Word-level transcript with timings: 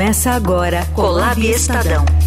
Começa 0.00 0.30
agora 0.30 0.86
Colab 0.94 1.46
Estadão. 1.46 2.19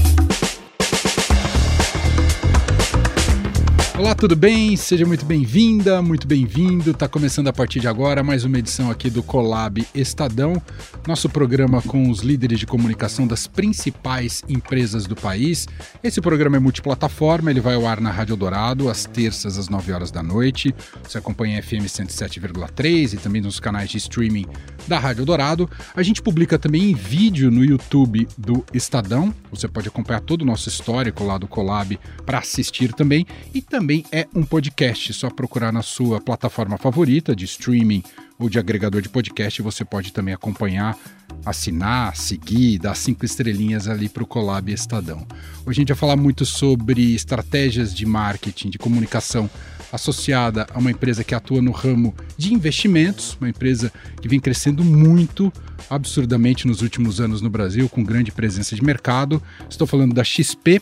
Olá, 4.03 4.13
tudo 4.13 4.35
bem? 4.35 4.75
Seja 4.75 5.05
muito 5.05 5.23
bem-vinda, 5.23 6.01
muito 6.01 6.27
bem-vindo. 6.27 6.91
Está 6.91 7.07
começando 7.07 7.47
a 7.47 7.53
partir 7.53 7.79
de 7.79 7.87
agora 7.87 8.21
mais 8.21 8.43
uma 8.43 8.59
edição 8.59 8.91
aqui 8.91 9.09
do 9.09 9.23
Colab 9.23 9.87
Estadão, 9.95 10.61
nosso 11.07 11.29
programa 11.29 11.81
com 11.81 12.09
os 12.09 12.19
líderes 12.19 12.59
de 12.59 12.67
comunicação 12.67 13.25
das 13.25 13.47
principais 13.47 14.43
empresas 14.49 15.07
do 15.07 15.15
país. 15.15 15.69
Esse 16.03 16.19
programa 16.19 16.57
é 16.57 16.59
multiplataforma, 16.59 17.49
ele 17.49 17.61
vai 17.61 17.75
ao 17.75 17.87
ar 17.87 18.01
na 18.01 18.11
Rádio 18.11 18.35
Dourado 18.35 18.89
às 18.89 19.05
terças 19.05 19.57
às 19.57 19.69
9 19.69 19.93
horas 19.93 20.11
da 20.11 20.21
noite. 20.21 20.75
Você 21.01 21.17
acompanha 21.17 21.57
a 21.57 21.63
FM 21.63 21.85
107,3 21.85 23.13
e 23.13 23.17
também 23.17 23.41
nos 23.41 23.57
canais 23.57 23.89
de 23.89 23.99
streaming 23.99 24.45
da 24.85 24.99
Rádio 24.99 25.23
Dourado. 25.23 25.69
A 25.95 26.03
gente 26.03 26.21
publica 26.21 26.59
também 26.59 26.91
em 26.91 26.93
vídeo 26.93 27.49
no 27.49 27.63
YouTube 27.63 28.27
do 28.37 28.65
Estadão. 28.73 29.33
Você 29.49 29.65
pode 29.69 29.87
acompanhar 29.87 30.19
todo 30.19 30.41
o 30.41 30.45
nosso 30.45 30.67
histórico 30.67 31.23
lá 31.23 31.37
do 31.37 31.47
Colab 31.47 31.97
para 32.25 32.39
assistir 32.39 32.91
também 32.91 33.25
e 33.53 33.61
também 33.61 33.92
também 33.93 34.05
é 34.11 34.27
um 34.33 34.43
podcast. 34.43 35.13
Só 35.13 35.29
procurar 35.29 35.71
na 35.71 35.83
sua 35.83 36.19
plataforma 36.19 36.77
favorita 36.77 37.35
de 37.35 37.45
streaming 37.45 38.01
ou 38.39 38.49
de 38.49 38.57
agregador 38.57 39.01
de 39.01 39.09
podcast. 39.09 39.61
Você 39.61 39.85
pode 39.85 40.11
também 40.11 40.33
acompanhar, 40.33 40.97
assinar, 41.45 42.15
seguir, 42.15 42.79
dar 42.79 42.95
cinco 42.95 43.23
estrelinhas 43.23 43.87
ali 43.87 44.09
para 44.09 44.23
o 44.23 44.25
Colab 44.25 44.71
Estadão. 44.71 45.27
Hoje 45.65 45.79
a 45.79 45.81
gente 45.81 45.87
vai 45.89 45.97
falar 45.97 46.15
muito 46.15 46.45
sobre 46.45 47.13
estratégias 47.13 47.93
de 47.93 48.05
marketing, 48.05 48.71
de 48.71 48.79
comunicação 48.79 49.47
associada 49.91 50.65
a 50.73 50.79
uma 50.79 50.89
empresa 50.89 51.23
que 51.23 51.35
atua 51.35 51.61
no 51.61 51.71
ramo 51.71 52.15
de 52.35 52.51
investimentos, 52.51 53.37
uma 53.39 53.49
empresa 53.49 53.93
que 54.19 54.27
vem 54.27 54.39
crescendo 54.39 54.83
muito, 54.83 55.53
absurdamente 55.87 56.65
nos 56.65 56.81
últimos 56.81 57.21
anos 57.21 57.41
no 57.41 57.49
Brasil, 57.49 57.87
com 57.87 58.03
grande 58.03 58.31
presença 58.31 58.75
de 58.75 58.83
mercado. 58.83 59.41
Estou 59.69 59.85
falando 59.85 60.15
da 60.15 60.23
XP, 60.23 60.81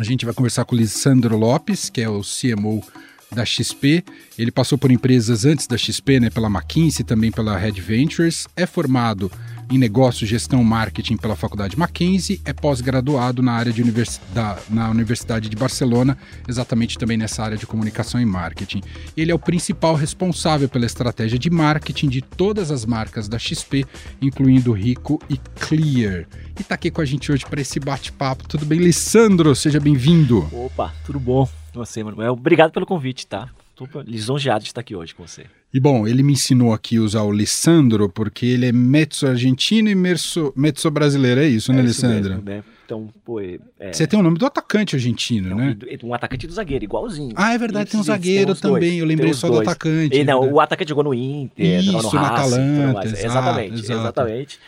a 0.00 0.04
gente 0.04 0.24
vai 0.24 0.32
conversar 0.32 0.64
com 0.64 0.74
o 0.74 0.78
Lisandro 0.78 1.36
Lopes, 1.36 1.90
que 1.90 2.00
é 2.00 2.08
o 2.08 2.22
CMO 2.22 2.82
da 3.30 3.44
XP. 3.44 4.02
Ele 4.38 4.50
passou 4.50 4.78
por 4.78 4.90
empresas 4.90 5.44
antes 5.44 5.66
da 5.66 5.76
XP, 5.76 6.20
né, 6.20 6.30
pela 6.30 6.48
McKinsey, 6.48 7.04
também 7.04 7.30
pela 7.30 7.56
Red 7.58 7.72
Ventures. 7.72 8.48
É 8.56 8.64
formado 8.64 9.30
em 9.70 9.78
negócio, 9.78 10.26
gestão, 10.26 10.64
marketing 10.64 11.16
pela 11.16 11.36
Faculdade 11.36 11.78
Mackenzie, 11.78 12.40
é 12.44 12.52
pós-graduado 12.52 13.40
na 13.42 13.52
área 13.52 13.72
de 13.72 13.80
univers... 13.80 14.20
da... 14.34 14.58
na 14.68 14.90
Universidade 14.90 15.48
de 15.48 15.56
Barcelona, 15.56 16.18
exatamente 16.48 16.98
também 16.98 17.16
nessa 17.16 17.42
área 17.44 17.56
de 17.56 17.66
comunicação 17.66 18.20
e 18.20 18.26
marketing. 18.26 18.82
Ele 19.16 19.30
é 19.30 19.34
o 19.34 19.38
principal 19.38 19.94
responsável 19.94 20.68
pela 20.68 20.86
estratégia 20.86 21.38
de 21.38 21.48
marketing 21.48 22.08
de 22.08 22.20
todas 22.20 22.70
as 22.70 22.84
marcas 22.84 23.28
da 23.28 23.38
XP, 23.38 23.86
incluindo 24.20 24.72
Rico 24.72 25.20
e 25.30 25.38
Clear. 25.60 26.26
E 26.58 26.62
está 26.62 26.74
aqui 26.74 26.90
com 26.90 27.00
a 27.00 27.04
gente 27.04 27.30
hoje 27.30 27.46
para 27.46 27.60
esse 27.60 27.78
bate-papo. 27.78 28.48
Tudo 28.48 28.66
bem, 28.66 28.80
Lissandro? 28.80 29.54
Seja 29.54 29.78
bem-vindo. 29.78 30.48
Opa, 30.52 30.92
tudo 31.06 31.20
bom? 31.20 31.48
Você, 31.72 32.02
Manuel. 32.02 32.32
Obrigado 32.32 32.72
pelo 32.72 32.84
convite, 32.84 33.26
tá? 33.26 33.48
Estou 33.84 34.02
lisonjeado 34.02 34.62
de 34.62 34.70
estar 34.70 34.80
aqui 34.80 34.94
hoje 34.94 35.14
com 35.14 35.26
você. 35.26 35.44
E 35.72 35.78
bom, 35.78 36.06
ele 36.06 36.22
me 36.22 36.32
ensinou 36.32 36.72
aqui 36.72 36.96
a 36.96 37.00
usar 37.00 37.22
o 37.22 37.32
Lissandro, 37.32 38.08
porque 38.08 38.44
ele 38.44 38.66
é 38.66 38.72
mezzo 38.72 39.26
argentino 39.26 39.88
e 39.88 39.94
mezzo, 39.94 40.52
mezzo 40.56 40.90
brasileiro, 40.90 41.40
é 41.40 41.46
isso, 41.46 41.70
é 41.70 41.76
né, 41.76 41.84
isso 41.84 42.06
Lissandro? 42.06 42.30
Mesmo, 42.30 42.44
né? 42.44 42.64
Então, 42.84 43.08
pô, 43.24 43.38
é... 43.38 43.58
Você 43.92 44.04
tem 44.04 44.18
o 44.18 44.22
nome 44.22 44.36
do 44.36 44.44
atacante 44.44 44.96
argentino, 44.96 45.52
é 45.52 45.54
né? 45.54 45.76
Um 46.02 46.12
atacante 46.12 46.44
do 46.48 46.52
zagueiro, 46.52 46.84
igualzinho. 46.84 47.32
Ah, 47.36 47.54
é 47.54 47.58
verdade, 47.58 47.88
tem 47.88 48.00
um 48.00 48.02
zagueiro 48.02 48.52
também. 48.56 48.98
Eu 48.98 49.06
lembrei 49.06 49.32
só 49.32 49.46
dois. 49.46 49.60
do 49.60 49.70
atacante. 49.70 50.16
E, 50.16 50.24
não, 50.24 50.52
o 50.52 50.60
atacante 50.60 50.88
jogou 50.88 51.04
no 51.04 51.14
Inter, 51.14 51.78
isso, 51.78 51.92
no 51.92 51.98
Racing, 51.98 52.16
na 52.16 52.30
Calanta. 52.30 53.06
Exatamente, 53.06 53.74
exato. 53.74 54.00
exatamente. 54.00 54.58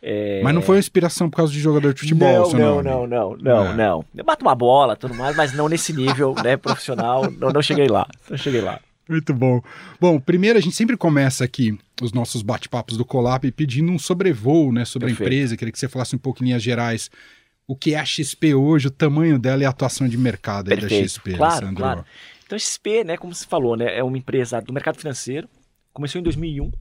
É... 0.00 0.40
Mas 0.42 0.54
não 0.54 0.62
foi 0.62 0.76
uma 0.76 0.80
inspiração 0.80 1.28
por 1.28 1.36
causa 1.36 1.52
de 1.52 1.60
jogador 1.60 1.92
de 1.92 2.00
futebol, 2.00 2.52
não, 2.52 2.82
não, 2.82 2.82
não, 2.82 3.06
não, 3.06 3.36
não, 3.36 3.66
é. 3.66 3.74
não. 3.74 4.04
Eu 4.16 4.24
bato 4.24 4.44
uma 4.44 4.54
bola, 4.54 4.94
tudo 4.94 5.14
mais, 5.14 5.36
mas 5.36 5.52
não 5.52 5.68
nesse 5.68 5.92
nível, 5.92 6.34
né, 6.42 6.56
profissional. 6.56 7.30
Não, 7.30 7.50
não 7.50 7.62
cheguei 7.62 7.88
lá, 7.88 8.06
não 8.30 8.36
cheguei 8.36 8.60
lá. 8.60 8.80
Muito 9.08 9.32
bom. 9.32 9.62
Bom, 9.98 10.20
primeiro 10.20 10.58
a 10.58 10.62
gente 10.62 10.76
sempre 10.76 10.96
começa 10.96 11.42
aqui 11.42 11.76
os 12.00 12.12
nossos 12.12 12.42
bate-papos 12.42 12.96
do 12.96 13.04
Colab 13.04 13.50
pedindo 13.52 13.90
um 13.90 13.98
sobrevoo, 13.98 14.70
né, 14.72 14.84
sobre 14.84 15.08
Perfeito. 15.08 15.22
a 15.22 15.34
empresa. 15.34 15.56
Queria 15.56 15.72
que 15.72 15.78
você 15.78 15.88
falasse 15.88 16.14
um 16.14 16.18
pouco 16.18 16.42
em 16.42 16.46
linhas 16.46 16.62
gerais 16.62 17.10
o 17.66 17.76
que 17.76 17.94
é 17.94 17.98
a 17.98 18.04
XP 18.04 18.54
hoje, 18.54 18.88
o 18.88 18.90
tamanho 18.90 19.38
dela 19.38 19.62
e 19.62 19.66
a 19.66 19.68
atuação 19.68 20.08
de 20.08 20.16
mercado 20.16 20.70
da 20.70 20.88
XP, 20.88 21.34
claro, 21.34 21.52
Alessandro. 21.52 21.76
Claro. 21.76 22.04
Então 22.46 22.56
a 22.56 22.58
XP, 22.58 23.04
né, 23.04 23.16
como 23.18 23.34
você 23.34 23.46
falou, 23.46 23.76
né, 23.76 23.98
é 23.98 24.02
uma 24.02 24.16
empresa 24.16 24.60
do 24.60 24.72
mercado 24.72 24.96
financeiro. 24.96 25.46
Começou 25.92 26.18
em 26.18 26.24
2001. 26.24 26.72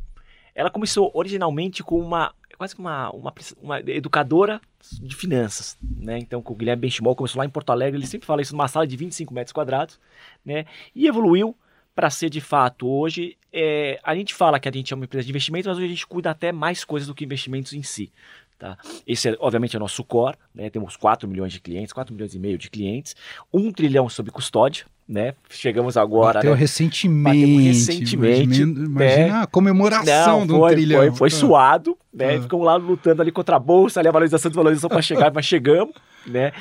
Ela 0.56 0.70
começou 0.70 1.12
originalmente 1.14 1.84
com 1.84 2.00
uma 2.00 2.34
quase 2.58 2.76
que 2.76 2.82
uma, 2.82 3.10
uma, 3.12 3.34
uma, 3.62 3.80
educadora 3.80 4.60
de 5.02 5.16
finanças, 5.16 5.78
né? 5.82 6.18
Então, 6.18 6.42
com 6.42 6.54
o 6.54 6.56
Guilherme 6.56 6.82
Benchimol 6.82 7.16
começou 7.16 7.40
lá 7.40 7.46
em 7.46 7.50
Porto 7.50 7.70
Alegre, 7.72 8.00
ele 8.00 8.08
sempre 8.08 8.26
fala 8.26 8.42
isso 8.42 8.54
numa 8.54 8.68
sala 8.68 8.88
de 8.88 8.96
25 8.98 9.34
metros 9.34 9.54
quadrados, 9.54 10.00
né? 10.46 10.66
E 10.96 11.08
evoluiu 11.08 11.56
para 11.96 12.10
ser 12.10 12.30
de 12.30 12.42
fato 12.42 12.88
hoje. 12.88 13.38
É, 13.52 14.00
a 14.04 14.16
gente 14.16 14.34
fala 14.34 14.60
que 14.60 14.70
a 14.70 14.72
gente 14.72 14.94
é 14.94 14.96
uma 14.96 15.06
empresa 15.06 15.26
de 15.26 15.32
investimentos, 15.32 15.68
mas 15.68 15.78
hoje 15.78 15.86
a 15.86 15.90
gente 15.90 16.06
cuida 16.08 16.30
até 16.32 16.52
mais 16.52 16.84
coisas 16.84 17.08
do 17.08 17.16
que 17.16 17.26
investimentos 17.26 17.74
em 17.74 17.84
si. 17.84 18.12
Tá? 18.58 18.78
Esse, 19.06 19.30
é, 19.30 19.38
obviamente, 19.40 19.76
é 19.76 19.78
o 19.78 19.80
nosso 19.80 20.04
core. 20.04 20.38
Né? 20.54 20.70
Temos 20.70 20.96
4 20.96 21.28
milhões 21.28 21.54
de 21.54 21.60
clientes, 21.60 21.94
4 21.94 22.14
milhões 22.14 22.34
e 22.34 22.40
meio 22.40 22.58
de 22.58 22.70
clientes, 22.70 23.16
1 23.54 23.72
trilhão 23.72 24.10
sob 24.10 24.32
custódia. 24.32 24.86
Né? 25.08 25.36
Chegamos 25.50 25.96
agora. 25.96 26.40
Bateu 26.40 26.52
né? 26.52 26.58
recentemente. 26.58 27.40
Bateu 27.40 27.58
recentemente. 27.64 28.62
Imagina, 28.62 28.86
imagina 28.86 29.28
né? 29.28 29.42
a 29.44 29.48
comemoração 29.48 30.46
Não, 30.46 30.58
um 30.58 30.60
foi, 30.60 30.72
trilhão. 30.74 31.00
Foi, 31.00 31.12
foi 31.12 31.28
Ah. 31.30 31.32
suado, 31.32 31.98
né? 32.14 32.36
Ah. 32.36 32.42
Ficamos 32.42 32.66
lá 32.66 32.76
lutando 32.76 33.22
ali 33.22 33.32
contra 33.32 33.56
a 33.56 33.60
bolsa, 33.60 34.02
ali 34.02 34.10
a 34.10 34.12
valorização, 34.12 34.50
desvalorização 34.52 34.90
para 34.90 35.02
chegar, 35.02 35.32
mas 35.34 35.46
chegamos, 35.46 35.96
né? 36.26 36.52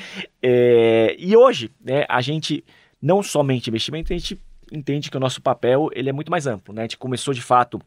É, 0.41 1.13
e 1.19 1.35
hoje, 1.35 1.71
né? 1.83 2.05
A 2.07 2.21
gente 2.21 2.63
não 3.01 3.21
somente 3.21 3.69
investimento, 3.69 4.13
a 4.13 4.17
gente 4.17 4.39
entende 4.71 5.11
que 5.11 5.17
o 5.17 5.19
nosso 5.19 5.41
papel 5.41 5.89
ele 5.93 6.09
é 6.09 6.13
muito 6.13 6.31
mais 6.31 6.47
amplo, 6.47 6.73
né? 6.73 6.81
A 6.81 6.85
gente 6.85 6.97
começou 6.97 7.33
de 7.33 7.41
fato 7.41 7.81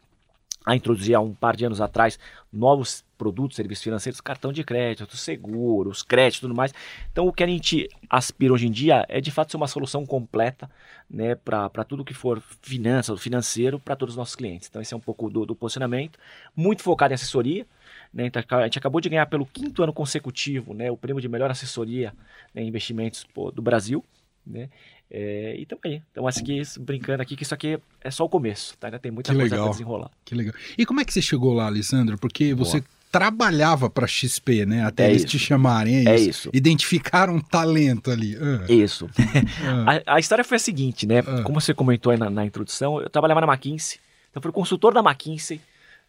a 0.67 0.77
introduzir 0.77 1.15
há 1.15 1.21
um 1.21 1.33
par 1.33 1.57
de 1.57 1.65
anos 1.65 1.81
atrás 1.81 2.19
novos 2.53 3.03
produtos, 3.21 3.55
serviços 3.55 3.85
financeiros, 3.85 4.19
cartão 4.19 4.51
de 4.51 4.65
crédito, 4.65 5.15
seguros, 5.15 6.03
crédito, 6.03 6.41
tudo 6.41 6.55
mais. 6.55 6.73
Então, 7.13 7.27
o 7.27 7.33
que 7.35 7.45
a 7.45 7.47
gente 7.47 7.87
aspira 8.09 8.55
hoje 8.55 8.67
em 8.67 8.71
dia 8.71 9.05
é 9.11 9.21
de 9.21 9.31
fato 9.31 9.51
ser 9.51 9.59
uma 9.59 9.69
solução 9.69 10.07
completa, 10.07 10.71
né, 11.09 11.35
para 11.35 11.85
tudo 11.85 12.03
que 12.03 12.15
for 12.15 12.43
finanças, 12.63 13.21
financeiro, 13.21 13.79
para 13.79 13.95
todos 13.95 14.15
os 14.15 14.17
nossos 14.17 14.35
clientes. 14.35 14.69
Então, 14.71 14.81
esse 14.81 14.95
é 14.95 14.97
um 14.97 15.01
pouco 15.01 15.29
do, 15.29 15.45
do 15.45 15.55
posicionamento, 15.55 16.19
muito 16.57 16.83
focado 16.83 17.13
em 17.13 17.17
assessoria. 17.17 17.67
Né, 18.11 18.25
então, 18.25 18.43
a 18.59 18.65
gente 18.65 18.79
acabou 18.79 19.03
de 19.03 19.11
ganhar 19.11 19.27
pelo 19.27 19.45
quinto 19.45 19.83
ano 19.83 19.93
consecutivo, 19.93 20.73
né, 20.73 20.91
o 20.91 20.97
prêmio 20.97 21.21
de 21.21 21.29
melhor 21.29 21.51
assessoria 21.51 22.15
né, 22.55 22.63
em 22.63 22.69
investimentos 22.69 23.23
pô, 23.35 23.51
do 23.51 23.61
Brasil, 23.61 24.03
né? 24.47 24.71
É, 25.13 25.57
e 25.59 25.67
também, 25.67 26.01
então 26.13 26.29
acho 26.29 26.43
que 26.45 26.53
isso, 26.53 26.81
brincando 26.81 27.21
aqui 27.21 27.35
que 27.35 27.43
isso 27.43 27.53
aqui 27.53 27.81
é 28.01 28.11
só 28.13 28.25
o 28.25 28.29
começo, 28.29 28.79
tá? 28.79 28.87
Ainda 28.87 28.99
tem 29.01 29.11
muita 29.11 29.33
Que 29.33 29.37
coisa 29.37 29.51
legal. 29.51 29.67
para 29.67 29.73
desenrolar. 29.73 30.11
Que 30.25 30.37
legal. 30.37 30.55
E 30.79 30.87
como 30.87 31.01
é 31.01 31.05
que 31.05 31.13
você 31.13 31.21
chegou 31.21 31.53
lá, 31.53 31.67
Alessandro? 31.67 32.17
Porque 32.17 32.55
você 32.55 32.79
Boa. 32.79 33.00
Trabalhava 33.11 33.91
para 33.91 34.07
XP, 34.07 34.65
né? 34.67 34.85
Até 34.85 35.07
É 35.07 35.11
eles 35.11 35.23
isso. 35.23 35.31
te 35.31 35.39
chamarem, 35.39 36.07
é, 36.07 36.11
É 36.11 36.15
isso? 36.17 36.29
isso. 36.31 36.51
Identificaram 36.53 37.35
um 37.37 37.41
talento 37.41 38.11
ali. 38.11 38.37
Ah, 38.37 38.65
Isso. 38.73 39.09
ah. 39.65 40.01
A, 40.07 40.15
a 40.17 40.19
história 40.21 40.45
foi 40.45 40.57
a 40.57 40.61
seguinte, 40.61 41.07
né? 41.07 41.19
Ah. 41.27 41.43
Como 41.43 41.61
você 41.61 41.75
comentou 41.75 42.13
aí 42.13 42.19
na, 42.19 42.31
na 42.31 42.45
introdução, 42.47 43.01
eu 43.01 43.11
trabalhava 43.11 43.41
na 43.41 43.53
McKinsey, 43.53 43.99
então 44.31 44.39
eu 44.41 44.43
fui 44.43 44.53
consultor 44.53 44.95
da 44.95 45.01
McKinsey, 45.01 45.61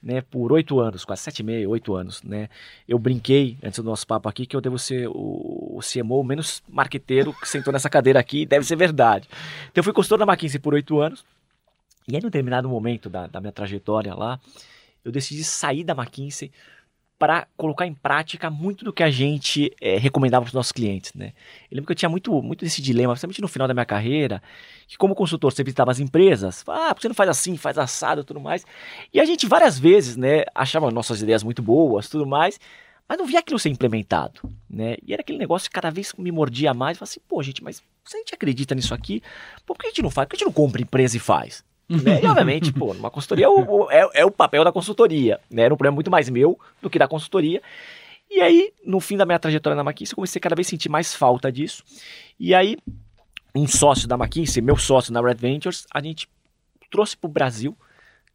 né, 0.03 0.22
por 0.22 0.51
oito 0.51 0.79
anos, 0.79 1.06
quase 1.06 1.22
sete 1.22 1.39
e 1.41 1.44
meio, 1.44 1.69
oito 1.69 1.94
anos, 1.95 2.23
né? 2.23 2.50
Eu 2.88 2.97
brinquei, 2.97 3.56
antes 3.63 3.78
do 3.79 3.85
nosso 3.85 4.06
papo 4.07 4.28
aqui, 4.28 4.47
que 4.47 4.56
eu 4.56 4.62
devo 4.62 4.79
ser 4.79 5.07
o, 5.07 5.78
o 5.78 5.79
CMO 5.81 6.23
menos 6.23 6.63
marqueteiro 6.68 7.33
que 7.33 7.47
sentou 7.47 7.72
nessa 7.72 7.88
cadeira 7.89 8.19
aqui, 8.19 8.44
deve 8.45 8.66
ser 8.66 8.75
verdade. 8.75 9.28
Então 9.72 9.79
eu 9.81 9.83
fui 9.83 9.94
consultor 9.94 10.18
da 10.18 10.25
McKinsey 10.31 10.59
por 10.59 10.73
oito 10.73 11.00
anos, 11.00 11.23
e 12.07 12.16
aí, 12.16 12.22
num 12.22 12.29
determinado 12.29 12.68
momento 12.68 13.09
da, 13.09 13.28
da 13.28 13.39
minha 13.39 13.51
trajetória 13.51 14.16
lá, 14.16 14.39
eu 15.06 15.12
decidi 15.12 15.44
sair 15.44 15.83
da 15.83 15.94
McKinsey 15.94 16.51
para 17.22 17.48
colocar 17.56 17.86
em 17.86 17.94
prática 17.94 18.50
muito 18.50 18.84
do 18.84 18.92
que 18.92 19.04
a 19.04 19.12
gente 19.12 19.72
eh, 19.80 20.00
recomendava 20.00 20.44
para 20.44 20.50
os 20.50 20.56
nossos 20.56 20.72
clientes, 20.72 21.13
né? 21.13 21.34
Eu 21.69 21.75
lembro 21.75 21.86
que 21.86 21.92
eu 21.92 21.95
tinha 21.95 22.10
muito, 22.10 22.42
muito 22.42 22.66
desse 22.66 22.81
dilema, 22.81 23.13
principalmente 23.13 23.42
no 23.44 23.48
final 23.48 23.68
da 23.68 23.75
minha 23.75 23.86
carreira, 23.86 24.42
que 24.88 24.98
como 24.98 25.13
consultor 25.13 25.54
você 25.54 25.63
visitava 25.63 25.92
as 25.92 26.00
empresas, 26.00 26.63
ah, 26.68 26.95
você 27.00 27.07
não 27.07 27.13
faz 27.13 27.30
assim, 27.30 27.57
faz 27.57 27.78
assado 27.78 28.24
tudo 28.24 28.40
mais. 28.40 28.66
E 29.13 29.19
a 29.19 29.25
gente 29.25 29.45
várias 29.45 29.78
vezes, 29.78 30.18
né, 30.18 30.45
achava 30.56 30.90
nossas 30.90 31.22
ideias 31.22 31.44
muito 31.44 31.62
boas, 31.62 32.10
tudo 32.10 32.25
mais, 32.25 32.60
mas 33.07 33.19
não 33.19 33.28
via 33.28 33.38
aquilo 33.38 33.60
ser 33.60 33.69
implementado, 33.69 34.42
né? 34.68 34.95
E 35.06 35.13
era 35.13 35.22
aquele 35.22 35.38
negócio 35.38 35.69
que 35.69 35.75
cada 35.75 35.92
vez 35.92 36.12
me 36.18 36.31
mordia 36.31 36.74
mais, 36.74 36.95
eu 36.95 37.01
falava 37.01 37.12
assim, 37.12 37.22
pô, 37.28 37.44
gente, 37.44 37.63
mas 37.63 37.84
se 38.04 38.16
a 38.16 38.19
gente 38.19 38.34
acredita 38.34 38.74
nisso 38.74 38.95
aqui, 38.95 39.22
por 39.63 39.78
que 39.78 39.86
a 39.86 39.90
gente 39.90 40.01
não 40.01 40.10
faz? 40.10 40.25
Por 40.25 40.31
que 40.31 40.38
a 40.38 40.40
gente 40.40 40.48
não 40.48 40.54
compra 40.54 40.81
empresa 40.81 41.18
e 41.18 41.19
faz? 41.19 41.63
Né? 42.04 42.22
E 42.22 42.26
obviamente, 42.28 42.72
pô, 42.74 42.94
numa 42.94 43.10
consultoria 43.12 43.50
o- 43.50 43.84
o- 43.86 43.92
é, 43.92 44.08
é 44.14 44.26
o 44.26 44.32
papel 44.32 44.64
da 44.64 44.72
consultoria, 44.72 45.40
né? 45.50 45.64
Era 45.64 45.74
um 45.74 45.78
problema 45.78 45.96
muito 45.96 46.12
mais 46.12 46.30
meu 46.30 46.60
do 46.82 46.90
que 46.90 47.00
da 47.00 47.08
consultoria. 47.08 47.62
E 48.30 48.40
aí, 48.42 48.72
no 48.86 49.00
fim 49.00 49.18
da 49.18 49.26
minha 49.26 49.38
trajetória 49.40 49.76
na 49.76 49.82
McKinsey, 49.84 50.14
eu 50.14 50.16
comecei 50.16 50.40
a 50.40 50.42
cada 50.42 50.56
vez 50.56 50.68
sentir 50.68 50.88
mais 50.90 51.14
falta 51.14 51.52
disso. 51.52 51.84
E 52.40 52.56
aí, 52.56 52.78
um 53.54 53.68
sócio 53.68 54.08
da 54.08 54.16
McKinsey, 54.16 54.62
meu 54.62 54.78
sócio 54.78 55.12
na 55.12 55.22
Red 55.22 55.36
Ventures, 55.36 55.86
a 55.94 56.02
gente 56.02 56.30
trouxe 56.90 57.18
para 57.18 57.28
o 57.28 57.32
Brasil 57.32 57.78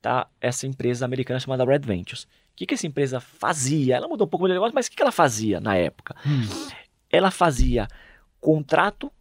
tá, 0.02 0.26
essa 0.40 0.66
empresa 0.66 1.04
americana 1.04 1.40
chamada 1.40 1.64
Red 1.64 1.78
Ventures, 1.80 2.26
que, 2.54 2.64
que 2.66 2.72
essa 2.74 2.86
empresa 2.86 3.20
fazia? 3.20 3.96
Ela 3.96 4.08
mudou 4.08 4.26
um 4.26 4.30
pouco 4.30 4.46
o 4.46 4.48
negócio, 4.48 4.74
mas 4.74 4.86
o 4.86 4.90
que, 4.90 4.96
que 4.96 5.02
ela 5.02 5.12
fazia 5.12 5.60
na 5.60 5.76
época? 5.76 6.16
Hum. 6.26 6.46
Ela 7.10 7.30
fazia 7.30 7.86
contrato 8.40 9.12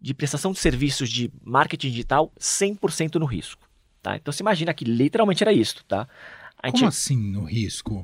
de 0.00 0.12
prestação 0.12 0.50
de 0.52 0.58
serviços 0.58 1.08
de 1.08 1.30
marketing 1.44 1.90
digital 1.90 2.32
100% 2.40 3.16
no 3.16 3.26
risco. 3.26 3.68
Tá? 4.02 4.16
Então 4.16 4.32
você 4.32 4.42
imagina 4.42 4.72
que 4.72 4.84
literalmente 4.84 5.42
era 5.42 5.52
isso. 5.52 5.84
Tá? 5.84 6.08
A 6.62 6.70
Como 6.70 6.86
assim 6.86 7.16
no 7.16 7.44
risco? 7.44 8.02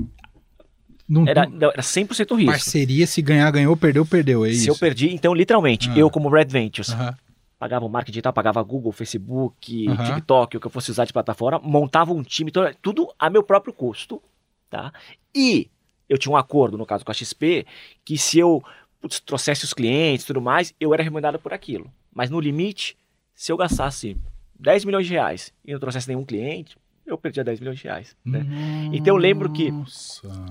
Não, 1.09 1.27
era, 1.27 1.47
não- 1.47 1.71
era 1.71 1.83
100% 1.83 2.35
risco. 2.35 2.51
parceria, 2.53 3.07
se 3.07 3.23
ganhar, 3.23 3.51
ganhou, 3.53 3.77
perdeu, 3.77 4.05
perdeu, 4.05 4.45
é 4.45 4.51
Se 4.51 4.57
isso? 4.63 4.71
eu 4.71 4.77
perdi, 4.77 5.09
então 5.15 5.33
literalmente, 5.33 5.89
Ah. 5.91 5.99
eu 5.99 6.11
como 6.11 6.29
Red 6.29 6.47
Ventures, 6.47 6.91
Aham. 6.91 7.17
pagava 7.59 7.85
o 7.87 7.89
marketing 7.89 8.13
digital, 8.15 8.33
pagava 8.33 8.61
Google, 8.63 8.91
Facebook, 8.91 9.89
Aham. 9.89 10.05
TikTok, 10.05 10.57
o 10.57 10.61
que 10.61 10.67
eu 10.67 10.71
fosse 10.71 10.91
usar 10.91 11.05
de 11.05 11.13
plataforma, 11.13 11.61
montava 11.61 12.13
um 12.13 12.23
time, 12.25 12.51
então, 12.51 12.69
tudo 12.83 13.09
a 13.19 13.31
meu 13.31 13.43
próprio 13.45 13.73
custo, 13.73 14.21
tá? 14.69 14.93
E 15.33 15.71
eu 16.09 16.19
tinha 16.19 16.33
um 16.33 16.37
acordo, 16.37 16.77
no 16.77 16.85
caso 16.85 17.05
com 17.05 17.11
a 17.13 17.15
XP, 17.15 17.65
que 18.05 18.19
se 18.19 18.41
eu 18.41 18.61
putz, 19.01 19.21
trouxesse 19.21 19.65
os 19.65 19.73
clientes 19.73 20.25
e 20.25 20.27
tudo 20.27 20.41
mais, 20.41 20.75
eu 20.81 20.93
era 20.93 21.05
remunerado 21.05 21.39
por 21.39 21.53
aquilo. 21.53 21.89
Mas 22.13 22.31
no 22.31 22.41
limite, 22.41 22.97
se 23.33 23.53
eu 23.53 23.57
gastasse 23.57 24.17
10 24.59 24.85
milhões 24.85 25.07
de 25.07 25.13
reais 25.13 25.53
e 25.65 25.73
não 25.73 25.81
trouxesse 25.81 26.09
nenhum 26.09 26.25
cliente, 26.25 26.77
eu 27.07 27.17
perdia 27.17 27.45
10 27.45 27.61
milhões 27.61 27.79
de 27.79 27.85
reais, 27.85 28.17
né? 28.25 28.45
Então 28.93 29.15
eu 29.15 29.17
lembro 29.17 29.51
que-. 29.51 29.73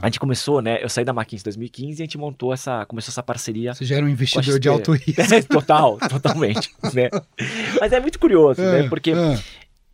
A 0.02 0.08
gente 0.08 0.20
começou, 0.20 0.62
né? 0.62 0.82
Eu 0.82 0.88
saí 0.88 1.04
da 1.04 1.12
McKinsey 1.12 1.42
em 1.42 1.52
2015 1.52 1.92
e 1.92 2.02
a 2.02 2.06
gente 2.06 2.18
montou 2.18 2.54
essa, 2.54 2.86
começou 2.86 3.12
essa 3.12 3.22
parceria 3.22 3.74
Você 3.74 3.84
já 3.84 3.98
era 3.98 4.06
um 4.06 4.10
investidor 4.10 4.58
de 4.58 4.70
alto 4.70 4.94
risco. 4.94 5.22
Total, 5.50 5.98
totalmente. 6.10 6.72
né? 6.94 7.10
Mas 7.80 7.92
é 7.92 8.00
muito 8.00 8.18
curioso, 8.18 8.62
né? 8.62 8.86
É, 8.86 8.90
Porque 8.90 9.12
é. 9.12 9.40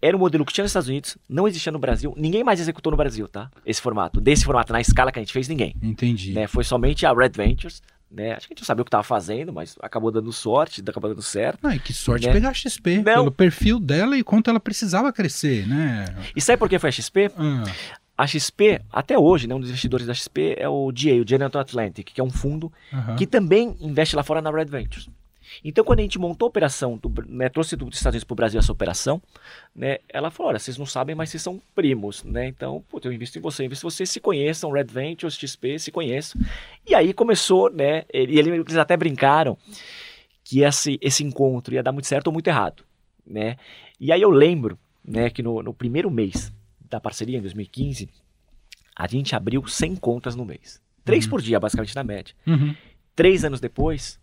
era 0.02 0.16
um 0.16 0.20
modelo 0.20 0.46
que 0.46 0.54
tinha 0.54 0.64
nos 0.64 0.70
Estados 0.70 0.88
Unidos, 0.88 1.18
não 1.28 1.48
existia 1.48 1.72
no 1.72 1.80
Brasil, 1.80 2.14
ninguém 2.16 2.44
mais 2.44 2.60
executou 2.60 2.92
no 2.92 2.98
Brasil, 2.98 3.28
tá? 3.28 3.50
Esse 3.66 3.82
formato. 3.82 4.22
Desse 4.22 4.46
formato, 4.46 4.72
na 4.72 4.82
escala 4.82 5.12
que 5.12 5.18
a 5.18 5.22
gente 5.22 5.34
fez, 5.34 5.48
ninguém. 5.48 5.76
Entendi. 5.82 6.34
Né? 6.34 6.46
Foi 6.46 6.64
somente 6.64 7.06
a 7.08 7.14
Red 7.14 7.32
Ventures, 7.36 7.82
né? 8.12 8.34
Acho 8.34 8.48
que 8.48 8.54
a 8.54 8.56
gente 8.56 8.62
não 8.62 8.66
sabia 8.68 8.82
o 8.82 8.86
que 8.86 8.90
estava 8.90 9.04
fazendo, 9.04 9.54
mas 9.54 9.76
acabou 9.82 10.12
dando 10.12 10.32
sorte, 10.34 10.84
acabou 10.86 11.10
dando 11.10 11.22
certo. 11.22 11.60
Ai, 11.66 11.80
que 11.80 11.94
sorte 11.94 12.28
Né? 12.28 12.34
pegar 12.34 12.50
a 12.50 12.54
XP, 12.54 12.98
Não. 12.98 13.04
pelo 13.04 13.32
perfil 13.32 13.80
dela 13.80 14.18
e 14.18 14.24
quanto 14.24 14.50
ela 14.50 14.60
precisava 14.60 15.12
crescer, 15.14 15.68
né? 15.68 16.06
E 16.36 16.42
sabe 16.42 16.58
por 16.58 16.68
que 16.70 16.78
foi 16.78 16.90
a 16.90 16.92
XP? 16.92 17.32
Ah, 17.38 17.64
A 18.18 18.28
XP, 18.28 18.82
até 18.92 19.18
hoje, 19.18 19.48
né, 19.48 19.56
um 19.56 19.60
dos 19.60 19.70
investidores 19.70 20.06
da 20.06 20.14
XP 20.14 20.56
é 20.60 20.70
o 20.70 20.92
GA, 20.94 21.14
o 21.24 21.28
General 21.28 21.52
Atlantic, 21.60 22.06
que 22.14 22.22
é 22.22 22.24
um 22.24 22.30
fundo 22.30 22.72
aham. 22.94 23.16
que 23.16 23.26
também 23.26 23.76
investe 23.80 24.16
lá 24.16 24.22
fora 24.22 24.42
na 24.42 24.52
Red 24.52 24.66
Ventures. 24.66 25.10
Então, 25.64 25.84
quando 25.84 26.00
a 26.00 26.04
gente 26.04 26.18
montou 26.20 26.46
a 26.46 26.50
operação, 26.50 26.98
do, 26.98 27.12
né, 27.28 27.50
trouxe 27.50 27.76
dos 27.76 27.96
Estados 27.96 28.16
Unidos 28.16 28.24
para 28.24 28.34
o 28.34 28.36
Brasil 28.36 28.60
essa 28.60 28.72
operação, 28.72 29.22
né, 29.76 30.00
ela 30.10 30.30
falou: 30.32 30.50
olha, 30.50 30.60
vocês 30.60 30.78
não 30.78 30.86
sabem, 30.86 31.16
mas 31.16 31.30
vocês 31.30 31.44
são 31.44 31.62
primos, 31.76 32.24
né? 32.24 32.48
Então, 32.48 32.84
putz, 32.90 33.06
eu 33.06 33.12
invisto 33.14 33.38
em 33.38 33.42
você, 33.42 33.64
eu 33.64 33.66
invisto 33.66 33.86
em 33.86 33.90
vocês 33.90 34.10
se 34.10 34.20
conheçam, 34.20 34.72
Red 34.72 34.86
Ventures, 34.86 35.36
XP, 35.36 35.80
se 35.80 35.92
conheçam. 35.92 36.40
E 36.88 36.96
aí 36.96 37.14
começou, 37.14 37.70
né? 37.72 38.04
E 38.14 38.38
ele- 38.40 38.50
eles 38.52 38.76
até 38.78 38.96
brincaram 38.96 39.58
que 40.44 40.62
esse, 40.62 40.98
esse 41.02 41.24
encontro 41.24 41.74
ia 41.74 41.84
dar 41.84 41.92
muito 41.92 42.08
certo 42.08 42.28
ou 42.28 42.34
muito 42.34 42.48
errado, 42.48 42.84
né? 43.26 43.58
E 44.00 44.12
aí 44.12 44.22
eu 44.22 44.30
lembro, 44.32 44.78
né, 45.04 45.30
que 45.30 45.42
no, 45.44 45.62
no 45.64 45.74
primeiro 45.74 46.10
mês 46.12 46.52
da 46.90 47.00
parceria, 47.00 47.38
em 47.38 47.42
2015, 47.42 48.10
a 48.96 49.08
gente 49.08 49.36
abriu 49.36 49.66
100 49.66 49.96
contas 49.96 50.36
no 50.36 50.44
mês. 50.46 50.82
Três 51.06 51.26
por 51.26 51.42
dia, 51.42 51.60
basicamente, 51.60 51.96
na 51.96 52.04
média. 52.04 52.36
Uhum. 52.46 52.76
Três 53.16 53.44
anos 53.44 53.60
depois, 53.60 54.20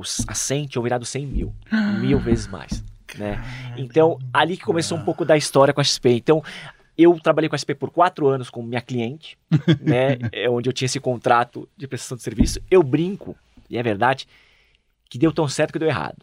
os, 0.00 0.24
a 0.26 0.34
100 0.34 0.66
tinham 0.66 0.82
virado 0.82 1.04
100 1.04 1.26
mil. 1.26 1.54
Mil 2.00 2.18
vezes 2.18 2.46
mais. 2.46 2.82
Né? 3.16 3.42
Então, 3.76 4.18
ali 4.32 4.56
que 4.56 4.64
começou 4.64 4.96
um 4.98 5.02
pouco 5.04 5.24
da 5.24 5.36
história 5.36 5.74
com 5.74 5.80
a 5.80 5.84
XP. 5.84 6.10
Então, 6.10 6.42
eu 6.96 7.18
trabalhei 7.20 7.48
com 7.48 7.54
a 7.54 7.58
XP 7.58 7.74
por 7.74 7.90
quatro 7.90 8.28
anos 8.28 8.50
como 8.50 8.66
minha 8.68 8.80
cliente, 8.80 9.38
né? 9.80 10.18
é 10.32 10.48
onde 10.48 10.68
eu 10.68 10.72
tinha 10.72 10.86
esse 10.86 11.00
contrato 11.00 11.68
de 11.76 11.86
prestação 11.86 12.16
de 12.16 12.22
serviço. 12.22 12.60
Eu 12.70 12.82
brinco, 12.82 13.36
e 13.68 13.76
é 13.78 13.82
verdade, 13.82 14.26
que 15.08 15.18
deu 15.18 15.32
tão 15.32 15.48
certo 15.48 15.72
que 15.72 15.78
deu 15.78 15.88
errado. 15.88 16.18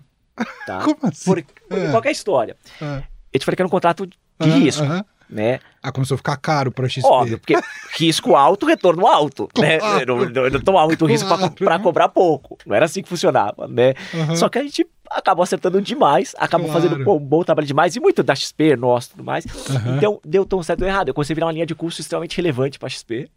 Tá? 0.65 0.79
Como 0.85 0.97
assim? 1.03 1.25
Por, 1.25 1.43
por 1.67 1.77
É. 1.77 1.91
qualquer 1.91 2.11
história. 2.11 2.55
Ah, 2.81 3.03
Eu 3.33 3.39
te 3.39 3.45
falei 3.45 3.55
que 3.55 3.61
era 3.61 3.67
um 3.67 3.71
contrato 3.71 4.05
de 4.07 4.15
ah, 4.39 4.45
risco, 4.45 4.83
aham. 4.83 5.05
Né? 5.29 5.59
Ah, 5.81 5.91
começou 5.91 6.15
a 6.15 6.17
ficar 6.17 6.37
caro 6.37 6.71
pra 6.71 6.87
XP. 6.87 7.05
Óbvio, 7.07 7.37
porque 7.39 7.55
risco 7.97 8.35
alto, 8.35 8.65
retorno 8.65 9.05
alto, 9.07 9.47
né? 9.57 9.77
Claro. 9.79 9.99
Eu 10.23 10.29
não, 10.29 10.43
eu 10.45 10.51
não 10.51 10.59
tomava 10.61 10.87
muito 10.87 11.05
risco 11.05 11.27
pra, 11.27 11.37
Claro. 11.37 11.53
pra 11.55 11.79
cobrar 11.79 12.09
pouco. 12.09 12.57
Não 12.65 12.75
era 12.75 12.85
assim 12.85 13.01
que 13.01 13.09
funcionava, 13.09 13.67
né? 13.67 13.93
Aham. 14.13 14.35
Só 14.35 14.49
que 14.49 14.57
a 14.59 14.63
gente 14.63 14.85
acabou 15.09 15.43
acertando 15.43 15.81
demais, 15.81 16.35
acabou 16.37 16.67
Claro. 16.67 16.81
fazendo 16.81 17.03
pô, 17.03 17.15
um 17.15 17.19
bom 17.19 17.43
trabalho 17.43 17.67
demais, 17.67 17.95
e 17.95 17.99
muito 17.99 18.21
da 18.23 18.35
XP, 18.35 18.75
nosso 18.75 19.09
e 19.09 19.11
tudo 19.11 19.23
mais. 19.23 19.45
Aham. 19.69 19.97
Então, 19.97 20.19
deu 20.25 20.45
tão 20.45 20.61
certo 20.63 20.81
ou 20.81 20.87
errado. 20.87 21.07
Eu 21.09 21.13
consegui 21.13 21.35
virar 21.35 21.45
uma 21.47 21.53
linha 21.53 21.65
de 21.65 21.75
custo 21.75 22.01
extremamente 22.01 22.35
relevante 22.35 22.77
pra 22.79 22.89
XP. 22.89 23.29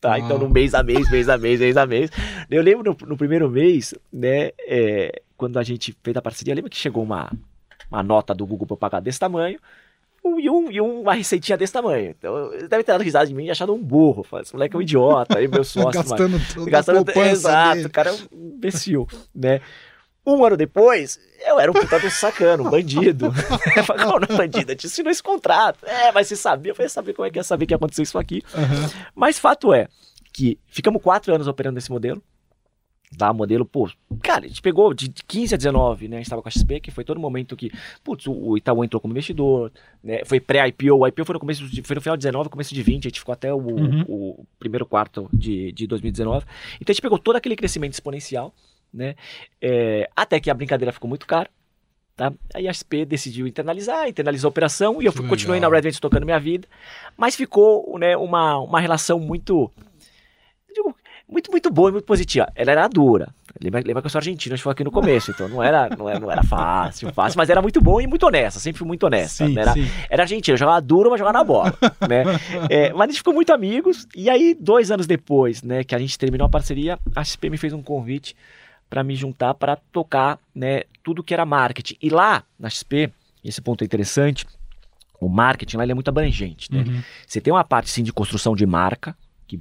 Tá, 0.00 0.10
Uau. 0.10 0.18
então 0.20 0.38
no 0.38 0.48
mês 0.48 0.74
a 0.74 0.82
mês, 0.82 1.10
mês 1.10 1.28
a 1.28 1.36
mês, 1.36 1.58
mês 1.60 1.76
a 1.76 1.84
mês. 1.84 2.10
Eu 2.48 2.62
lembro 2.62 2.96
no, 3.00 3.08
no 3.08 3.16
primeiro 3.16 3.50
mês, 3.50 3.92
né, 4.12 4.50
é, 4.68 5.20
quando 5.36 5.58
a 5.58 5.62
gente 5.64 5.94
fez 6.04 6.16
a 6.16 6.22
parceria, 6.22 6.54
lembra 6.54 6.70
que 6.70 6.76
chegou 6.76 7.02
uma, 7.02 7.30
uma 7.90 8.00
nota 8.02 8.32
do 8.32 8.46
Google 8.46 8.76
pagar 8.76 9.00
desse 9.00 9.18
tamanho 9.18 9.58
um, 10.34 10.40
e, 10.40 10.50
um, 10.50 10.70
e 10.70 10.80
uma 10.80 11.14
receitinha 11.14 11.56
desse 11.56 11.72
tamanho. 11.72 12.14
Então, 12.18 12.52
eles 12.52 12.68
devem 12.68 12.84
ter 12.84 12.92
dado 12.92 13.02
risada 13.02 13.26
de 13.26 13.34
mim 13.34 13.46
e 13.46 13.50
achado 13.50 13.74
um 13.74 13.82
burro. 13.82 14.22
Falei, 14.22 14.42
Esse 14.42 14.52
moleque 14.52 14.76
é 14.76 14.78
um 14.78 14.82
idiota, 14.82 15.38
aí 15.38 15.48
meu 15.48 15.64
sócio. 15.64 15.90
Gastando 15.92 16.40
toda 16.54 16.70
Gastando 16.70 17.10
Exato, 17.20 17.76
dele. 17.76 17.86
o 17.86 17.90
cara 17.90 18.10
é 18.10 18.12
um 18.12 18.54
imbecil, 18.54 19.06
né? 19.34 19.60
Um 20.26 20.44
ano 20.44 20.58
depois, 20.58 21.18
eu 21.46 21.58
era 21.58 21.70
um 21.70 21.74
puta 21.74 21.98
do 21.98 22.10
sacano, 22.10 22.66
um 22.66 22.70
bandido. 22.70 23.32
Falei, 23.86 24.04
não, 24.04 24.18
não 24.18 24.26
é 24.28 24.36
bandido, 24.36 24.72
eu 24.72 24.76
te 24.76 24.86
assinou 24.86 25.10
esse 25.10 25.22
contrato. 25.22 25.86
É, 25.86 26.12
mas 26.12 26.28
você 26.28 26.36
sabia? 26.36 26.72
Eu 26.72 26.76
falei, 26.76 26.88
sabia 26.90 27.14
como 27.14 27.26
é 27.26 27.30
que 27.30 27.38
ia 27.38 27.42
saber 27.44 27.64
que 27.64 27.72
ia 27.72 27.76
acontecer 27.76 28.02
isso 28.02 28.18
aqui. 28.18 28.42
Aham. 28.54 28.90
Mas 29.14 29.38
fato 29.38 29.72
é 29.72 29.88
que 30.32 30.58
ficamos 30.66 31.02
quatro 31.02 31.34
anos 31.34 31.48
operando 31.48 31.76
nesse 31.76 31.90
modelo. 31.90 32.22
Tá, 33.16 33.32
modelo, 33.32 33.64
pô, 33.64 33.90
cara, 34.22 34.44
a 34.44 34.48
gente 34.48 34.60
pegou 34.60 34.92
de 34.92 35.08
15 35.08 35.54
a 35.54 35.56
19, 35.56 36.08
né? 36.08 36.16
A 36.16 36.20
gente 36.20 36.28
tava 36.28 36.42
com 36.42 36.48
a 36.48 36.50
XP, 36.50 36.78
que 36.80 36.90
foi 36.90 37.04
todo 37.04 37.18
momento 37.18 37.56
que, 37.56 37.70
putz, 38.04 38.26
o 38.26 38.56
Itaú 38.56 38.84
entrou 38.84 39.00
como 39.00 39.12
investidor, 39.14 39.72
né? 40.04 40.20
Foi 40.26 40.38
pré-IPO, 40.38 40.94
o 40.94 41.06
IPO 41.06 41.24
foi 41.24 41.32
no 41.32 41.40
começo, 41.40 41.66
de, 41.66 41.82
foi 41.82 41.94
no 41.96 42.02
final 42.02 42.16
de 42.16 42.22
19, 42.22 42.50
começo 42.50 42.74
de 42.74 42.82
20, 42.82 43.06
a 43.06 43.08
gente 43.08 43.20
ficou 43.20 43.32
até 43.32 43.52
o, 43.52 43.58
Uhum. 43.58 44.04
o 44.06 44.46
primeiro 44.58 44.84
quarto 44.84 45.28
de, 45.32 45.72
de 45.72 45.86
2019. 45.86 46.44
Então 46.76 46.90
a 46.90 46.92
gente 46.92 47.02
pegou 47.02 47.18
todo 47.18 47.36
aquele 47.36 47.56
crescimento 47.56 47.94
exponencial, 47.94 48.52
né? 48.92 49.14
É, 49.60 50.08
até 50.14 50.38
que 50.38 50.50
a 50.50 50.54
brincadeira 50.54 50.92
ficou 50.92 51.08
muito 51.08 51.26
cara. 51.26 51.48
Tá? 52.14 52.32
Aí 52.52 52.66
a 52.66 52.72
XP 52.72 53.04
decidiu 53.04 53.46
internalizar, 53.46 54.08
internalizou 54.08 54.48
a 54.48 54.50
operação 54.50 55.00
e 55.00 55.06
eu 55.06 55.12
continuei 55.12 55.60
na. 55.60 55.68
Red 55.68 55.82
Ventures 55.82 56.00
tocando 56.00 56.24
minha 56.24 56.40
vida. 56.40 56.66
Mas 57.16 57.36
ficou 57.36 57.96
né, 57.96 58.16
uma, 58.16 58.58
uma 58.58 58.80
relação 58.80 59.20
muito, 59.20 59.70
eu 60.68 60.74
digo, 60.74 60.96
muito, 61.28 61.50
muito 61.50 61.70
boa 61.70 61.90
e 61.90 61.92
muito 61.92 62.04
positiva. 62.04 62.50
Ela 62.54 62.72
era 62.72 62.88
dura. 62.88 63.28
Lembra, 63.60 63.82
lembra 63.84 64.00
que 64.02 64.06
eu 64.06 64.10
sou 64.10 64.18
argentino, 64.18 64.54
a 64.54 64.56
gente 64.56 64.62
falou 64.62 64.72
aqui 64.72 64.84
no 64.84 64.90
começo, 64.90 65.32
então 65.32 65.48
não 65.48 65.62
era, 65.62 65.88
não 65.96 66.08
era, 66.08 66.20
não 66.20 66.30
era 66.30 66.44
fácil, 66.44 67.12
fácil, 67.12 67.36
mas 67.36 67.50
era 67.50 67.60
muito 67.60 67.80
bom 67.80 68.00
e 68.00 68.06
muito 68.06 68.24
honesta, 68.24 68.60
sempre 68.60 68.78
fui 68.78 68.86
muito 68.86 69.04
honesta. 69.04 69.46
Sim, 69.46 69.54
né? 69.54 69.62
Era, 69.62 69.72
sim. 69.72 69.86
era 70.08 70.22
argentino, 70.22 70.56
jogava 70.56 70.80
duro, 70.80 71.10
mas 71.10 71.18
jogava 71.18 71.38
na 71.38 71.44
bola, 71.44 71.74
né? 72.08 72.24
É, 72.70 72.92
mas 72.92 73.02
a 73.02 73.06
gente 73.06 73.18
ficou 73.18 73.34
muito 73.34 73.52
amigos, 73.52 74.06
e 74.14 74.30
aí, 74.30 74.56
dois 74.58 74.90
anos 74.90 75.06
depois, 75.06 75.62
né, 75.62 75.82
que 75.82 75.94
a 75.94 75.98
gente 75.98 76.16
terminou 76.18 76.46
a 76.46 76.48
parceria, 76.48 76.98
a 77.16 77.24
XP 77.24 77.50
me 77.50 77.56
fez 77.56 77.72
um 77.72 77.82
convite 77.82 78.36
para 78.88 79.02
me 79.02 79.14
juntar 79.14 79.54
para 79.54 79.76
tocar, 79.76 80.38
né, 80.54 80.82
tudo 81.02 81.22
que 81.22 81.34
era 81.34 81.44
marketing. 81.44 81.96
E 82.00 82.10
lá, 82.10 82.44
na 82.58 82.70
XP, 82.70 83.10
esse 83.44 83.60
ponto 83.60 83.82
é 83.82 83.84
interessante, 83.84 84.46
o 85.20 85.28
marketing 85.28 85.78
lá 85.78 85.84
é 85.84 85.94
muito 85.94 86.08
abrangente, 86.08 86.72
né? 86.72 86.84
Uhum. 86.86 87.02
Você 87.26 87.40
tem 87.40 87.52
uma 87.52 87.64
parte 87.64 87.90
sim 87.90 88.02
de 88.02 88.12
construção 88.12 88.54
de 88.54 88.64
marca, 88.66 89.16
que, 89.46 89.60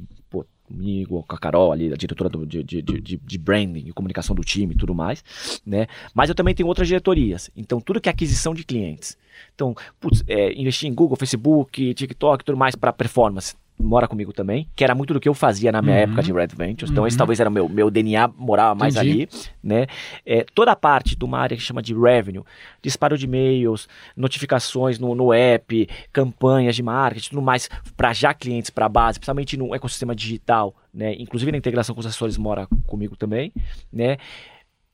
comigo, 0.68 1.24
com 1.28 1.36
a 1.36 1.40
Carol 1.40 1.72
ali, 1.72 1.92
a 1.94 1.96
diretora 1.96 2.30
do- 2.30 2.46
de, 2.46 2.62
de, 2.64 2.82
de, 2.82 3.18
de 3.18 3.38
branding 3.38 3.86
e 3.88 3.94
comunicação 3.94 4.36
do 4.36 4.44
time 4.44 4.74
e 4.74 4.78
tudo 4.78 4.94
mais, 4.94 5.24
né? 5.66 5.88
Mas 6.14 6.30
eu 6.30 6.36
também 6.36 6.54
tenho 6.54 6.68
outras 6.68 6.88
diretorias. 6.88 7.50
Então, 7.56 7.80
tudo 7.82 8.02
que 8.02 8.10
é 8.10 8.12
aquisição 8.12 8.54
de 8.54 8.64
clientes. 8.64 9.18
Então, 9.56 9.74
putz, 10.00 10.24
é, 10.28 10.54
investir 10.54 10.90
em 10.90 10.94
Google, 10.94 11.16
Facebook, 11.18 11.94
TikTok, 11.94 12.44
tudo 12.44 12.58
mais 12.58 12.76
para 12.76 12.92
performance. 12.94 13.56
Mora 13.80 14.08
comigo 14.08 14.34
também, 14.34 14.68
que 14.76 14.84
era 14.84 14.96
muito 14.96 15.14
do 15.14 15.20
que 15.20 15.30
eu 15.30 15.36
fazia 15.36 15.72
na 15.72 15.82
minha 15.84 15.96
Uhum. 15.96 16.02
época 16.02 16.24
de 16.24 16.34
Red 16.34 16.48
Ventures. 16.48 16.90
Então, 16.92 17.06
esse 17.06 17.14
Uhum. 17.14 17.20
talvez 17.20 17.40
era 17.40 17.48
o 17.50 17.54
meu, 17.54 17.70
meu 17.70 17.92
DNA 17.92 18.28
moral 18.28 18.76
mais 18.76 18.96
Entendi. 18.96 19.12
ali, 19.12 19.30
né? 19.64 19.86
É, 20.26 20.44
toda 20.56 20.72
a 20.72 20.76
parte 20.76 21.16
de 21.16 21.24
uma 21.24 21.38
área 21.38 21.56
que 21.56 21.62
chama 21.62 21.82
de 21.82 21.94
revenue, 21.94 22.44
disparo 22.82 23.16
de 23.18 23.26
e-mails, 23.26 23.88
notificações 24.16 24.98
no, 24.98 25.14
no 25.14 25.32
app, 25.32 25.88
campanhas 26.12 26.76
de 26.76 26.82
marketing, 26.82 27.30
tudo 27.30 27.42
mais 27.42 27.70
para 27.96 28.14
já 28.14 28.34
clientes, 28.34 28.72
para 28.72 28.90
base, 28.90 29.20
principalmente 29.20 29.56
no 29.56 29.76
ecossistema 29.76 30.16
digital, 30.16 30.76
né? 30.92 31.14
Inclusive 31.20 31.52
na 31.52 31.58
integração 31.60 31.94
com 31.94 32.02
os 32.02 32.08
assessores 32.08 32.36
mora 32.38 32.68
comigo 32.88 33.16
também, 33.16 33.54
né? 33.94 34.18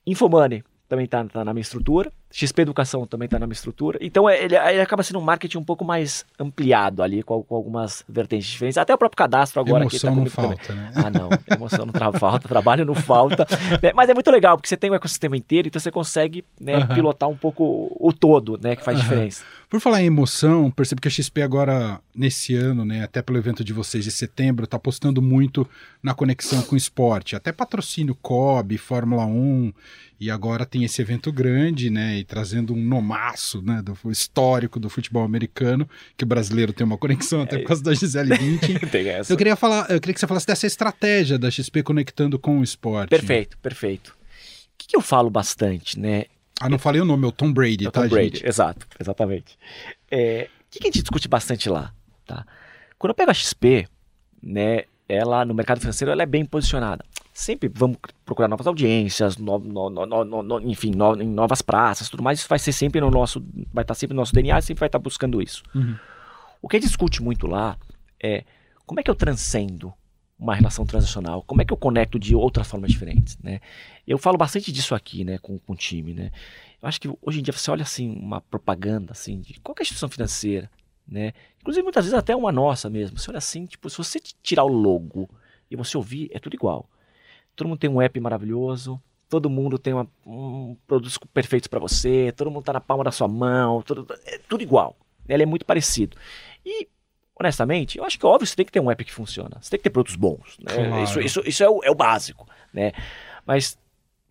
Infomoney 0.06 0.62
também 0.94 1.08
tá, 1.08 1.26
tá 1.26 1.44
na 1.44 1.54
minha 1.54 1.62
estrutura. 1.62 2.12
XP 2.32 2.62
Educação 2.62 3.06
também 3.06 3.26
está 3.26 3.38
na 3.38 3.46
minha 3.46 3.54
estrutura. 3.54 3.98
Então 4.02 4.30
é, 4.30 4.44
ele, 4.44 4.56
ele, 4.56 4.82
acaba 4.82 5.04
sendo 5.04 5.20
um 5.20 5.24
marketing 5.24 5.58
um 5.58 5.64
pouco 5.64 5.84
mais 5.84 6.26
ampliado 6.40 7.04
ali, 7.04 7.22
com, 7.22 7.44
com 7.44 7.56
algumas 7.56 8.04
vertentes 8.08 8.48
diferentes. 8.48 8.78
Até 8.78 8.94
o 8.94 8.98
próprio 8.98 9.18
cadastro 9.18 9.60
agora 9.60 9.84
emoção 9.84 10.14
aqui 10.14 10.20
tá 10.20 10.24
não 10.24 10.30
falta, 10.30 10.68
também. 10.68 10.84
né? 10.84 10.92
Ah, 10.96 11.10
não. 11.10 11.30
Emoção 11.56 11.86
não 11.86 11.94
falta, 12.20 12.48
trabalho 12.48 12.86
não 12.86 12.96
falta. 12.96 13.46
É, 13.82 13.94
mas 13.94 14.10
é 14.10 14.14
muito 14.14 14.30
legal, 14.32 14.58
porque 14.58 14.68
você 14.68 14.78
tem 14.78 14.90
o 14.90 14.96
ecossistema 14.96 15.36
inteiro, 15.38 15.68
então 15.68 15.80
você 15.80 15.92
consegue 15.92 16.44
né, 16.60 16.78
uhum. 16.78 16.88
pilotar 16.88 17.30
um 17.30 17.36
pouco 17.36 17.96
o 18.00 18.14
todo, 18.14 18.60
né? 18.62 18.76
Que 18.76 18.84
faz 18.84 18.98
uhum. 18.98 19.04
diferença. 19.04 19.44
Por 19.70 19.80
falar 19.80 20.04
em 20.04 20.06
emoção, 20.06 20.70
percebo 20.70 21.02
que 21.02 21.08
a 21.08 21.12
XP 21.12 21.42
agora, 21.42 22.00
nesse 22.16 22.56
ano, 22.56 22.86
né, 22.86 23.04
até 23.04 23.24
pelo 23.24 23.40
evento 23.40 23.64
de 23.64 23.74
vocês 23.74 24.04
de 24.04 24.12
setembro, 24.12 24.66
está 24.66 24.78
apostando 24.78 25.20
muito 25.20 25.68
na 26.02 26.14
conexão 26.14 26.62
com 26.62 26.76
o 26.76 26.78
esporte. 26.78 27.36
Até 27.36 27.52
patrocínio 27.52 28.14
COB, 28.22 28.78
Fórmula 28.78 29.26
1, 29.26 29.74
e 30.24 30.32
agora 30.32 30.66
tem 30.66 30.86
esse 30.86 31.02
evento 31.02 31.34
grande, 31.34 31.90
né, 31.90 32.18
e 32.18 32.24
trazendo 32.24 32.74
um 32.74 32.82
nomaço, 32.82 33.62
né, 33.62 33.82
do 33.82 34.10
histórico 34.10 34.80
do 34.80 34.90
futebol 34.90 35.22
americano, 35.22 35.88
que 36.16 36.24
o 36.24 36.28
brasileiro 36.28 36.72
tem 36.72 36.86
uma 36.86 36.98
conexão 36.98 37.42
até 37.42 37.58
por 37.58 37.68
causa 37.68 37.84
da 37.84 37.94
Gisele 37.94 38.30
Bündchen. 38.40 38.78
Eu 39.30 39.36
queria 39.36 39.58
falar, 39.58 39.92
eu 39.92 40.00
queria 40.00 40.14
que 40.14 40.20
você 40.22 40.28
falasse 40.28 40.48
dessa 40.48 40.66
estratégia 40.66 41.38
da 41.38 41.52
XP 41.52 41.84
conectando 41.84 42.40
com 42.40 42.60
o 42.60 42.64
esporte. 42.64 43.10
Perfeito, 43.10 43.58
perfeito. 43.58 44.12
O 44.12 44.78
que, 44.78 44.88
que 44.88 44.96
eu 44.96 45.02
falo 45.02 45.30
bastante, 45.30 46.00
né? 46.00 46.24
Ah, 46.62 46.70
não 46.70 46.80
falei 46.80 47.02
o 47.02 47.06
nome, 47.06 47.26
é 47.26 47.28
o 47.28 47.32
Tom 47.32 47.52
Brady, 47.52 47.84
é 47.84 47.90
o 47.90 47.92
tá, 47.92 48.04
Tom 48.04 48.08
Brady, 48.08 48.38
gente? 48.38 48.48
exato, 48.48 48.88
exatamente. 48.98 49.58
É, 50.10 50.48
o 50.48 50.72
que, 50.72 50.80
que 50.80 50.88
a 50.88 50.90
gente 50.90 51.02
discute 51.02 51.28
bastante 51.28 51.68
lá, 51.68 51.94
tá? 52.26 52.46
Quando 52.98 53.10
eu 53.10 53.16
pego 53.16 53.30
a 53.30 53.34
XP, 53.34 53.90
né, 54.42 54.84
ela 55.10 55.44
no 55.44 55.54
mercado 55.54 55.82
financeiro 55.82 56.12
ela 56.12 56.24
é 56.24 56.26
bem 56.26 56.46
posicionada. 56.46 57.04
Sempre 57.34 57.70
vamos 57.74 57.98
procurar 58.24 58.48
novas 58.48 58.68
audiências, 58.68 59.38
no, 59.38 59.58
no, 59.58 60.44
no, 60.44 60.62
enfim, 60.62 60.92
em 61.20 61.28
novas 61.28 61.62
praças, 61.64 62.08
tudo 62.08 62.22
mais. 62.22 62.40
Isso 62.40 62.48
vai 62.48 62.60
ser 62.60 62.72
sempre 62.72 63.02
no 63.02 63.10
nosso, 63.10 63.44
vai 63.74 63.84
estar 63.84 63.96
sempre 63.96 64.14
no 64.14 64.22
nosso 64.22 64.34
DNA, 64.34 64.62
sempre 64.62 64.82
vai 64.82 64.88
estar 64.88 65.00
buscando 65.00 65.42
isso. 65.42 65.64
Uhum. 65.74 65.96
O 66.62 66.70
que 66.70 66.80
discute 66.80 67.24
muito 67.24 67.48
lá 67.48 67.76
é 68.22 68.44
como 68.86 69.00
é 69.00 69.04
que 69.04 69.10
eu 69.10 69.16
transcendo 69.16 69.94
uma 70.38 70.56
relação 70.56 70.86
transacional? 70.86 71.42
Como 71.44 71.62
é 71.62 71.66
que 71.66 71.74
eu 71.74 71.78
conecto 71.78 72.20
de 72.20 72.36
outras 72.36 72.68
formas 72.68 72.92
diferentes, 72.92 73.38
né? 73.42 73.60
Eu 74.06 74.18
falo 74.18 74.38
bastante 74.38 74.72
disso 74.72 74.94
aqui, 74.94 75.24
né, 75.24 75.38
com, 75.38 75.58
com 75.58 75.74
o 75.74 75.76
time, 75.76 76.14
né? 76.14 76.32
Eu 76.82 76.88
acho 76.88 77.00
que 77.00 77.10
hoje 77.22 77.40
em 77.40 77.42
dia 77.44 77.54
você 77.54 77.72
olha 77.72 77.84
assim 77.84 78.12
uma 78.12 78.42
propaganda 78.42 79.14
assim 79.14 79.40
de 79.40 79.60
qualquer 79.62 79.84
instituição 79.84 80.10
financeira, 80.10 80.70
né? 81.08 81.34
Inclusive 81.62 81.84
muitas 81.84 82.06
vezes 82.06 82.18
até 82.18 82.36
uma 82.36 82.52
nossa 82.52 82.90
mesmo. 82.90 83.18
Você 83.18 83.32
olha 83.32 83.38
assim, 83.38 83.66
tipo, 83.66 83.90
se 83.90 83.98
você 83.98 84.20
tirar 84.42 84.66
o 84.66 84.68
logo 84.68 85.30
e 85.72 85.76
você 85.76 85.96
ouvir, 85.98 86.30
é 86.34 86.40
tudo 86.40 86.56
igual. 86.56 86.90
Todo 87.56 87.68
mundo 87.68 87.80
tem 87.80 87.90
um 87.90 88.02
app 88.02 88.20
maravilhoso, 88.20 89.02
todo 89.30 89.50
mundo 89.50 89.78
tem 89.78 89.94
uma, 89.94 90.08
um, 90.26 90.76
produtos 90.88 91.18
perfeitos 91.34 91.68
para 91.68 91.80
você, 91.80 92.32
todo 92.36 92.50
mundo 92.50 92.62
está 92.62 92.74
na 92.74 92.82
palma 92.82 93.04
da 93.04 93.12
sua 93.12 93.28
mão, 93.28 93.82
tudo, 93.82 94.08
é 94.26 94.40
tudo 94.48 94.62
igual. 94.64 94.96
Ele 95.28 95.44
é 95.44 95.46
muito 95.46 95.66
parecido. 95.66 96.18
E 96.66 96.88
honestamente, 97.40 97.98
eu 97.98 98.06
acho 98.06 98.20
que 98.20 98.26
óbvio 98.26 98.46
você 98.46 98.56
tem 98.56 98.66
que 98.66 98.72
ter 98.72 98.80
um 98.80 98.92
app 98.92 99.04
que 99.04 99.14
funciona. 99.14 99.58
Você 99.62 99.72
tem 99.72 99.80
que 99.80 99.84
ter 99.84 99.90
produtos 99.90 100.16
bons. 100.16 100.58
Né? 100.60 100.74
Claro. 100.74 101.04
Isso, 101.04 101.20
isso, 101.20 101.44
isso 101.46 101.64
é, 101.64 101.70
o, 101.70 101.84
é 101.84 101.92
o 101.92 101.96
básico. 101.96 102.48
Né? 102.74 102.92
Mas 103.46 103.78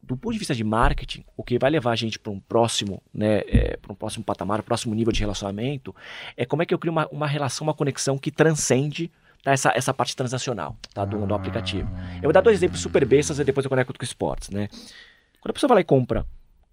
do 0.03 0.17
ponto 0.17 0.33
de 0.33 0.39
vista 0.39 0.55
de 0.55 0.65
marketing, 0.65 1.25
o 1.37 1.45
que 1.45 1.59
vai 1.59 1.71
levar 1.71 1.93
a 1.93 1.97
gente 1.97 2.19
para 2.19 2.33
um 2.33 2.41
próximo, 2.41 3.01
né, 3.15 3.43
é, 3.47 3.77
para 3.77 3.93
um 3.93 3.95
próximo 3.95 4.25
patamar, 4.25 4.61
um 4.61 4.65
próximo 4.65 4.95
nível 4.95 5.13
de 5.13 5.21
relacionamento, 5.21 5.95
é 6.37 6.45
como 6.45 6.63
é 6.63 6.67
que 6.67 6.75
eu 6.75 6.79
crio 6.79 6.91
uma, 6.91 7.07
uma 7.09 7.27
relação, 7.27 7.67
uma 7.67 7.75
conexão 7.75 8.19
que 8.19 8.31
transcende 8.31 9.11
tá, 9.43 9.53
essa, 9.53 9.73
essa 9.75 9.95
parte 9.95 10.15
transacional 10.17 10.77
tá, 10.95 11.05
do, 11.05 11.27
do 11.27 11.35
aplicativo. 11.35 11.91
Eu 12.17 12.23
vou 12.25 12.33
dar 12.33 12.41
dois 12.41 12.59
exemplos 12.59 12.81
super 12.81 13.05
bestas 13.05 13.39
e 13.39 13.45
depois 13.45 13.65
eu 13.65 13.71
conecto 13.71 13.93
com 13.99 14.05
esportes, 14.05 14.51
né? 14.51 14.69
Quando 15.41 15.51
a 15.51 15.53
pessoa 15.55 15.69
vai 15.69 15.77
lá 15.77 15.81
e 15.81 15.85
compra 15.85 16.27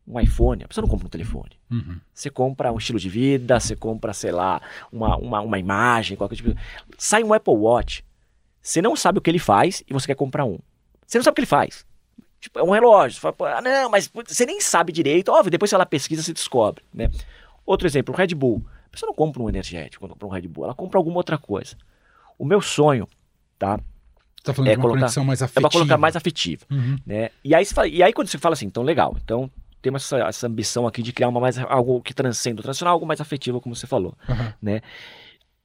um 0.07 0.19
iPhone, 0.19 0.63
a 0.63 0.67
pessoa 0.67 0.83
não 0.83 0.89
compra 0.89 1.07
um 1.07 1.09
telefone. 1.09 1.51
Uhum. 1.69 1.99
Você 2.13 2.29
compra 2.29 2.71
um 2.71 2.77
estilo 2.77 2.99
de 2.99 3.09
vida, 3.09 3.59
você 3.59 3.75
compra, 3.75 4.13
sei 4.13 4.31
lá, 4.31 4.61
uma, 4.91 5.15
uma, 5.17 5.41
uma 5.41 5.59
imagem, 5.59 6.17
qualquer 6.17 6.35
tipo. 6.35 6.55
Sai 6.97 7.23
um 7.23 7.33
Apple 7.33 7.53
Watch, 7.53 8.03
você 8.61 8.81
não 8.81 8.95
sabe 8.95 9.19
o 9.19 9.21
que 9.21 9.29
ele 9.29 9.39
faz 9.39 9.83
e 9.87 9.93
você 9.93 10.07
quer 10.07 10.15
comprar 10.15 10.45
um. 10.45 10.59
Você 11.05 11.17
não 11.17 11.23
sabe 11.23 11.33
o 11.33 11.35
que 11.35 11.41
ele 11.41 11.47
faz. 11.47 11.85
Tipo, 12.39 12.59
é 12.59 12.63
um 12.63 12.71
relógio. 12.71 13.19
Você 13.19 13.33
fala, 13.33 13.57
ah, 13.57 13.61
não, 13.61 13.89
mas 13.89 14.07
você 14.07 14.45
nem 14.45 14.61
sabe 14.61 14.91
direito. 14.91 15.29
Óbvio, 15.29 15.51
depois 15.51 15.69
você 15.69 15.77
lá 15.77 15.85
pesquisa, 15.85 16.23
você 16.23 16.33
descobre, 16.33 16.83
né? 16.93 17.09
Outro 17.65 17.87
exemplo, 17.87 18.13
o 18.13 18.17
Red 18.17 18.33
Bull. 18.35 18.63
A 18.87 18.89
pessoa 18.89 19.07
não 19.07 19.13
compra 19.15 19.41
um 19.41 19.49
energético 19.49 20.01
quando 20.01 20.13
compra 20.13 20.27
um 20.27 20.31
Red 20.31 20.47
Bull, 20.47 20.63
ela 20.65 20.73
compra 20.73 20.97
alguma 20.97 21.17
outra 21.17 21.37
coisa. 21.37 21.75
O 22.39 22.45
meu 22.45 22.61
sonho, 22.61 23.07
tá? 23.59 23.79
Tá 24.43 24.53
falando 24.53 24.69
é 24.69 24.71
de 24.71 24.77
uma 24.77 24.83
colocar, 24.83 24.99
conexão 25.01 25.23
mais 25.23 25.41
afetiva. 25.41 25.59
É 25.59 25.69
pra 25.69 25.69
colocar 25.69 25.97
mais 25.97 26.15
afetiva, 26.15 26.65
uhum. 26.71 26.97
né? 27.05 27.29
E 27.43 27.53
aí, 27.53 27.65
fala, 27.65 27.87
e 27.87 28.01
aí 28.01 28.13
quando 28.13 28.29
você 28.29 28.37
fala 28.37 28.53
assim, 28.53 28.65
então 28.65 28.81
legal, 28.81 29.15
então 29.21 29.51
temos 29.81 30.05
essa, 30.05 30.17
essa, 30.27 30.47
ambição 30.47 30.87
aqui 30.87 31.03
de 31.03 31.13
criar 31.13 31.27
uma 31.27 31.39
mais, 31.39 31.57
algo 31.57 32.01
que 32.01 32.13
transcenda 32.13 32.61
o 32.61 32.63
tradicional, 32.63 32.93
algo 32.93 33.05
mais 33.05 33.21
afetivo, 33.21 33.61
como 33.61 33.75
você 33.75 33.85
falou, 33.85 34.17
uhum. 34.27 34.53
né? 34.61 34.81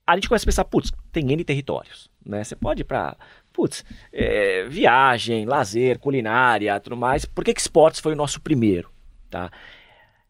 A 0.07 0.16
gente 0.16 0.28
começa 0.28 0.45
a 0.45 0.47
pensar, 0.47 0.64
putz, 0.64 0.93
tem 1.11 1.33
N 1.33 1.43
territórios, 1.45 2.11
né? 2.26 2.45
Você 2.45 2.54
pode 2.54 2.83
ir 2.83 2.85
para 2.85 3.16
putz, 3.54 3.85
é, 4.12 4.66
viagem, 4.69 5.47
lazer, 5.47 5.99
culinária, 5.99 6.78
tudo 6.81 6.97
mais. 6.97 7.25
Por 7.25 7.45
que, 7.45 7.54
que 7.54 7.61
esportes 7.61 8.00
foi 8.00 8.12
o 8.12 8.16
nosso 8.16 8.40
primeiro? 8.40 8.90
Tá? 9.31 9.50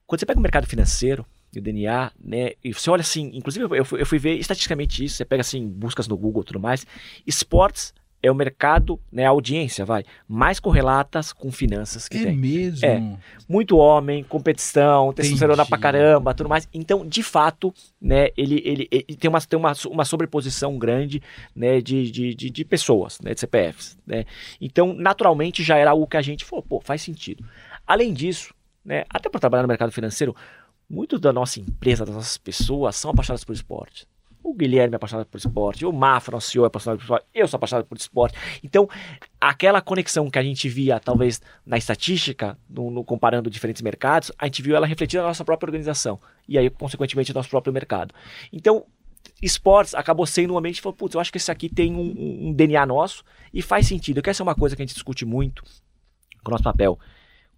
Quando 0.07 0.21
você 0.21 0.27
pega 0.27 0.39
o 0.39 0.43
mercado 0.43 0.67
financeiro 0.67 1.27
e 1.55 1.59
o 1.59 1.63
DNA, 1.63 2.13
né, 2.23 2.53
e 2.63 2.73
você 2.73 2.91
olha 2.91 3.01
assim, 3.01 3.31
inclusive 3.35 3.67
eu 3.77 3.85
fui, 3.85 4.01
eu 4.01 4.07
fui 4.07 4.19
ver 4.19 4.35
estatisticamente 4.35 5.05
isso, 5.05 5.17
você 5.17 5.25
pega 5.25 5.41
assim, 5.41 5.69
buscas 5.69 6.09
no 6.09 6.17
Google 6.17 6.43
e 6.43 6.45
tudo 6.45 6.61
mais, 6.61 6.87
esportes 7.27 7.93
é 8.25 8.31
o 8.31 8.35
mercado, 8.35 8.99
né, 9.13 9.27
a 9.27 9.29
audiência, 9.29 9.85
vai, 9.85 10.03
mais 10.27 10.59
correlatas 10.59 11.31
com 11.31 11.53
finanças 11.53 12.09
que 12.09 12.17
é 12.17 12.23
tem. 12.23 12.33
É 12.33 12.35
mesmo? 12.35 12.87
É. 12.87 13.19
Muito 13.47 13.77
homem, 13.77 14.25
competição, 14.25 15.13
testosterona 15.13 15.67
pra 15.67 15.77
caramba, 15.77 16.33
tudo 16.33 16.49
mais. 16.49 16.67
Então, 16.73 17.07
de 17.07 17.23
fato, 17.23 17.73
né, 18.01 18.29
ele, 18.35 18.63
ele, 18.65 18.89
ele 18.91 19.17
tem, 19.19 19.29
uma, 19.29 19.41
tem 19.43 19.59
uma, 19.59 19.73
uma 19.91 20.07
sobreposição 20.07 20.79
grande, 20.79 21.21
né, 21.55 21.83
de, 21.83 22.11
de, 22.11 22.35
de, 22.35 22.49
de, 22.49 22.65
pessoas, 22.65 23.21
né, 23.21 23.35
de 23.35 23.41
CPFs, 23.41 23.99
né. 24.07 24.25
Então, 24.59 24.95
naturalmente, 24.95 25.63
já 25.63 25.77
era 25.77 25.91
algo 25.91 26.07
que 26.07 26.17
a 26.17 26.23
gente 26.23 26.47
falou, 26.47 26.63
pô, 26.63 26.81
faz 26.81 27.03
sentido. 27.03 27.45
Além 27.87 28.15
disso, 28.15 28.55
né, 28.83 29.05
até 29.11 29.29
para 29.29 29.41
trabalhar 29.41 29.65
no 29.65 29.69
mercado 29.69 29.93
financeiro, 29.93 30.35
muito 30.89 31.19
da 31.19 31.33
nossa 31.33 31.61
empresa, 31.61 32.05
das 32.05 32.15
nossas 32.15 32.39
pessoas, 32.39 32.97
são 32.97 33.11
apaixonadas 33.11 33.45
por 33.45 33.53
esporte. 33.53 34.07
O 34.43 34.53
Guilherme 34.53 34.95
é 34.95 34.97
apaixonado 34.97 35.27
por 35.27 35.39
esporte, 35.39 35.87
o 35.87 35.93
Mafra, 35.93 36.37
o 36.37 36.41
CEO, 36.41 36.65
é 36.65 36.67
apaixonado 36.67 36.99
por 36.99 37.05
esporte, 37.05 37.27
eu 37.35 37.49
sou 37.49 37.57
apaixonado 37.57 37.87
por 37.87 37.97
esporte. 37.97 38.39
Então, 38.63 38.87
aquela 39.41 39.81
conexão 39.81 40.31
que 40.31 40.39
a 40.39 40.43
gente 40.43 40.69
via, 40.69 41.01
talvez, 41.01 41.41
na 41.65 41.79
estatística, 41.79 42.59
no, 42.69 42.91
no, 42.91 43.03
comparando 43.03 43.49
diferentes 43.49 43.81
mercados, 43.81 44.31
a 44.39 44.45
gente 44.45 44.61
viu 44.61 44.77
ela 44.77 44.87
refletida 44.87 45.23
na 45.23 45.29
nossa 45.29 45.47
própria 45.47 45.69
organização. 45.69 46.21
E 46.47 46.59
aí, 46.59 46.69
consequentemente, 46.69 47.33
no 47.33 47.39
nosso 47.39 47.49
próprio 47.49 47.73
mercado. 47.73 48.15
Então, 48.53 48.85
esportes 49.41 49.95
acabou 49.95 50.27
sendo 50.27 50.53
um 50.53 50.59
ambiente 50.59 50.77
que 50.77 50.83
falou, 50.83 50.97
putz, 50.97 51.15
eu 51.15 51.21
acho 51.23 51.33
que 51.33 51.39
esse 51.39 51.51
aqui 51.51 51.71
tem 51.71 51.95
um, 51.95 52.49
um 52.49 52.53
DNA 52.53 52.85
nosso 52.85 53.25
e 53.53 53.63
faz 53.63 53.87
sentido. 53.87 54.21
Que 54.21 54.29
essa 54.29 54.43
é 54.43 54.45
uma 54.45 54.55
coisa 54.55 54.77
que 54.77 54.83
a 54.83 54.85
gente 54.85 54.95
discute 54.95 55.25
muito 55.25 55.65
com 56.43 56.51
o 56.51 56.53
nosso 56.53 56.65
papel 56.65 56.99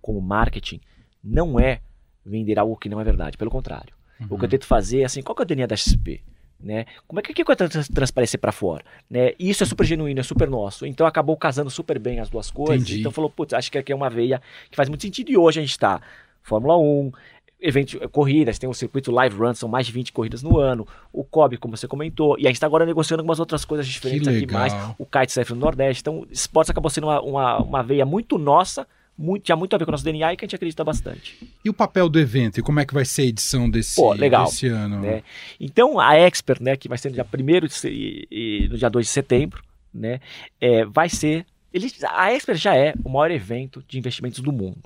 como 0.00 0.20
marketing, 0.20 0.80
não 1.22 1.58
é 1.58 1.80
vender 2.26 2.58
algo 2.58 2.76
que 2.76 2.88
não 2.88 3.00
é 3.00 3.04
verdade, 3.04 3.36
pelo 3.38 3.50
contrário. 3.50 3.94
Uhum. 4.20 4.26
O 4.30 4.38
que 4.38 4.44
eu 4.44 4.48
tento 4.48 4.66
fazer 4.66 5.00
é 5.00 5.04
assim, 5.04 5.22
qual 5.22 5.34
que 5.34 5.42
é 5.42 5.44
o 5.44 5.46
DNA 5.46 5.66
da 5.66 5.76
XP? 5.76 6.20
Né? 6.58 6.86
Como 7.06 7.20
é 7.20 7.22
que, 7.22 7.34
que 7.34 7.44
vai 7.44 7.54
transparecer 7.54 8.40
para 8.40 8.50
fora? 8.50 8.82
Né? 9.10 9.32
E 9.38 9.50
isso 9.50 9.62
é 9.62 9.66
super 9.66 9.84
genuíno, 9.84 10.18
é 10.18 10.22
super 10.22 10.48
nosso. 10.48 10.86
Então 10.86 11.06
acabou 11.06 11.36
casando 11.36 11.70
super 11.70 11.98
bem 11.98 12.18
as 12.18 12.30
duas 12.30 12.50
coisas. 12.50 12.82
Entendi. 12.82 13.00
Então 13.00 13.12
falou, 13.12 13.30
putz, 13.30 13.52
acho 13.52 13.70
que 13.70 13.78
aqui 13.78 13.92
é 13.92 13.94
uma 13.94 14.08
veia 14.08 14.40
que 14.70 14.76
faz 14.76 14.88
muito 14.88 15.02
sentido. 15.02 15.30
E 15.30 15.36
hoje 15.36 15.60
a 15.60 15.62
gente 15.62 15.72
está 15.72 16.00
Fórmula 16.42 16.78
1, 16.78 17.12
evento, 17.60 18.08
corridas, 18.08 18.58
tem 18.58 18.68
o 18.68 18.74
circuito 18.74 19.10
Live 19.10 19.36
Run, 19.36 19.54
são 19.54 19.68
mais 19.68 19.86
de 19.86 19.92
20 19.92 20.12
corridas 20.12 20.42
no 20.42 20.58
ano. 20.58 20.86
O 21.12 21.22
COB, 21.24 21.58
como 21.58 21.76
você 21.76 21.86
comentou. 21.86 22.38
E 22.38 22.46
a 22.46 22.48
gente 22.48 22.56
está 22.56 22.66
agora 22.66 22.86
negociando 22.86 23.20
algumas 23.20 23.38
outras 23.38 23.64
coisas 23.64 23.86
diferentes 23.86 24.26
aqui 24.26 24.50
mais. 24.50 24.72
O 24.98 25.04
Kitesurf 25.04 25.52
no 25.52 25.60
Nordeste. 25.60 26.00
Então, 26.00 26.26
esportes 26.30 26.70
acabou 26.70 26.90
sendo 26.90 27.08
uma, 27.08 27.20
uma, 27.20 27.58
uma 27.58 27.82
veia 27.82 28.06
muito 28.06 28.38
nossa 28.38 28.86
muito, 29.18 29.44
tinha 29.44 29.56
muito 29.56 29.74
a 29.74 29.78
ver 29.78 29.84
com 29.84 29.90
o 29.90 29.92
nosso 29.92 30.04
DNA 30.04 30.32
e 30.32 30.36
que 30.36 30.44
a 30.44 30.46
gente 30.46 30.56
acredita 30.56 30.84
bastante. 30.84 31.38
E 31.64 31.70
o 31.70 31.74
papel 31.74 32.08
do 32.08 32.18
evento? 32.18 32.58
E 32.60 32.62
como 32.62 32.80
é 32.80 32.84
que 32.84 32.92
vai 32.92 33.04
ser 33.04 33.22
a 33.22 33.26
edição 33.26 33.68
desse, 33.68 33.96
Pô, 33.96 34.12
legal, 34.12 34.44
desse 34.44 34.68
ano? 34.68 35.00
Né? 35.00 35.22
Então, 35.58 35.98
a 35.98 36.14
Expert, 36.16 36.62
né, 36.62 36.76
que 36.76 36.88
vai 36.88 36.98
ser 36.98 37.08
no 37.08 37.14
dia 37.14 37.24
1 37.24 37.88
e, 37.88 38.28
e, 38.30 38.68
no 38.68 38.76
dia 38.76 38.90
2 38.90 39.06
de 39.06 39.12
setembro, 39.12 39.62
né, 39.92 40.20
é, 40.60 40.84
vai 40.84 41.08
ser... 41.08 41.46
Ele, 41.72 41.90
a 42.10 42.32
Expert 42.32 42.58
já 42.58 42.76
é 42.76 42.94
o 43.04 43.08
maior 43.08 43.30
evento 43.30 43.82
de 43.88 43.98
investimentos 43.98 44.40
do 44.40 44.52
mundo. 44.52 44.82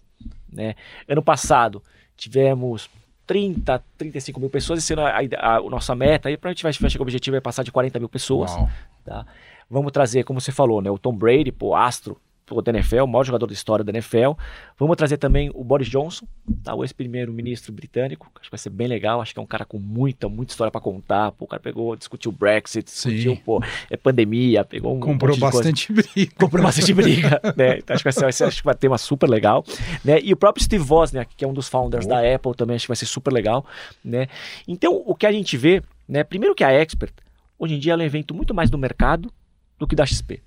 Né? 0.53 0.75
Ano 1.09 1.23
passado, 1.23 1.83
tivemos 2.17 2.89
30, 3.27 3.83
35 3.99 4.41
mil 4.41 4.51
pessoas. 4.51 4.79
Esse 4.79 4.93
ano, 4.93 5.03
a, 5.03 5.21
a, 5.39 5.57
a 5.57 5.63
nossa 5.63 5.95
meta, 5.95 6.29
aí, 6.29 6.37
para 6.37 6.51
a 6.51 6.53
gente 6.53 6.63
vai, 6.63 6.73
vai 6.73 6.91
chegar 6.91 7.03
o 7.03 7.05
objetivo 7.05 7.37
é 7.37 7.41
passar 7.41 7.63
de 7.63 7.73
40 7.73 7.99
mil 7.99 8.09
pessoas. 8.09 8.51
Tá? 9.05 9.27
Vamos 9.69 9.93
trazer, 9.93 10.25
como 10.25 10.41
você 10.41 10.51
falou, 10.51 10.83
né, 10.83 10.91
o 10.91 10.99
Tom 10.99 11.15
Brady, 11.15 11.53
pô, 11.53 11.75
astro 11.75 12.21
pô, 12.51 12.61
da 12.61 12.73
NFL, 12.73 13.03
o 13.03 13.07
maior 13.07 13.23
jogador 13.23 13.47
da 13.47 13.53
história 13.53 13.85
da 13.85 13.93
NFL. 13.93 14.33
Vamos 14.77 14.97
trazer 14.97 15.19
também 15.19 15.53
o 15.55 15.63
Boris 15.63 15.89
Johnson, 15.89 16.27
tá? 16.65 16.75
o 16.75 16.83
ex-primeiro-ministro 16.83 17.73
britânico, 17.73 18.29
acho 18.35 18.47
que 18.47 18.51
vai 18.51 18.59
ser 18.59 18.71
bem 18.71 18.89
legal, 18.89 19.21
acho 19.21 19.33
que 19.33 19.39
é 19.39 19.43
um 19.43 19.47
cara 19.47 19.65
com 19.65 19.79
muita, 19.79 20.29
muita 20.29 20.53
história 20.53 20.71
para 20.73 20.81
contar. 20.81 21.31
Pô, 21.31 21.45
o 21.45 21.49
cara 21.49 21.63
pegou, 21.63 21.95
discutiu 21.95 22.33
o 22.33 22.35
Brexit, 22.35 22.87
discutiu, 22.87 23.37
Sim. 23.37 23.43
pô, 23.45 23.63
é 23.89 23.97
pandemia, 23.97 24.65
pegou 24.65 24.97
um 24.97 24.99
Comprou 24.99 25.37
bastante 25.37 25.93
briga. 25.93 26.33
comprou 26.37 26.65
bastante 26.65 26.93
briga, 26.93 27.41
né? 27.57 27.79
Então 27.79 27.95
acho 27.95 28.03
que 28.03 28.21
vai 28.21 28.33
ser, 28.33 28.45
acho 28.45 28.59
que 28.59 28.65
vai 28.65 28.75
ter 28.75 28.89
uma 28.89 28.99
super 28.99 29.31
legal, 29.31 29.65
né? 30.05 30.19
E 30.21 30.33
o 30.33 30.37
próprio 30.37 30.65
Steve 30.65 30.85
Wozniak, 30.85 31.37
que 31.37 31.45
é 31.45 31.49
um 31.49 31.55
dos 31.55 31.69
founders 31.69 32.05
da 32.05 32.19
Apple, 32.19 32.53
também 32.57 32.75
acho 32.75 32.87
que 32.87 32.91
vai 32.91 32.97
ser 32.97 33.07
super 33.07 33.33
legal, 33.33 33.65
né? 34.05 34.27
Então 34.67 35.01
o 35.07 35.15
que 35.15 35.25
a 35.25 35.31
gente 35.31 35.57
vê, 35.57 35.85
né? 36.09 36.25
Primeiro 36.25 36.53
que 36.53 36.65
a 36.65 36.73
Expert, 36.73 37.13
hoje 37.57 37.77
em 37.77 37.79
dia 37.79 37.93
ela 37.93 38.03
é 38.03 38.05
um 38.05 38.07
evento 38.07 38.35
muito 38.35 38.53
mais 38.53 38.69
do 38.69 38.77
mercado 38.77 39.33
do 39.79 39.87
que 39.87 39.95
da 39.95 40.05
XP. 40.05 40.43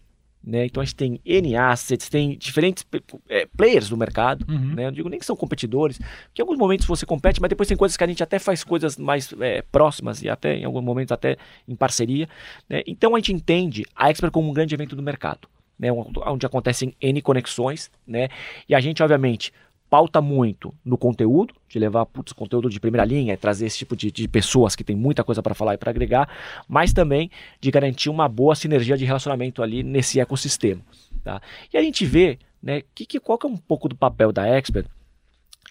Né? 0.46 0.66
Então 0.66 0.82
a 0.82 0.86
gente 0.86 0.96
tem 0.96 1.22
N 1.24 1.56
assets, 1.56 2.10
tem 2.10 2.38
diferentes 2.38 2.86
eh, 3.30 3.48
players 3.56 3.88
do 3.88 3.96
mercado. 3.96 4.46
Uhum. 4.50 4.76
Né? 4.76 4.88
Eu 4.88 4.92
digo 4.92 5.08
nem 5.08 5.18
que 5.18 5.26
são 5.26 5.36
competidores, 5.36 5.98
porque 5.98 6.42
em 6.42 6.44
alguns 6.44 6.58
momentos 6.58 6.86
você 6.86 7.06
compete, 7.06 7.40
mas 7.40 7.48
depois 7.48 7.68
tem 7.68 7.78
coisas 7.78 7.96
que 7.96 8.04
a 8.04 8.08
gente 8.08 8.22
até 8.22 8.38
faz 8.40 8.64
coisas 8.64 8.98
mais 8.98 9.34
eh, 9.40 9.64
próximas 9.72 10.22
e 10.22 10.30
até 10.30 10.58
em 10.58 10.66
alguns 10.66 10.84
momentos 10.84 11.14
até 11.14 11.38
em 11.68 11.76
parceria. 11.76 12.28
né? 12.70 12.84
Então 12.86 13.16
a 13.16 13.20
gente 13.20 13.32
entende 13.32 13.86
a 13.96 14.10
Expert 14.10 14.32
como 14.32 14.50
um 14.50 14.54
grande 14.54 14.76
evento 14.76 14.96
do 14.96 15.02
mercado, 15.02 15.48
né? 15.80 15.90
onde 15.92 16.46
acontecem 16.46 16.94
N 17.00 17.22
conexões, 17.22 17.90
né? 18.06 18.28
e 18.68 18.76
a 18.76 18.82
gente, 18.82 19.02
obviamente, 19.02 19.54
pauta 19.94 20.20
muito 20.20 20.74
no 20.84 20.98
conteúdo, 20.98 21.54
de 21.70 21.78
levar 21.78 22.08
putz, 22.08 22.34
conteúdo 22.34 22.68
de 22.68 22.80
primeira 22.80 23.06
linha, 23.06 23.38
trazer 23.38 23.68
esse 23.68 23.78
tipo 23.78 23.96
de, 23.96 24.10
de 24.12 24.28
pessoas 24.28 24.76
que 24.76 24.84
tem 24.84 24.96
muita 24.96 25.24
coisa 25.24 25.44
para 25.44 25.54
falar 25.54 25.76
e 25.76 25.78
para 25.78 25.92
agregar, 25.92 26.28
mas 26.68 26.92
também 26.92 27.30
de 27.62 27.70
garantir 27.70 28.10
uma 28.10 28.28
boa 28.28 28.56
sinergia 28.56 28.98
de 28.98 29.06
relacionamento 29.06 29.62
ali 29.62 29.84
nesse 29.84 30.20
ecossistema. 30.20 30.82
Tá? 31.24 31.40
E 31.72 31.78
a 31.78 31.82
gente 31.84 32.08
vê 32.08 32.40
né, 32.60 32.82
que, 32.96 33.06
que, 33.06 33.20
qual 33.20 33.38
que 33.38 33.46
é 33.46 33.50
um 33.52 33.56
pouco 33.56 33.88
do 33.88 33.96
papel 33.96 34.32
da 34.32 34.48
Expert 34.48 34.88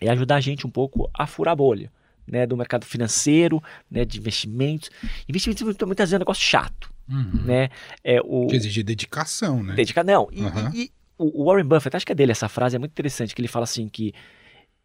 é 0.00 0.08
ajudar 0.08 0.36
a 0.36 0.40
gente 0.40 0.68
um 0.68 0.70
pouco 0.70 1.10
a 1.12 1.26
furar 1.26 1.50
a 1.54 1.56
bolha. 1.56 1.90
Né, 2.24 2.46
do 2.46 2.56
mercado 2.56 2.86
financeiro, 2.86 3.60
né, 3.90 4.04
de 4.04 4.20
investimentos. 4.20 4.88
Investimentos 5.28 5.64
muitas 5.64 5.84
muitas 5.88 6.04
vezes 6.04 6.12
é 6.12 6.16
um 6.16 6.20
negócio 6.20 6.44
chato. 6.44 6.92
Uhum. 7.08 7.42
Né? 7.44 7.68
É, 8.04 8.20
o, 8.22 8.46
Que 8.46 8.54
exige 8.54 8.84
dedicação, 8.84 9.60
né? 9.60 9.74
Dedicar, 9.74 10.04
não. 10.04 10.28
E, 10.30 10.40
e- 10.40 10.82
e 10.84 10.92
o 11.26 11.44
Warren 11.46 11.64
Buffett, 11.64 11.96
acho 11.96 12.06
que 12.06 12.12
é 12.12 12.14
dele 12.14 12.32
essa 12.32 12.48
frase, 12.48 12.76
é 12.76 12.78
muito 12.78 12.92
interessante, 12.92 13.34
que 13.34 13.40
ele 13.40 13.48
fala 13.48 13.64
assim 13.64 13.88
que 13.88 14.12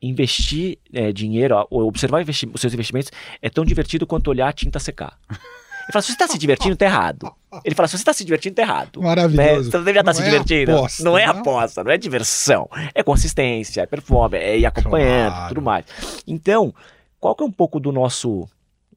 investir 0.01 0.77
é, 0.93 1.11
dinheiro, 1.11 1.55
ó, 1.55 1.67
observar 1.83 2.21
investi- 2.21 2.49
os 2.53 2.61
seus 2.61 2.73
investimentos 2.73 3.11
é 3.41 3.49
tão 3.49 3.65
divertido 3.65 4.05
quanto 4.05 4.27
olhar 4.29 4.47
a 4.47 4.53
tinta 4.53 4.79
secar. 4.79 5.17
Ele 5.29 5.93
fala, 5.93 6.01
se 6.01 6.07
você 6.07 6.13
está 6.13 6.27
se 6.27 6.37
divertindo, 6.37 6.75
tá 6.75 6.85
errado. 6.85 7.31
Ele 7.63 7.73
fala, 7.73 7.87
se 7.87 7.93
você 7.97 8.01
está 8.01 8.11
se 8.13 8.25
divertindo, 8.25 8.55
tá 8.55 8.61
errado. 8.61 8.99
Né? 8.99 9.07
Maravilhoso. 9.07 9.71
Você 9.71 9.77
deveria 9.77 10.01
estar 10.01 10.11
Não 10.11 10.13
se 10.13 10.21
é 10.21 10.25
divertindo. 10.25 10.71
aposta, 10.77 11.03
não 11.03 11.17
é 11.17 11.25
não. 11.25 11.33
aposta, 11.39 11.83
não 11.83 11.91
é 11.91 11.97
diversão. 11.97 12.69
É 12.93 13.01
consistência, 13.01 13.81
é 13.81 13.85
performance, 13.85 14.43
é 14.43 14.59
ir 14.59 14.65
acompanhando, 14.65 15.31
Claro. 15.33 15.47
tudo 15.55 15.61
mais. 15.61 15.85
Então, 16.27 16.73
qual 17.19 17.33
que 17.33 17.41
é 17.41 17.45
um 17.45 17.51
pouco 17.51 17.79
do 17.79 17.91
nosso 17.93 18.47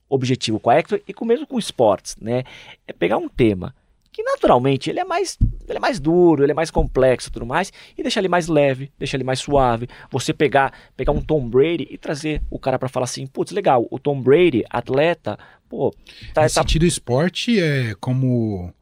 objetivo 0.08 0.58
com 0.58 0.68
a 0.68 0.74
Hector 0.78 1.00
e 1.06 1.14
com 1.14 1.24
mesmo 1.24 1.46
com 1.46 1.58
esportes, 1.60 2.16
né? 2.20 2.42
É 2.88 2.92
pegar 2.92 3.18
um 3.18 3.28
tema 3.28 3.72
que 4.12 4.22
naturalmente 4.22 4.90
ele 4.90 4.98
é 5.00 5.04
mais 5.04 5.38
ele 5.68 5.76
é 5.78 5.80
mais 5.80 6.00
duro, 6.00 6.42
ele 6.44 6.50
é 6.50 6.54
mais 6.54 6.70
complexo 6.70 7.28
e 7.28 7.32
tudo 7.32 7.46
mais, 7.46 7.72
e 7.96 8.02
deixar 8.02 8.20
ele 8.20 8.28
mais 8.28 8.48
leve, 8.48 8.90
deixar 8.98 9.16
ele 9.16 9.24
mais 9.24 9.38
suave. 9.38 9.88
Você 10.10 10.32
pegar 10.34 10.72
pegar 10.96 11.12
um 11.12 11.20
Tom 11.22 11.48
Brady 11.48 11.86
e 11.90 11.96
trazer 11.96 12.42
o 12.50 12.58
cara 12.58 12.78
para 12.78 12.88
falar 12.88 13.04
assim, 13.04 13.26
putz, 13.26 13.52
legal, 13.52 13.86
o 13.90 13.98
Tom 13.98 14.20
Brady, 14.20 14.64
atleta, 14.68 15.38
pô, 15.68 15.94
tá, 16.34 16.42
Nesse 16.42 16.56
tá 16.56 16.62
sentido, 16.62 16.84
esporte 16.84 17.60
é 17.60 17.94
como 18.00 18.72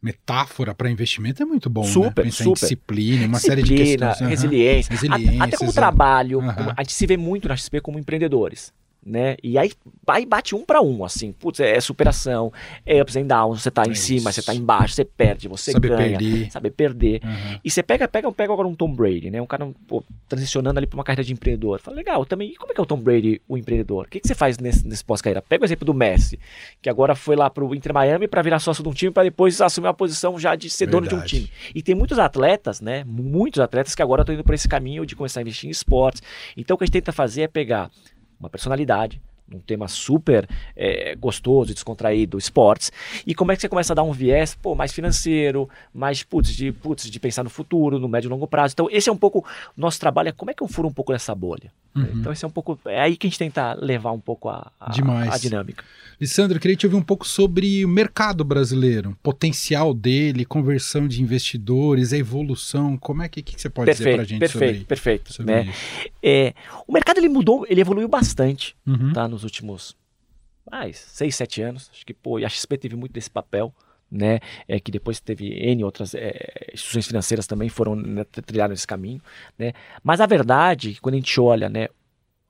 metáfora 0.00 0.72
para 0.74 0.88
investimento 0.90 1.42
é 1.42 1.46
muito 1.46 1.68
bom, 1.68 1.82
né? 1.84 1.88
Super, 1.90 2.22
Pensar 2.22 2.44
em 2.44 2.46
super. 2.46 2.60
disciplina, 2.60 3.26
uma 3.26 3.38
série 3.40 3.62
de 3.62 3.74
disciplina, 3.74 4.08
questões. 4.10 4.30
resiliência, 4.30 4.90
Resiliência, 4.92 5.40
A- 5.42 5.44
até 5.46 5.56
como 5.56 5.70
exato. 5.70 5.74
trabalho, 5.74 6.38
como- 6.54 6.70
a 6.76 6.82
gente 6.82 6.92
se 6.92 7.06
vê 7.06 7.16
muito 7.16 7.48
na 7.48 7.56
XP 7.56 7.80
como 7.80 7.98
empreendedores. 7.98 8.72
Né? 9.08 9.36
E 9.40 9.56
aí 9.56 9.70
vai 10.04 10.26
bate 10.26 10.52
um 10.56 10.64
para 10.64 10.82
um, 10.82 11.04
assim, 11.04 11.30
putz, 11.30 11.60
é 11.60 11.80
superação, 11.80 12.52
é 12.84 13.00
ups 13.00 13.14
and 13.14 13.28
downs, 13.28 13.62
você 13.62 13.70
tá 13.70 13.84
É 13.84 13.88
em 13.88 13.94
cima, 13.94 14.30
isso. 14.30 14.40
você 14.40 14.42
tá 14.42 14.52
embaixo, 14.52 14.94
você 14.94 15.04
perde, 15.04 15.46
você 15.46 15.70
Saber 15.70 15.90
ganha, 15.90 16.18
perder. 16.18 16.50
saber 16.50 16.70
perder. 16.72 17.20
Aham. 17.22 17.60
E 17.64 17.70
você 17.70 17.84
pega, 17.84 18.08
pega, 18.08 18.32
pega 18.32 18.52
agora 18.52 18.66
um 18.66 18.74
Tom 18.74 18.92
Brady, 18.92 19.30
né? 19.30 19.40
Um 19.40 19.46
cara 19.46 19.70
pô, 19.86 20.02
transicionando 20.28 20.80
ali 20.80 20.88
para 20.88 20.96
uma 20.98 21.04
carreira 21.04 21.22
de 21.22 21.32
empreendedor. 21.32 21.78
Fala, 21.78 21.96
legal, 21.96 22.26
também. 22.26 22.50
E 22.50 22.56
como 22.56 22.72
é 22.72 22.74
que 22.74 22.80
é 22.80 22.82
o 22.82 22.86
Tom 22.86 22.98
Brady, 22.98 23.40
o 23.46 23.56
empreendedor? 23.56 24.06
O 24.06 24.08
que, 24.08 24.18
que 24.18 24.26
você 24.26 24.34
faz 24.34 24.58
nesse, 24.58 24.84
nesse 24.84 25.04
pós-carreira? 25.04 25.40
Pega 25.40 25.62
o 25.62 25.66
exemplo 25.66 25.84
do 25.84 25.94
Messi, 25.94 26.36
que 26.82 26.90
agora 26.90 27.14
foi 27.14 27.36
lá 27.36 27.48
pro 27.48 27.72
Inter 27.76 27.94
Miami 27.94 28.26
para 28.26 28.42
virar 28.42 28.58
sócio 28.58 28.82
de 28.82 28.88
um 28.88 28.92
time 28.92 29.12
para 29.12 29.22
depois 29.22 29.60
assumir 29.60 29.86
uma 29.86 29.94
posição 29.94 30.36
já 30.36 30.56
de 30.56 30.68
ser 30.68 30.86
dono 30.86 31.06
de 31.06 31.14
um 31.14 31.18
Verdade. 31.18 31.36
time. 31.44 31.50
E 31.72 31.80
tem 31.80 31.94
muitos 31.94 32.18
atletas, 32.18 32.80
né? 32.80 33.04
Muitos 33.06 33.60
atletas 33.60 33.94
que 33.94 34.02
agora 34.02 34.22
estão 34.22 34.34
indo 34.34 34.42
por 34.42 34.52
esse 34.54 34.66
caminho 34.66 35.06
de 35.06 35.14
começar 35.14 35.38
a 35.38 35.42
investir 35.42 35.68
em 35.68 35.70
esportes. 35.70 36.20
Então 36.56 36.74
o 36.74 36.78
que 36.78 36.82
a 36.82 36.86
gente 36.86 36.94
tenta 36.94 37.12
fazer 37.12 37.42
é 37.42 37.46
pegar 37.48 37.88
uma 38.38 38.50
personalidade, 38.50 39.20
um 39.52 39.60
tema 39.60 39.88
super 39.88 40.48
é, 40.74 41.14
gostoso, 41.14 41.72
descontraído, 41.72 42.38
esportes, 42.38 42.90
e 43.26 43.34
como 43.34 43.52
é 43.52 43.56
que 43.56 43.62
você 43.62 43.68
começa 43.68 43.92
a 43.92 43.96
dar 43.96 44.02
um 44.02 44.12
viés 44.12 44.54
pô, 44.54 44.74
mais 44.74 44.92
financeiro, 44.92 45.68
mais 45.94 46.22
putz, 46.22 46.54
de, 46.54 46.72
putz, 46.72 47.10
de 47.10 47.20
pensar 47.20 47.44
no 47.44 47.50
futuro, 47.50 47.98
no 47.98 48.08
médio 48.08 48.28
e 48.28 48.30
longo 48.30 48.46
prazo. 48.46 48.72
Então, 48.72 48.88
esse 48.90 49.08
é 49.08 49.12
um 49.12 49.16
pouco 49.16 49.44
nosso 49.76 50.00
trabalho, 50.00 50.30
é 50.30 50.32
como 50.32 50.50
é 50.50 50.54
que 50.54 50.62
eu 50.62 50.68
furo 50.68 50.88
um 50.88 50.92
pouco 50.92 51.12
dessa 51.12 51.34
bolha. 51.34 51.70
Uhum. 51.96 52.10
Então, 52.14 52.32
esse 52.32 52.44
é 52.44 52.48
um 52.48 52.50
pouco. 52.50 52.78
É 52.84 53.00
aí 53.00 53.16
que 53.16 53.26
a 53.26 53.30
gente 53.30 53.38
tenta 53.38 53.72
levar 53.74 54.12
um 54.12 54.20
pouco 54.20 54.50
a, 54.50 54.70
a, 54.78 54.90
Demais. 54.90 55.32
a 55.32 55.38
dinâmica. 55.38 55.82
Lissandro, 56.20 56.56
eu 56.56 56.60
queria 56.60 56.76
te 56.76 56.86
ouvir 56.86 56.96
um 56.96 57.02
pouco 57.02 57.26
sobre 57.26 57.84
o 57.84 57.88
mercado 57.88 58.44
brasileiro, 58.44 59.16
potencial 59.22 59.94
dele, 59.94 60.44
conversão 60.44 61.08
de 61.08 61.22
investidores, 61.22 62.12
a 62.12 62.18
evolução. 62.18 62.96
Como 62.96 63.22
é 63.22 63.28
que, 63.28 63.42
que 63.42 63.60
você 63.60 63.68
pode 63.68 63.90
dizer 63.90 64.04
Perfeito, 64.04 64.16
pra 64.16 64.24
gente 64.24 64.38
perfeito, 64.38 64.72
sobre, 64.72 64.84
perfeito. 64.84 65.32
sobre 65.32 65.54
né? 65.54 65.62
isso? 65.70 66.08
É, 66.22 66.54
o 66.86 66.92
mercado 66.92 67.18
ele 67.18 67.28
mudou, 67.28 67.66
ele 67.68 67.80
evoluiu 67.80 68.08
bastante. 68.08 68.76
Uhum. 68.86 69.12
tá, 69.12 69.26
nos 69.36 69.44
últimos 69.44 69.96
mais 70.70 70.98
seis, 70.98 71.36
sete 71.36 71.62
anos. 71.62 71.90
Acho 71.92 72.04
que 72.04 72.14
pô, 72.14 72.38
e 72.38 72.44
a 72.44 72.48
XP 72.48 72.76
teve 72.78 72.96
muito 72.96 73.12
desse 73.12 73.30
papel, 73.30 73.72
né? 74.10 74.40
É, 74.66 74.80
que 74.80 74.90
depois 74.90 75.20
teve 75.20 75.48
N 75.48 75.84
outras 75.84 76.14
é, 76.14 76.70
instituições 76.72 77.06
financeiras 77.06 77.46
também 77.46 77.68
foram 77.68 77.94
né, 77.94 78.24
trilharam 78.24 78.74
esse 78.74 78.86
caminho, 78.86 79.20
né? 79.58 79.72
Mas 80.02 80.20
a 80.20 80.26
verdade, 80.26 80.98
quando 81.00 81.14
a 81.14 81.18
gente 81.18 81.40
olha, 81.40 81.68
né, 81.68 81.88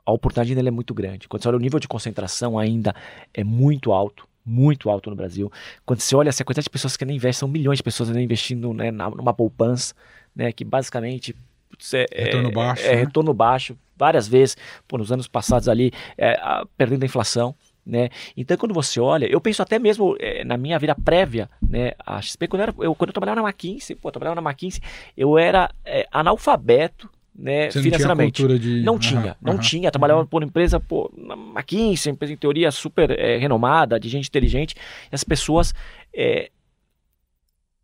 a 0.04 0.12
oportunidade 0.12 0.56
ainda 0.56 0.68
é 0.68 0.70
muito 0.70 0.94
grande. 0.94 1.28
Quando 1.28 1.42
você 1.42 1.48
olha 1.48 1.58
o 1.58 1.60
nível 1.60 1.80
de 1.80 1.88
concentração 1.88 2.58
ainda 2.58 2.94
é 3.34 3.42
muito 3.42 3.92
alto. 3.92 4.26
Muito 4.48 4.88
alto 4.88 5.10
no 5.10 5.16
Brasil. 5.16 5.50
Quando 5.84 5.98
você 5.98 6.14
olha 6.14 6.30
a 6.30 6.44
quantidade 6.44 6.64
de 6.64 6.70
pessoas 6.70 6.96
que 6.96 7.02
ainda 7.02 7.12
investem, 7.12 7.40
são 7.40 7.48
milhões 7.48 7.78
de 7.78 7.82
pessoas 7.82 8.10
ainda 8.10 8.22
investindo 8.22 8.72
né, 8.72 8.92
numa 8.92 9.34
poupança, 9.34 9.92
né, 10.36 10.52
que 10.52 10.64
basicamente 10.64 11.34
putz, 11.76 11.94
é, 11.94 12.06
Retorno 12.12 12.48
é- 12.48 12.52
baixo, 12.52 12.86
é 12.86 12.90
né? 12.90 12.94
retorno 12.96 13.34
baixo, 13.34 13.78
várias 13.96 14.26
vezes, 14.28 14.56
pô, 14.86 14.98
nos 14.98 15.10
anos 15.12 15.28
passados 15.28 15.68
ali, 15.68 15.92
é, 16.18 16.32
a- 16.32 16.66
perdendo 16.76 17.02
a 17.02 17.06
inflação. 17.06 17.54
Né? 17.84 18.08
Então, 18.36 18.56
quando 18.56 18.74
você 18.74 18.98
olha, 18.98 19.26
eu 19.26 19.40
penso 19.40 19.62
até 19.62 19.78
mesmo 19.78 20.16
é, 20.18 20.42
na 20.44 20.56
minha 20.56 20.76
vida 20.76 20.92
prévia, 20.96 21.48
né? 21.62 21.92
A 22.04 22.20
XP, 22.20 22.48
quando 22.48 22.62
eu, 22.62 22.64
era, 22.64 22.74
eu, 22.80 22.94
quando 22.96 23.10
eu 23.10 23.14
trabalhava 23.14 23.40
na 23.40 23.48
McKinsey, 23.48 23.94
pô, 23.94 24.08
eu 24.08 24.12
trabalhava 24.12 24.40
na 24.40 24.50
McKinsey, 24.50 24.82
eu 25.16 25.38
era 25.38 25.70
é, 25.84 26.04
analfabeto, 26.10 27.08
né, 27.32 27.70
Você 27.70 27.78
não 27.78 27.82
tinha 27.84 27.98
financeiramente. 27.98 28.58
de... 28.58 28.82
Não 28.82 28.94
Aham, 28.94 29.00
tinha, 29.00 29.36
não 29.40 29.58
tinha. 29.58 29.90
Trabalhava 29.92 30.26
por 30.26 30.42
uma 30.42 30.48
empresa, 30.48 30.80
pô, 30.80 31.12
na 31.16 31.34
McKinsey, 31.34 32.10
empresa 32.10 32.32
em 32.32 32.36
teoria 32.36 32.72
super 32.72 33.08
é, 33.10 33.36
renomada, 33.36 34.00
de 34.00 34.08
gente 34.08 34.26
inteligente. 34.26 34.74
E 35.12 35.14
as 35.14 35.22
pessoas. 35.22 35.72
é, 36.12 36.50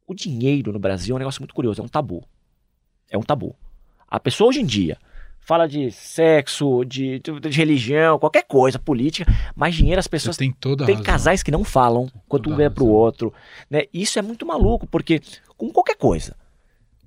o 0.05 0.14
dinheiro 0.14 0.72
no 0.72 0.78
Brasil 0.81 1.14
é 1.14 1.16
um 1.16 1.18
negócio 1.20 1.40
muito 1.40 1.55
curioso, 1.55 1.81
é 1.81 1.85
um 1.85 1.88
tabu. 1.88 2.24
É 3.09 3.16
um 3.16 3.22
tabu. 3.22 3.55
A 4.14 4.20
pessoa 4.20 4.48
hoje 4.48 4.61
em 4.61 4.66
dia 4.66 4.98
fala 5.40 5.66
de 5.66 5.90
sexo, 5.90 6.85
de, 6.85 7.18
de- 7.18 7.40
de 7.40 7.57
religião, 7.57 8.18
qualquer 8.18 8.44
coisa, 8.44 8.79
política, 8.79 9.31
mas 9.57 9.75
dinheiro 9.75 9.98
as 9.98 10.07
pessoas 10.07 10.37
tem 10.37 10.53
toda 10.53 10.85
tem 10.87 11.03
casais 11.03 11.42
que 11.42 11.51
não 11.51 11.64
falam 11.64 12.11
quanto 12.29 12.51
um 12.51 12.57
ganha 12.57 12.70
pro 12.70 12.85
razão. 12.85 12.96
outro. 12.98 13.35
Né? 13.70 13.85
Isso 13.92 14.18
é 14.18 14.22
muito 14.22 14.44
maluco, 14.46 14.87
porque 14.87 15.20
com 15.57 15.70
qualquer 15.72 15.96
coisa, 15.96 16.37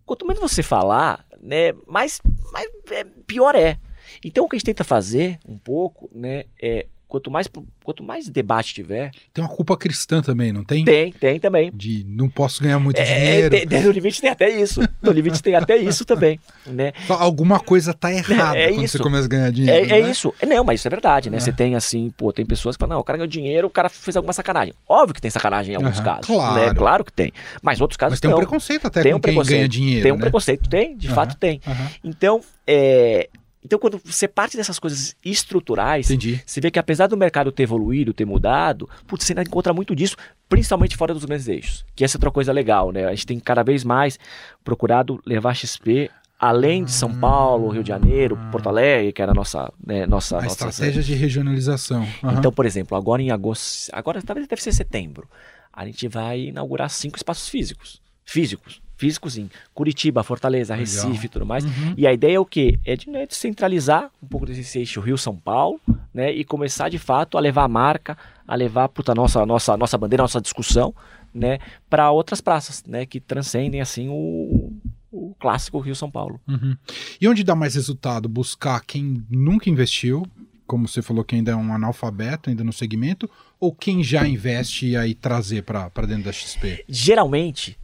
quanto 0.06 0.26
menos 0.26 0.42
você 0.42 0.64
falar, 0.64 1.26
né, 1.42 1.74
mais, 1.88 2.20
mais 2.52 2.68
é, 2.92 3.04
pior 3.28 3.56
é. 3.56 3.78
Então 4.24 4.46
o 4.46 4.50
que 4.50 4.56
a 4.56 4.60
gente 4.60 4.66
tenta 4.66 4.84
fazer 4.84 5.40
um 5.48 5.58
pouco, 5.58 6.10
né, 6.14 6.46
é 6.62 6.88
quanto 7.08 7.30
mais 7.32 7.48
quanto 7.84 8.04
mais 8.04 8.28
debate 8.30 8.74
tiver, 8.74 9.12
Tem 9.34 9.44
uma 9.44 9.50
culpa 9.54 9.78
cristã 9.78 10.22
também, 10.22 10.52
não 10.52 10.64
tem? 10.64 10.84
tem, 10.86 11.12
tem 11.12 11.40
também. 11.40 11.72
De 11.74 12.04
não 12.08 12.30
posso 12.30 12.62
ganhar 12.64 12.80
muito 12.80 13.00
É, 13.00 13.04
dinheiro. 13.04 13.50
tem- 13.50 13.68
tem- 13.68 13.84
no 13.84 13.92
limite 13.92 14.22
tem 14.22 14.30
até 14.30 14.50
isso. 14.50 14.82
No 15.02 15.12
limite 15.12 15.42
tem 15.42 15.56
até 15.56 15.78
isso 15.78 16.04
também, 16.06 16.40
né? 16.66 16.92
Só 17.08 17.14
Alguma 17.16 17.60
coisa 17.60 17.94
tá 17.94 18.12
errada 18.12 18.58
É 18.60 18.70
quando 18.70 18.84
isso. 18.86 18.98
você 18.98 19.04
começa 19.04 19.26
a 19.26 19.28
ganhar 19.30 19.48
É, 19.48 19.52
dinheiro. 19.52 19.86
é 19.94 20.02
né? 20.02 20.10
isso. 20.10 20.34
É, 20.40 20.46
Não, 20.46 20.64
mas 20.64 20.80
isso 20.80 20.88
é 20.88 20.92
verdade, 20.92 21.30
né? 21.30 21.38
É. 21.38 21.40
Você 21.40 21.52
tem 21.52 21.76
assim, 21.76 22.10
pô, 22.16 22.32
tem 22.34 22.46
pessoas 22.46 22.76
que 22.76 22.80
falam, 22.82 22.96
não, 22.96 23.02
o 23.02 23.04
cara 23.04 23.18
ganhou 23.18 23.28
dinheiro, 23.28 23.68
o 23.68 23.70
cara 23.70 23.90
fez 23.90 24.16
alguma 24.16 24.34
sacanagem. 24.34 24.74
Óbvio 24.88 25.14
que 25.16 25.22
tem 25.22 25.30
sacanagem 25.32 25.74
em 25.74 25.76
alguns 25.78 25.98
Aham, 25.98 26.04
casos. 26.06 26.26
claro. 26.28 26.56
Né? 26.70 26.74
Claro 26.74 27.04
que 27.06 27.12
tem. 27.14 27.32
Mas 27.62 27.82
outros 27.82 27.98
casos 27.98 28.14
Mas 28.14 28.20
tem 28.20 28.30
um 28.30 28.34
não. 28.34 28.40
preconceito 28.40 28.86
até 28.88 29.04
Tem 29.04 29.12
com 29.12 29.18
um 29.18 29.22
quem 29.22 29.34
preconceito. 29.34 29.58
ganha 29.58 29.68
dinheiro, 29.70 30.04
Tem 30.04 30.12
um 30.12 30.16
né? 30.16 30.22
preconceito, 30.22 30.70
tem, 30.70 30.98
de 30.98 31.08
Aham, 31.08 31.16
fato 31.16 31.38
tem. 31.38 31.62
aham. 31.68 31.90
Então, 32.04 32.42
é, 32.68 33.30
Então, 33.66 33.80
quando 33.80 34.00
você 34.06 34.28
parte 34.28 34.56
dessas 34.56 34.78
coisas 34.78 35.16
estruturais, 35.26 36.12
Entendi. 36.12 36.40
você 36.46 36.62
vê 36.62 36.70
que 36.70 36.78
apesar 36.78 37.08
do 37.08 37.18
mercado 37.18 37.52
ter 37.52 37.64
evoluído, 37.64 38.14
ter 38.14 38.24
mudado, 38.24 38.88
putz, 39.08 39.26
você 39.26 39.34
ainda 39.34 39.42
encontra 39.42 39.74
muito 39.74 39.96
disso, 39.96 40.16
principalmente 40.48 40.96
fora 40.96 41.16
dos 41.16 41.26
grandes 41.26 41.48
eixos. 41.48 41.84
Que 41.96 42.06
essa 42.06 42.16
é 42.16 42.20
outra 42.20 42.30
coisa 42.30 42.54
legal, 42.54 42.92
né? 42.92 43.06
A 43.06 43.10
gente 43.10 43.26
tem 43.26 43.40
cada 43.40 43.64
vez 43.64 43.84
mais 43.84 44.20
procurado 44.64 45.20
levar 45.26 45.56
XP 45.56 46.12
além 46.40 46.84
de 46.84 46.92
São 46.92 47.12
Paulo, 47.12 47.70
Rio 47.70 47.82
de 47.82 47.88
Janeiro, 47.88 48.38
Porto 48.52 48.70
Alegre, 48.70 49.12
que 49.12 49.22
era 49.22 49.32
a 49.32 49.36
nossa, 49.36 49.74
né, 49.84 50.06
nossa, 50.06 50.38
A 50.38 50.42
nossa 50.44 50.68
estratégia 50.68 51.02
de 51.02 51.16
regionalização. 51.16 52.08
Aham. 52.24 52.38
Então, 52.38 52.52
por 52.52 52.68
exemplo, 52.68 52.96
agora 52.96 53.22
em 53.22 53.32
agosto, 53.32 53.90
agora 53.92 54.22
talvez 54.22 54.48
deve 54.48 54.62
ser 54.62 54.74
setembro, 54.74 55.28
a 55.74 55.86
gente 55.86 56.08
vai 56.08 56.42
inaugurar 56.42 56.90
cinco 56.90 57.18
espaços 57.18 57.50
físicos, 57.50 58.00
físicos, 58.24 58.82
físicos 58.98 59.38
em 59.38 59.50
Curitiba, 59.74 60.24
Fortaleza, 60.24 60.76
Legal. 60.76 60.86
Recife 60.86 61.26
e 61.26 61.30
tudo 61.30 61.46
mais. 61.46 61.64
Uhum. 61.64 61.94
E 61.98 62.08
a 62.08 62.14
ideia 62.14 62.36
é 62.36 62.40
o 62.40 62.46
quê? 62.46 62.80
É 62.86 62.96
de 62.96 63.10
né, 63.10 63.26
descentralizar 63.26 64.10
um 64.22 64.28
pouco 64.28 64.46
desse 64.46 64.80
eixo 64.80 65.02
Rio-São 65.02 65.36
Paulo, 65.36 65.80
né, 66.14 66.32
e 66.32 66.44
começar 66.44 66.90
de 66.90 66.98
fato 66.98 67.38
a 67.38 67.42
levar 67.42 67.64
a 67.64 67.68
marca, 67.68 68.18
a 68.48 68.56
levar 68.56 68.88
puta, 68.90 69.12
a 69.12 69.16
nossa, 69.16 69.46
nossa, 69.46 69.76
nossa 69.78 69.98
bandeira, 69.98 70.24
a 70.24 70.26
nossa 70.26 70.42
discussão, 70.42 70.94
né, 71.34 71.60
para 71.90 72.10
outras 72.12 72.40
praças, 72.40 72.84
né, 72.88 73.06
que 73.06 73.20
transcendem 73.20 73.82
assim 73.82 74.08
o, 74.10 74.72
o 75.12 75.36
clássico 75.40 75.80
Rio-São 75.80 76.10
Paulo. 76.10 76.40
Uhum. 76.48 76.76
E 77.20 77.28
onde 77.28 77.44
dá 77.44 77.56
mais 77.56 77.76
resultado? 77.76 78.30
Buscar 78.30 78.82
quem 78.86 79.24
nunca 79.30 79.70
investiu, 79.70 80.26
como 80.66 80.88
você 80.88 81.02
falou 81.02 81.24
que 81.24 81.36
ainda 81.36 81.52
é 81.52 81.56
um 81.56 81.74
analfabeto 81.74 82.50
ainda 82.50 82.64
no 82.64 82.74
segmento, 82.74 83.30
ou 83.60 83.74
quem 83.74 84.04
já 84.04 84.28
investe 84.28 84.88
e 84.88 84.98
aí 84.98 85.14
trazer 85.14 85.64
para 85.64 85.90
dentro 86.08 86.24
da 86.24 86.32
XP? 86.32 86.86
geralmente, 86.88 87.78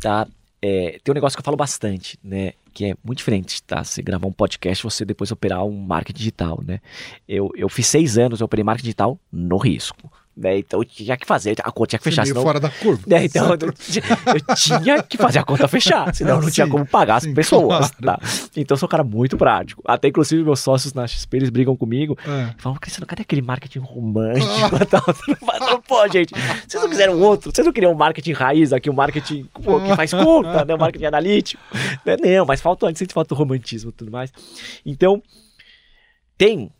tá? 0.00 0.26
É, 0.60 0.98
tem 1.02 1.12
um 1.12 1.14
negócio 1.14 1.36
que 1.36 1.40
eu 1.40 1.44
falo 1.44 1.56
bastante, 1.56 2.18
né? 2.22 2.52
Que 2.72 2.86
é 2.86 2.94
muito 3.04 3.18
diferente, 3.18 3.62
tá? 3.62 3.82
Você 3.84 4.02
gravar 4.02 4.26
um 4.26 4.32
podcast, 4.32 4.82
você 4.82 5.04
depois 5.04 5.30
operar 5.30 5.64
um 5.64 5.80
marketing 5.80 6.18
digital, 6.18 6.62
né? 6.66 6.80
Eu, 7.28 7.50
eu 7.54 7.68
fiz 7.68 7.86
seis 7.86 8.18
anos, 8.18 8.40
eu 8.40 8.44
operei 8.44 8.64
marketing 8.64 8.86
digital 8.86 9.18
no 9.30 9.56
risco, 9.56 10.10
né? 10.38 10.58
Então 10.58 10.80
eu 10.80 10.84
tinha 10.84 11.16
que 11.16 11.26
fazer, 11.26 11.56
a 11.62 11.70
conta 11.72 11.88
tinha 11.90 11.98
que 11.98 12.04
fechar, 12.04 12.24
Você 12.24 12.28
senão... 12.32 12.42
fora 12.42 12.60
da 12.60 12.70
curva. 12.70 13.02
né, 13.06 13.24
então 13.24 13.48
eu, 13.48 13.58
eu 13.60 13.72
tinha 14.56 15.02
que 15.02 15.16
fazer 15.16 15.40
a 15.40 15.42
conta 15.44 15.66
fechar, 15.66 16.14
senão 16.14 16.36
eu 16.36 16.42
não 16.42 16.50
tinha 16.50 16.66
Sim, 16.66 16.72
como 16.72 16.86
pagar 16.86 17.16
as 17.16 17.24
sim, 17.24 17.34
pessoas, 17.34 17.90
claro. 17.90 18.20
tá? 18.20 18.26
Então 18.56 18.74
eu 18.74 18.78
sou 18.78 18.86
um 18.86 18.90
cara 18.90 19.02
muito 19.04 19.36
prático. 19.36 19.82
Até 19.84 20.08
inclusive 20.08 20.42
meus 20.44 20.60
sócios 20.60 20.94
na 20.94 21.06
XP, 21.06 21.36
eles 21.36 21.50
brigam 21.50 21.76
comigo, 21.76 22.16
É. 22.26 22.54
Falam, 22.58 22.78
Cristiano, 22.78 23.06
cadê 23.06 23.22
aquele 23.22 23.42
marketing 23.42 23.80
romântico 23.80 24.76
e 24.80 24.86
tal? 24.86 25.02
Você 25.06 25.30
não 25.30 25.36
faz- 25.46 25.60
não, 25.60 25.82
Pô, 25.82 26.06
gente, 26.08 26.32
vocês 26.66 26.82
não 26.82 26.88
quiseram 26.90 27.20
outro? 27.20 27.50
Vocês 27.52 27.66
não 27.66 27.72
queriam 27.72 27.92
um 27.92 27.96
marketing 27.96 28.32
raiz 28.32 28.72
aqui, 28.72 28.88
um 28.88 28.94
marketing 28.94 29.48
pô, 29.62 29.80
que 29.80 29.94
faz 29.96 30.12
conta, 30.12 30.64
né? 30.64 30.74
Um 30.74 30.78
marketing 30.78 31.06
analítico? 31.06 31.62
Né? 32.04 32.16
Não, 32.38 32.46
mas 32.46 32.60
falta 32.60 32.86
antes, 32.86 33.06
falta 33.12 33.34
o 33.34 33.36
romantismo 33.36 33.90
e 33.90 33.92
tudo 33.92 34.10
mais. 34.10 34.32
Então, 34.84 35.22
tem 36.36 36.70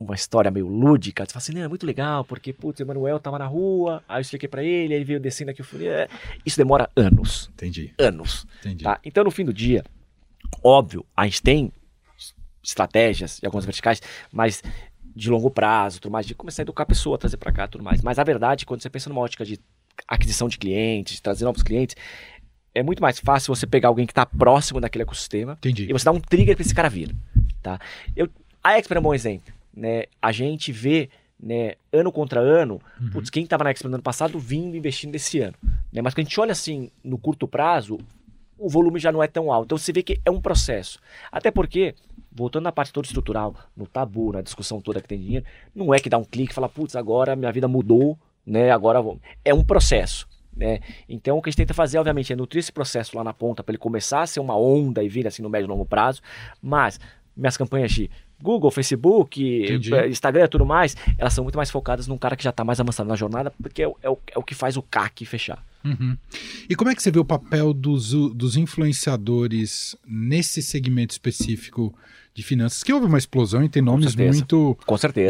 uma 0.00 0.14
história 0.14 0.50
meio 0.50 0.66
lúdica. 0.66 1.24
Você 1.24 1.32
fala 1.32 1.42
assim, 1.42 1.52
não, 1.52 1.62
é 1.62 1.68
muito 1.68 1.84
legal, 1.84 2.24
porque, 2.24 2.54
putz, 2.54 2.80
o 2.80 2.82
Emanuel 2.82 3.20
tava 3.20 3.38
na 3.38 3.46
rua, 3.46 4.02
aí 4.08 4.16
eu 4.16 4.22
expliquei 4.22 4.48
pra 4.48 4.64
ele, 4.64 4.94
ele 4.94 5.04
veio 5.04 5.20
descendo 5.20 5.50
aqui, 5.50 5.60
eu 5.60 5.64
falei, 5.64 5.88
é. 5.88 6.08
Isso 6.44 6.56
demora 6.56 6.88
anos, 6.96 7.50
Entendi, 7.52 7.92
anos. 7.98 8.46
entendi. 8.60 8.82
Tá? 8.82 8.98
Então, 9.04 9.22
no 9.22 9.30
fim 9.30 9.44
do 9.44 9.52
dia, 9.52 9.84
óbvio, 10.64 11.04
a 11.14 11.26
gente 11.26 11.42
tem 11.42 11.70
estratégias 12.62 13.38
e 13.42 13.46
algumas 13.46 13.66
verticais, 13.66 14.00
mas 14.32 14.62
de 15.14 15.28
longo 15.28 15.50
prazo, 15.50 16.00
tudo 16.00 16.12
mais, 16.12 16.26
de 16.26 16.34
começar 16.34 16.62
a 16.62 16.64
educar 16.64 16.84
a 16.84 16.86
pessoa, 16.86 17.18
trazer 17.18 17.36
para 17.36 17.52
cá, 17.52 17.68
tudo 17.68 17.84
mais. 17.84 18.00
Mas 18.00 18.18
a 18.18 18.24
verdade, 18.24 18.64
quando 18.64 18.80
você 18.80 18.88
pensa 18.88 19.10
numa 19.10 19.20
ótica 19.20 19.44
de 19.44 19.60
aquisição 20.08 20.48
de 20.48 20.56
clientes, 20.56 21.16
de 21.16 21.22
trazer 21.22 21.44
novos 21.44 21.62
clientes, 21.62 21.94
é 22.74 22.82
muito 22.82 23.02
mais 23.02 23.18
fácil 23.18 23.54
você 23.54 23.66
pegar 23.66 23.88
alguém 23.88 24.06
que 24.06 24.12
está 24.12 24.24
próximo 24.24 24.80
daquele 24.80 25.02
ecossistema 25.02 25.54
Entendi. 25.54 25.88
e 25.90 25.92
você 25.92 26.04
dá 26.04 26.12
um 26.12 26.20
trigger 26.20 26.54
para 26.56 26.62
esse 26.64 26.74
cara 26.74 26.88
vir, 26.88 27.14
tá? 27.60 27.78
Eu, 28.16 28.30
a 28.62 28.78
Expert 28.78 28.96
é 28.96 29.00
um 29.00 29.02
bom 29.02 29.14
exemplo, 29.14 29.52
né? 29.74 30.04
A 30.20 30.32
gente 30.32 30.72
vê, 30.72 31.08
né, 31.38 31.74
ano 31.92 32.12
contra 32.12 32.40
ano, 32.40 32.80
Uhum. 33.00 33.10
putz, 33.10 33.30
quem 33.30 33.44
estava 33.44 33.64
na 33.64 33.70
Expert 33.70 33.90
no 33.90 33.96
ano 33.96 34.02
passado 34.02 34.38
vindo 34.38 34.76
investindo 34.76 35.14
esse 35.14 35.40
ano, 35.40 35.54
né? 35.92 36.02
Mas 36.02 36.14
quando 36.14 36.26
a 36.26 36.28
gente 36.28 36.40
olha 36.40 36.52
assim 36.52 36.90
no 37.02 37.16
curto 37.18 37.48
prazo, 37.48 37.98
o 38.58 38.68
volume 38.68 39.00
já 39.00 39.10
não 39.10 39.22
é 39.22 39.26
tão 39.26 39.50
alto. 39.50 39.64
Então 39.66 39.78
você 39.78 39.92
vê 39.92 40.02
que 40.02 40.20
é 40.24 40.30
um 40.30 40.40
processo. 40.40 41.00
Até 41.32 41.50
porque, 41.50 41.94
voltando 42.30 42.64
na 42.64 42.72
parte 42.72 42.92
toda 42.92 43.06
estrutural, 43.06 43.54
no 43.74 43.86
tabu, 43.86 44.32
na 44.32 44.42
discussão 44.42 44.80
toda 44.82 45.00
que 45.00 45.08
tem 45.08 45.18
dinheiro, 45.18 45.46
não 45.74 45.94
é 45.94 45.98
que 45.98 46.10
dá 46.10 46.18
um 46.18 46.24
clique 46.24 46.52
e 46.52 46.54
fala, 46.54 46.68
putz, 46.68 46.94
agora 46.94 47.34
minha 47.34 47.50
vida 47.50 47.66
mudou, 47.66 48.18
né? 48.44 48.70
Agora 48.70 49.00
vou... 49.00 49.18
é 49.44 49.54
um 49.54 49.64
processo. 49.64 50.28
Né? 50.54 50.80
Então 51.08 51.38
o 51.38 51.42
que 51.42 51.48
a 51.48 51.50
gente 51.50 51.56
tenta 51.58 51.72
fazer, 51.72 51.96
obviamente, 51.96 52.34
é 52.34 52.36
nutrir 52.36 52.58
esse 52.60 52.72
processo 52.72 53.16
lá 53.16 53.24
na 53.24 53.32
ponta 53.32 53.62
para 53.62 53.72
ele 53.72 53.78
começar 53.78 54.20
a 54.20 54.26
ser 54.26 54.40
uma 54.40 54.54
onda 54.54 55.02
e 55.02 55.08
vir 55.08 55.26
assim 55.26 55.40
no 55.42 55.48
médio 55.48 55.66
e 55.66 55.68
longo 55.70 55.86
prazo. 55.86 56.20
Mas 56.60 57.00
minhas 57.34 57.56
campanhas 57.56 57.90
de 57.92 58.10
Google, 58.42 58.70
Facebook, 58.70 59.42
Entendi. 59.64 59.94
eh, 59.94 60.08
Instagram 60.08 60.44
e 60.44 60.48
tudo 60.48 60.64
mais, 60.66 60.96
elas 61.18 61.32
são 61.32 61.44
muito 61.44 61.56
mais 61.56 61.70
focadas 61.70 62.06
num 62.06 62.18
cara 62.18 62.36
que 62.36 62.44
já 62.44 62.50
está 62.50 62.64
mais 62.64 62.80
avançado 62.80 63.08
na 63.08 63.16
jornada, 63.16 63.52
porque 63.62 63.82
é, 63.82 63.88
o- 63.88 63.96
é 64.02 64.08
o, 64.10 64.18
é 64.34 64.38
o 64.38 64.42
que 64.42 64.54
faz 64.54 64.76
o 64.76 64.82
CAC 64.82 65.24
fechar. 65.26 65.64
Uhum. 65.84 66.16
E 66.68 66.74
como 66.76 66.90
é 66.90 66.94
que 66.94 67.02
você 67.02 67.10
vê 67.10 67.18
o 67.18 67.24
papel 67.24 67.72
dos, 67.72 68.12
dos 68.34 68.56
influenciadores 68.56 69.96
nesse 70.06 70.62
segmento 70.62 71.12
específico 71.12 71.94
de 72.34 72.42
finanças? 72.42 72.82
Que 72.82 72.92
houve 72.92 73.06
uma 73.06 73.16
explosão 73.18 73.64
e 73.64 73.68
tem 73.68 73.82
nomes 73.82 74.14
muito 74.14 74.76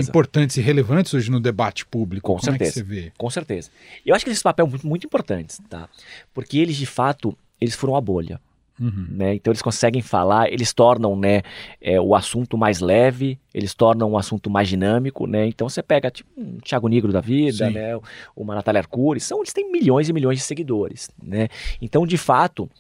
importantes 0.09 0.57
e 0.57 0.61
relevantes 0.61 1.15
hoje 1.15 1.31
no 1.31 1.41
debate 1.41 1.87
público. 1.87 2.27
Com 2.27 2.33
como 2.39 2.45
certeza. 2.45 2.71
é 2.71 2.73
que 2.73 2.79
você 2.79 2.83
vê? 2.85 3.13
Com 3.17 3.31
certeza. 3.31 3.71
Eu 4.05 4.15
acho 4.15 4.25
que 4.25 4.31
esses 4.31 4.43
papéis 4.43 4.69
muito, 4.69 4.87
muito 4.87 5.07
importantes, 5.07 5.61
tá? 5.69 5.89
Porque 6.35 6.59
eles, 6.59 6.77
de 6.77 6.87
fato, 6.87 7.37
eles 7.61 7.75
foram 7.75 7.95
a 7.97 8.01
bolha, 8.01 8.41
Uhum. 8.81 9.07
né? 9.11 9.35
Então 9.35 9.51
eles 9.51 9.61
conseguem 9.61 10.01
falar, 10.01 10.51
eles 10.51 10.73
tornam, 10.73 11.15
né, 11.15 11.43
é, 11.81 12.01
o 12.01 12.15
assunto 12.15 12.57
mais 12.57 12.81
leve, 12.81 13.39
eles 13.53 13.75
tornam 13.75 14.13
o 14.13 14.17
assunto 14.17 14.49
mais 14.49 14.69
dinâmico, 14.69 15.27
né? 15.27 15.47
Então 15.47 15.69
você 15.69 15.83
pega, 15.83 16.11
tipo, 16.11 16.31
um 16.37 16.59
Thiago 16.59 16.89
Negro 16.89 17.13
da 17.13 17.21
vida, 17.21 17.67
Sim. 17.67 17.75
né? 17.75 17.99
Uma 18.35 18.55
Natália 18.55 18.81
Arcuri, 18.81 19.21
são, 19.21 19.41
eles 19.41 19.53
têm 19.53 19.71
milhões 19.71 20.09
e 20.09 20.13
milhões 20.13 20.39
de 20.39 20.45
seguidores, 20.45 21.11
né? 21.23 21.49
Então, 21.83 22.07
de 22.07 22.17
fato, 22.17 22.71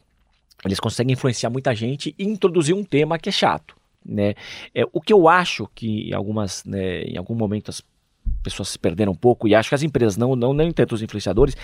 eles 0.64 0.80
conseguem 0.80 1.12
influenciar 1.12 1.50
muita 1.50 1.74
gente 1.74 2.14
e 2.18 2.24
introduzir 2.24 2.74
um 2.74 2.84
tema 2.84 3.18
que 3.18 3.28
é 3.28 3.32
chato, 3.32 3.76
né? 4.04 4.34
É, 4.74 4.84
o 4.92 5.00
que 5.00 5.12
eu 5.12 5.28
acho 5.28 5.68
que 5.74 6.08
em 6.08 6.14
algumas, 6.14 6.64
né, 6.64 7.02
em 7.02 7.18
algum 7.18 7.34
momento 7.34 7.70
as 7.70 7.82
pessoas 8.42 8.68
se 8.68 8.78
perderam 8.78 9.12
um 9.12 9.16
pouco 9.16 9.46
e 9.46 9.54
acho 9.54 9.68
que 9.68 9.74
as 9.74 9.82
empresas 9.82 10.16
não, 10.16 10.34
não 10.34 10.54
nem 10.54 10.72
tanto 10.72 10.94
os 10.94 11.02
influenciadores 11.02 11.54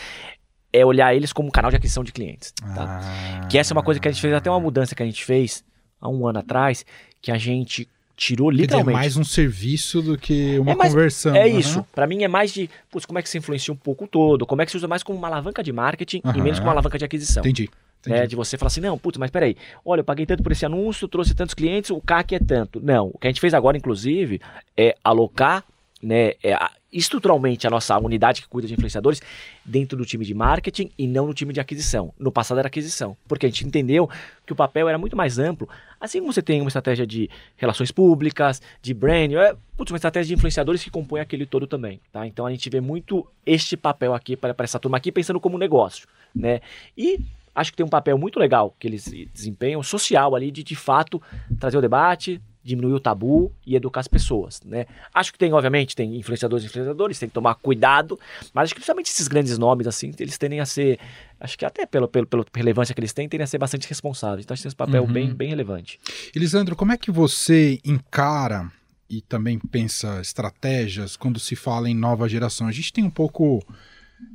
é 0.78 0.84
olhar 0.84 1.14
eles 1.14 1.32
como 1.32 1.48
um 1.48 1.50
canal 1.50 1.70
de 1.70 1.76
aquisição 1.76 2.04
de 2.04 2.12
clientes, 2.12 2.52
tá? 2.52 3.00
Ah. 3.42 3.46
Que 3.48 3.58
essa 3.58 3.72
é 3.72 3.74
uma 3.74 3.82
coisa 3.82 4.00
que 4.00 4.08
a 4.08 4.10
gente 4.12 4.20
fez 4.20 4.32
até 4.34 4.50
uma 4.50 4.60
mudança 4.60 4.94
que 4.94 5.02
a 5.02 5.06
gente 5.06 5.24
fez 5.24 5.64
há 6.00 6.08
um 6.08 6.26
ano 6.26 6.38
atrás, 6.40 6.84
que 7.22 7.30
a 7.30 7.38
gente 7.38 7.88
tirou 8.16 8.50
dizer, 8.50 8.62
é 8.62 8.64
literalmente 8.64 8.94
mais 8.96 9.16
um 9.16 9.24
serviço 9.24 10.00
do 10.00 10.16
que 10.16 10.58
uma 10.58 10.72
É 10.72 10.74
mais- 10.74 10.92
conversão. 10.92 11.34
é 11.34 11.42
aham. 11.48 11.58
isso. 11.58 11.86
Pra 11.94 12.06
mim 12.06 12.22
é 12.24 12.28
mais 12.28 12.52
de, 12.52 12.68
putz, 12.90 13.04
como 13.04 13.18
é 13.18 13.22
que 13.22 13.28
se 13.28 13.36
influencia 13.38 13.72
um 13.72 13.76
pouco 13.76 14.04
o 14.04 14.08
todo, 14.08 14.46
como 14.46 14.62
é 14.62 14.64
que 14.64 14.70
se 14.70 14.76
usa 14.76 14.88
mais 14.88 15.02
como 15.02 15.18
uma 15.18 15.28
alavanca 15.28 15.62
de 15.62 15.72
marketing 15.72 16.22
e 16.24 16.28
Aham. 16.28 16.42
menos 16.42 16.58
como 16.58 16.68
uma 16.68 16.72
alavanca 16.74 16.98
de 16.98 17.04
aquisição. 17.04 17.42
Entendi. 17.42 17.68
entendi. 18.00 18.16
Né, 18.20 18.26
de 18.26 18.34
você 18.36 18.56
falar 18.56 18.68
assim, 18.68 18.80
não, 18.80 18.96
putz, 18.96 19.18
mas 19.18 19.30
peraí, 19.30 19.56
olha, 19.84 20.00
eu 20.00 20.04
paguei 20.04 20.24
tanto 20.24 20.42
por 20.42 20.52
esse 20.52 20.64
anúncio, 20.64 21.06
trouxe 21.08 21.34
tantos 21.34 21.54
clientes, 21.54 21.90
o 21.90 22.00
CAC 22.00 22.36
é 22.36 22.38
tanto. 22.38 22.80
Não, 22.82 23.10
o 23.12 23.18
que 23.18 23.26
a 23.26 23.30
gente 23.30 23.40
fez 23.40 23.52
agora, 23.52 23.76
inclusive, 23.76 24.40
é 24.76 24.94
alocar 25.04 25.64
né, 26.02 26.32
é, 26.42 26.56
estruturalmente 26.98 27.66
a 27.66 27.70
nossa 27.70 27.98
unidade 27.98 28.42
que 28.42 28.48
cuida 28.48 28.66
de 28.66 28.74
influenciadores 28.74 29.20
dentro 29.64 29.98
do 29.98 30.04
time 30.04 30.24
de 30.24 30.32
marketing 30.32 30.90
e 30.98 31.06
não 31.06 31.26
no 31.26 31.34
time 31.34 31.52
de 31.52 31.60
aquisição. 31.60 32.12
No 32.18 32.32
passado 32.32 32.58
era 32.58 32.68
aquisição, 32.68 33.16
porque 33.28 33.46
a 33.46 33.48
gente 33.48 33.66
entendeu 33.66 34.08
que 34.46 34.52
o 34.52 34.56
papel 34.56 34.88
era 34.88 34.96
muito 34.96 35.16
mais 35.16 35.38
amplo. 35.38 35.68
Assim 36.00 36.20
como 36.20 36.32
você 36.32 36.42
tem 36.42 36.60
uma 36.60 36.68
estratégia 36.68 37.06
de 37.06 37.28
relações 37.56 37.90
públicas, 37.90 38.62
de 38.80 38.94
brand, 38.94 39.32
é, 39.32 39.54
putz, 39.76 39.90
uma 39.90 39.96
estratégia 39.96 40.28
de 40.28 40.34
influenciadores 40.34 40.82
que 40.82 40.90
compõe 40.90 41.20
aquele 41.20 41.44
todo 41.44 41.66
também, 41.66 42.00
tá? 42.12 42.26
Então 42.26 42.46
a 42.46 42.50
gente 42.50 42.68
vê 42.70 42.80
muito 42.80 43.26
este 43.44 43.76
papel 43.76 44.14
aqui 44.14 44.36
para, 44.36 44.54
para 44.54 44.64
essa 44.64 44.78
turma 44.78 44.96
aqui 44.96 45.12
pensando 45.12 45.40
como 45.40 45.58
negócio, 45.58 46.08
né? 46.34 46.60
E 46.96 47.20
acho 47.54 47.70
que 47.70 47.76
tem 47.76 47.86
um 47.86 47.90
papel 47.90 48.16
muito 48.16 48.38
legal 48.38 48.74
que 48.78 48.86
eles 48.86 49.04
desempenham, 49.32 49.82
social 49.82 50.34
ali, 50.34 50.50
de 50.50 50.62
de 50.62 50.76
fato 50.76 51.20
trazer 51.58 51.76
o 51.76 51.80
debate, 51.80 52.40
diminuir 52.66 52.94
o 52.94 53.00
tabu 53.00 53.52
e 53.64 53.76
educar 53.76 54.00
as 54.00 54.08
pessoas, 54.08 54.60
né? 54.64 54.86
Acho 55.14 55.32
que 55.32 55.38
tem, 55.38 55.52
obviamente, 55.52 55.94
tem 55.94 56.16
influenciadores 56.16 56.64
e 56.64 56.66
influenciadores, 56.66 57.18
tem 57.18 57.28
que 57.28 57.34
tomar 57.34 57.54
cuidado, 57.54 58.18
mas 58.52 58.64
acho 58.64 58.74
que 58.74 58.80
principalmente 58.80 59.06
esses 59.10 59.28
grandes 59.28 59.56
nomes, 59.56 59.86
assim, 59.86 60.12
eles 60.18 60.36
tendem 60.36 60.58
a 60.58 60.66
ser, 60.66 60.98
acho 61.38 61.56
que 61.56 61.64
até 61.64 61.86
pelo, 61.86 62.08
pelo, 62.08 62.26
pela 62.26 62.44
relevância 62.54 62.92
que 62.94 63.00
eles 63.00 63.12
têm, 63.12 63.28
tendem 63.28 63.44
a 63.44 63.46
ser 63.46 63.58
bastante 63.58 63.88
responsáveis. 63.88 64.44
Então, 64.44 64.52
acho 64.54 64.60
que 64.60 64.64
tem 64.64 64.68
esse 64.70 64.76
papel 64.76 65.04
Uhum. 65.04 65.12
bem, 65.12 65.32
bem 65.32 65.48
relevante. 65.50 66.00
Elisandro, 66.34 66.74
como 66.74 66.92
é 66.92 66.96
que 66.96 67.10
você 67.10 67.78
encara 67.84 68.70
e 69.08 69.20
também 69.20 69.58
pensa 69.58 70.20
estratégias 70.20 71.16
quando 71.16 71.38
se 71.38 71.54
fala 71.54 71.88
em 71.88 71.94
nova 71.94 72.28
geração? 72.28 72.66
A 72.66 72.72
gente 72.72 72.92
tem 72.92 73.04
um 73.04 73.10
pouco 73.10 73.62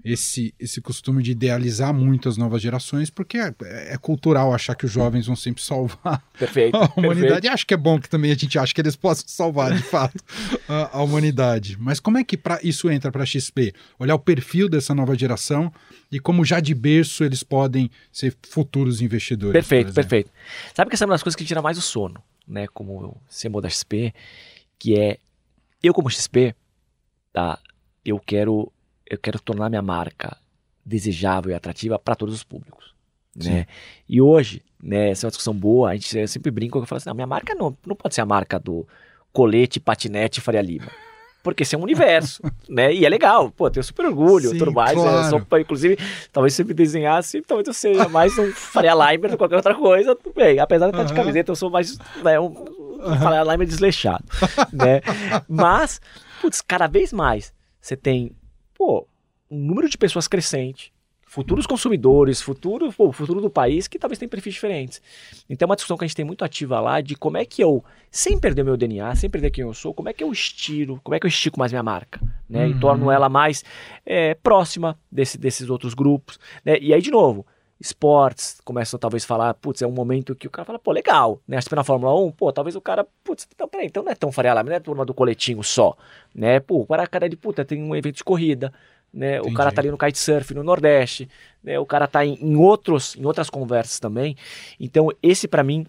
esse, 0.03 0.53
esse 0.59 0.81
costume 0.81 1.21
de 1.21 1.31
idealizar 1.31 1.93
muito 1.93 2.27
as 2.27 2.37
novas 2.37 2.61
gerações, 2.61 3.09
porque 3.09 3.37
é, 3.37 3.53
é 3.61 3.97
cultural 3.97 4.53
achar 4.53 4.75
que 4.75 4.85
os 4.85 4.91
jovens 4.91 5.27
vão 5.27 5.35
sempre 5.35 5.61
salvar 5.61 6.23
Perfeito. 6.37 6.75
a 6.75 6.85
humanidade. 6.95 7.21
perfeito. 7.21 7.45
E 7.45 7.49
acho 7.49 7.67
que 7.67 7.73
é 7.73 7.77
bom 7.77 7.99
que 7.99 8.09
também 8.09 8.31
a 8.31 8.35
gente 8.35 8.57
acha 8.57 8.73
que 8.73 8.81
eles 8.81 8.95
possam 8.95 9.27
salvar, 9.27 9.75
de 9.75 9.83
fato, 9.83 10.23
a, 10.67 10.97
a 10.97 11.03
humanidade. 11.03 11.77
Mas 11.79 11.99
como 11.99 12.17
é 12.17 12.23
que 12.23 12.37
pra, 12.37 12.59
isso 12.63 12.89
entra 12.89 13.11
para 13.11 13.23
a 13.23 13.25
XP? 13.25 13.73
Olhar 13.99 14.15
o 14.15 14.19
perfil 14.19 14.67
dessa 14.67 14.93
nova 14.95 15.15
geração 15.15 15.71
e 16.11 16.19
como 16.19 16.43
já 16.43 16.59
de 16.59 16.73
berço 16.73 17.23
eles 17.23 17.43
podem 17.43 17.89
ser 18.11 18.35
futuros 18.43 19.01
investidores. 19.01 19.53
Perfeito, 19.53 19.93
perfeito. 19.93 20.31
Sabe 20.73 20.89
que 20.89 20.95
essa 20.95 21.05
é 21.05 21.07
uma 21.07 21.13
das 21.13 21.23
coisas 21.23 21.35
que 21.35 21.45
tira 21.45 21.61
mais 21.61 21.77
o 21.77 21.81
sono, 21.81 22.21
né, 22.47 22.67
como 22.67 23.21
CMO 23.29 23.61
da 23.61 23.69
XP, 23.69 24.13
que 24.77 24.99
é 24.99 25.19
eu 25.83 25.93
como 25.93 26.09
XP, 26.09 26.55
tá, 27.33 27.59
eu 28.03 28.19
quero 28.19 28.71
eu 29.13 29.17
quero 29.19 29.39
tornar 29.39 29.69
minha 29.69 29.81
marca 29.81 30.37
desejável 30.85 31.51
e 31.51 31.53
atrativa 31.53 31.99
para 31.99 32.15
todos 32.15 32.33
os 32.33 32.43
públicos, 32.43 32.93
né? 33.35 33.65
E 34.09 34.21
hoje, 34.21 34.61
né, 34.81 35.09
essa 35.11 35.25
é 35.25 35.27
uma 35.27 35.31
discussão 35.31 35.53
boa, 35.53 35.91
a 35.91 35.93
gente 35.95 36.27
sempre 36.27 36.49
brinca 36.51 36.73
que 36.73 36.83
eu 36.83 36.85
falo 36.87 36.97
assim, 36.97 37.09
não, 37.09 37.15
minha 37.15 37.27
marca 37.27 37.53
não, 37.53 37.75
não 37.85 37.95
pode 37.95 38.15
ser 38.15 38.21
a 38.21 38.25
marca 38.25 38.59
do 38.59 38.87
colete, 39.31 39.79
patinete 39.79 40.41
Faria 40.41 40.61
Lima. 40.61 40.91
Porque 41.43 41.63
esse 41.63 41.73
é 41.73 41.77
um 41.77 41.81
universo, 41.83 42.41
né? 42.69 42.93
E 42.93 43.05
é 43.05 43.09
legal, 43.09 43.49
pô, 43.51 43.69
tenho 43.69 43.83
super 43.83 44.05
orgulho, 44.05 44.51
Sim, 44.51 44.57
tudo 44.59 44.71
mais. 44.71 44.95
né? 44.95 45.01
claro. 45.09 45.23
Só 45.23 45.39
pra- 45.39 45.59
inclusive, 45.61 45.97
talvez 46.31 46.53
se 46.53 46.61
eu 46.61 46.65
me 46.67 46.73
desenhasse, 46.73 47.41
talvez 47.41 47.67
eu 47.67 47.73
seja 47.73 48.07
mais 48.09 48.37
um 48.37 48.51
Faria 48.53 48.93
Limer 48.93 49.29
do 49.29 49.29
que 49.31 49.37
qualquer 49.37 49.55
outra 49.57 49.73
coisa, 49.75 50.15
tudo 50.15 50.33
bem. 50.35 50.59
Apesar 50.59 50.85
de 50.87 50.91
estar 50.91 51.03
de 51.03 51.13
Aham. 51.13 51.21
camiseta, 51.21 51.51
eu 51.51 51.55
sou 51.55 51.69
mais 51.69 51.97
né, 52.23 52.39
um, 52.39 52.45
um 52.47 53.17
Faria 53.17 53.43
Limer 53.43 53.65
desleixado, 53.67 54.23
né? 54.71 55.01
Mas, 55.49 55.99
putz, 56.41 56.61
cada 56.61 56.85
vez 56.87 57.11
mais 57.11 57.51
você 57.79 57.95
tem, 57.97 58.31
pô, 58.81 59.07
um 59.49 59.59
número 59.59 59.87
de 59.87 59.95
pessoas 59.95 60.27
crescente, 60.27 60.91
futuros 61.27 61.67
consumidores, 61.67 62.41
futuro, 62.41 62.91
pô, 62.91 63.11
futuro 63.11 63.39
do 63.39 63.49
país 63.49 63.87
que 63.87 63.99
talvez 63.99 64.17
tenham 64.17 64.29
perfis 64.29 64.55
diferentes. 64.55 64.99
Então 65.47 65.67
é 65.67 65.69
uma 65.69 65.75
discussão 65.75 65.95
que 65.97 66.03
a 66.03 66.07
gente 66.07 66.15
tem 66.15 66.25
muito 66.25 66.43
ativa 66.43 66.79
lá 66.79 66.99
de 66.99 67.15
como 67.15 67.37
é 67.37 67.45
que 67.45 67.61
eu, 67.63 67.83
sem 68.09 68.39
perder 68.39 68.63
o 68.63 68.65
meu 68.65 68.75
DNA, 68.75 69.13
sem 69.15 69.29
perder 69.29 69.51
quem 69.51 69.63
eu 69.63 69.71
sou, 69.73 69.93
como 69.93 70.09
é 70.09 70.13
que 70.13 70.23
eu 70.23 70.31
estiro, 70.31 70.99
como 71.03 71.13
é 71.13 71.19
que 71.19 71.27
eu 71.27 71.29
estico 71.29 71.59
mais 71.59 71.71
minha 71.71 71.83
marca, 71.83 72.19
né? 72.49 72.67
E 72.67 72.73
Uhum. 72.73 72.79
torno 72.79 73.11
ela 73.11 73.29
mais 73.29 73.63
é, 74.03 74.33
próxima 74.33 74.97
desse- 75.11 75.37
desses 75.37 75.69
outros 75.69 75.93
grupos, 75.93 76.39
né? 76.65 76.79
E 76.81 76.91
aí, 76.91 77.01
de 77.03 77.11
novo, 77.11 77.45
esportes 77.81 78.61
começam 78.63 78.99
talvez 78.99 79.23
a 79.23 79.27
falar, 79.27 79.53
putz, 79.55 79.81
é 79.81 79.87
um 79.87 79.91
momento 79.91 80.35
que 80.35 80.47
o 80.47 80.49
cara 80.49 80.65
fala, 80.65 80.77
pô, 80.79 80.91
legal, 80.91 81.41
né? 81.47 81.57
Acho 81.57 81.67
que 81.67 81.75
na 81.75 81.83
Fórmula 81.83 82.15
1, 82.15 82.31
pô, 82.31 82.53
talvez 82.53 82.75
o 82.75 82.81
cara, 82.81 83.05
putz, 83.23 83.47
então, 83.53 83.67
peraí, 83.67 83.87
então 83.87 84.03
não 84.03 84.11
é 84.11 84.15
tão 84.15 84.31
Faria 84.31 84.53
Lima, 84.53 84.63
não 84.63 84.73
é 84.73 84.75
a 84.75 84.79
turma 84.79 85.03
do 85.03 85.13
coletinho 85.13 85.63
só, 85.63 85.97
né? 86.33 86.59
Pô, 86.59 86.81
o 86.81 86.85
cara, 86.85 87.07
cara 87.07 87.27
de 87.27 87.35
puta, 87.35 87.65
tem 87.65 87.81
um 87.81 87.95
evento 87.95 88.17
de 88.17 88.23
corrida, 88.23 88.71
né? 89.11 89.39
O 89.39 89.43
Entendi. 89.43 89.55
cara 89.55 89.71
tá 89.71 89.81
ali 89.81 89.89
no 89.89 89.97
kitesurf 89.97 90.53
no 90.53 90.63
Nordeste, 90.63 91.27
né? 91.63 91.79
O 91.79 91.85
cara 91.85 92.07
tá 92.07 92.23
em, 92.23 92.35
em 92.35 92.55
outros, 92.55 93.15
em 93.15 93.25
outras 93.25 93.49
conversas 93.49 93.99
também. 93.99 94.37
Então, 94.79 95.09
esse 95.21 95.47
pra 95.47 95.63
mim 95.63 95.85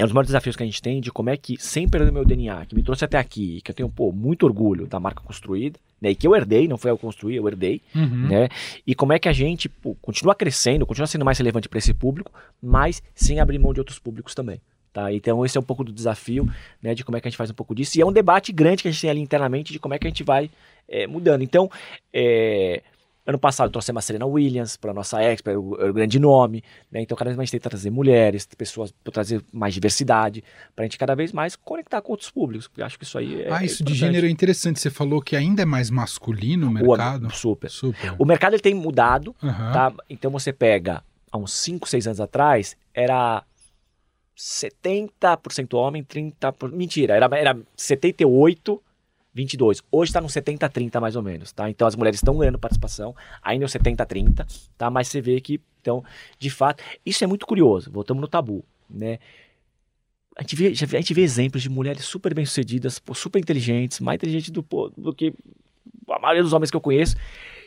é 0.00 0.04
um 0.04 0.06
dos 0.06 0.14
maiores 0.14 0.28
desafios 0.28 0.56
que 0.56 0.62
a 0.62 0.66
gente 0.66 0.80
tem 0.80 0.98
de 0.98 1.12
como 1.12 1.28
é 1.28 1.36
que, 1.36 1.56
sem 1.58 1.86
perder 1.86 2.10
meu 2.10 2.24
DNA, 2.24 2.64
que 2.64 2.74
me 2.74 2.82
trouxe 2.82 3.04
até 3.04 3.18
aqui, 3.18 3.60
que 3.62 3.70
eu 3.70 3.74
tenho, 3.74 3.88
pô, 3.88 4.10
muito 4.10 4.44
orgulho 4.46 4.86
da 4.86 4.98
marca 4.98 5.20
construída, 5.22 5.78
né? 6.00 6.10
E 6.10 6.14
que 6.14 6.26
eu 6.26 6.34
herdei, 6.34 6.66
não 6.66 6.78
foi 6.78 6.90
eu 6.90 6.96
que 6.96 7.02
construí, 7.02 7.36
eu 7.36 7.46
herdei, 7.46 7.82
Uhum. 7.94 8.28
né? 8.28 8.48
E 8.86 8.94
como 8.94 9.12
é 9.12 9.18
que 9.18 9.28
a 9.28 9.32
gente 9.32 9.68
pô, 9.68 9.94
continua 10.00 10.34
crescendo, 10.34 10.86
continua 10.86 11.06
sendo 11.06 11.24
mais 11.24 11.36
relevante 11.36 11.68
para 11.68 11.78
esse 11.78 11.92
público, 11.92 12.32
mas 12.62 13.02
sem 13.14 13.40
abrir 13.40 13.58
mão 13.58 13.74
de 13.74 13.80
outros 13.80 13.98
públicos 13.98 14.34
também. 14.34 14.58
Tá? 14.90 15.12
Então 15.12 15.44
esse 15.44 15.56
é 15.58 15.60
um 15.60 15.64
pouco 15.64 15.84
do 15.84 15.92
desafio, 15.92 16.48
né, 16.82 16.94
de 16.94 17.04
como 17.04 17.16
é 17.16 17.20
que 17.20 17.28
a 17.28 17.30
gente 17.30 17.36
faz 17.36 17.50
um 17.50 17.54
pouco 17.54 17.74
disso. 17.74 17.98
E 17.98 18.00
é 18.00 18.06
um 18.06 18.10
debate 18.12 18.52
grande 18.52 18.82
que 18.82 18.88
a 18.88 18.90
gente 18.90 19.00
tem 19.02 19.10
ali 19.10 19.20
internamente 19.20 19.70
de 19.72 19.78
como 19.78 19.94
é 19.94 19.98
que 19.98 20.06
a 20.06 20.10
gente 20.10 20.24
vai 20.24 20.50
é, 20.88 21.06
mudando. 21.06 21.42
Então, 21.42 21.70
é, 22.12 22.82
ano 23.30 23.38
passado 23.38 23.70
trouxemos 23.70 24.04
a 24.04 24.06
Serena 24.06 24.26
Williams 24.26 24.76
para 24.76 24.92
nossa 24.92 25.22
Expo, 25.22 25.48
era 25.50 25.58
o, 25.60 25.72
o 25.88 25.92
grande 25.92 26.18
nome. 26.18 26.62
Né? 26.90 27.00
Então 27.02 27.16
cada 27.16 27.30
vez 27.30 27.36
mais 27.36 27.44
a 27.44 27.46
gente 27.48 27.60
tenta 27.60 27.70
trazer 27.70 27.90
mulheres, 27.90 28.46
pessoas, 28.46 28.92
pra 29.02 29.12
trazer 29.12 29.42
mais 29.52 29.72
diversidade, 29.74 30.44
para 30.76 30.84
a 30.84 30.86
gente 30.86 30.98
cada 30.98 31.14
vez 31.14 31.32
mais 31.32 31.56
conectar 31.56 32.00
com 32.02 32.12
outros 32.12 32.30
públicos. 32.30 32.68
Porque 32.68 32.82
eu 32.82 32.86
acho 32.86 32.98
que 32.98 33.04
isso 33.04 33.16
aí 33.18 33.42
é 33.42 33.52
ah, 33.52 33.64
isso 33.64 33.82
de 33.82 33.94
gênero 33.94 34.26
é 34.26 34.30
interessante. 34.30 34.78
Você 34.80 34.90
falou 34.90 35.20
que 35.22 35.34
ainda 35.34 35.62
é 35.62 35.64
mais 35.64 35.90
masculino 35.90 36.66
o 36.66 36.70
O- 36.70 36.72
mercado. 36.72 37.34
Super. 37.34 37.70
Super. 37.70 38.14
O 38.18 38.24
mercado 38.24 38.54
ele 38.54 38.62
tem 38.62 38.74
mudado, 38.74 39.34
Aham. 39.42 39.72
tá? 39.72 39.92
Então 40.08 40.30
você 40.30 40.52
pega 40.52 41.02
há 41.32 41.38
uns 41.38 41.52
5, 41.54 41.88
6 41.88 42.06
anos 42.06 42.20
atrás, 42.20 42.76
era 42.92 43.42
70% 44.36 45.74
homem, 45.74 46.02
30%. 46.04 46.52
por- 46.58 46.72
Mentira, 46.72 47.14
era, 47.14 47.28
era 47.38 47.56
78, 47.76 48.82
22. 49.32 49.82
Hoje 49.90 50.10
está 50.10 50.20
no 50.20 50.28
70, 50.28 50.68
30 50.68 51.00
mais 51.00 51.16
ou 51.16 51.22
menos, 51.22 51.52
tá? 51.52 51.70
Então 51.70 51.86
as 51.86 51.94
mulheres 51.96 52.18
estão 52.18 52.36
ganhando 52.36 52.58
participação, 52.58 53.14
ainda 53.42 53.64
é 53.64 53.66
o 53.66 53.68
70, 53.68 54.04
30, 54.04 54.46
tá? 54.76 54.90
Mas 54.90 55.08
você 55.08 55.20
vê 55.20 55.40
que, 55.40 55.60
então, 55.80 56.02
de 56.38 56.50
fato, 56.50 56.82
isso 57.04 57.22
é 57.22 57.26
muito 57.26 57.46
curioso. 57.46 57.90
Voltamos 57.90 58.20
no 58.20 58.28
tabu, 58.28 58.64
né? 58.88 59.18
A 60.36 60.42
gente, 60.42 60.56
vê, 60.56 60.74
já 60.74 60.86
vê- 60.86 60.96
a 60.96 61.00
gente 61.00 61.12
vê 61.14 61.22
exemplos 61.22 61.62
de 61.62 61.68
mulheres 61.68 62.04
super 62.04 62.32
bem-sucedidas, 62.32 63.00
super 63.14 63.38
inteligentes, 63.38 64.00
mais 64.00 64.16
inteligentes 64.16 64.50
do, 64.50 64.64
do 64.96 65.12
que 65.14 65.34
a 66.08 66.18
maioria 66.18 66.42
dos 66.42 66.52
homens 66.52 66.70
que 66.70 66.76
eu 66.76 66.80
conheço. 66.80 67.16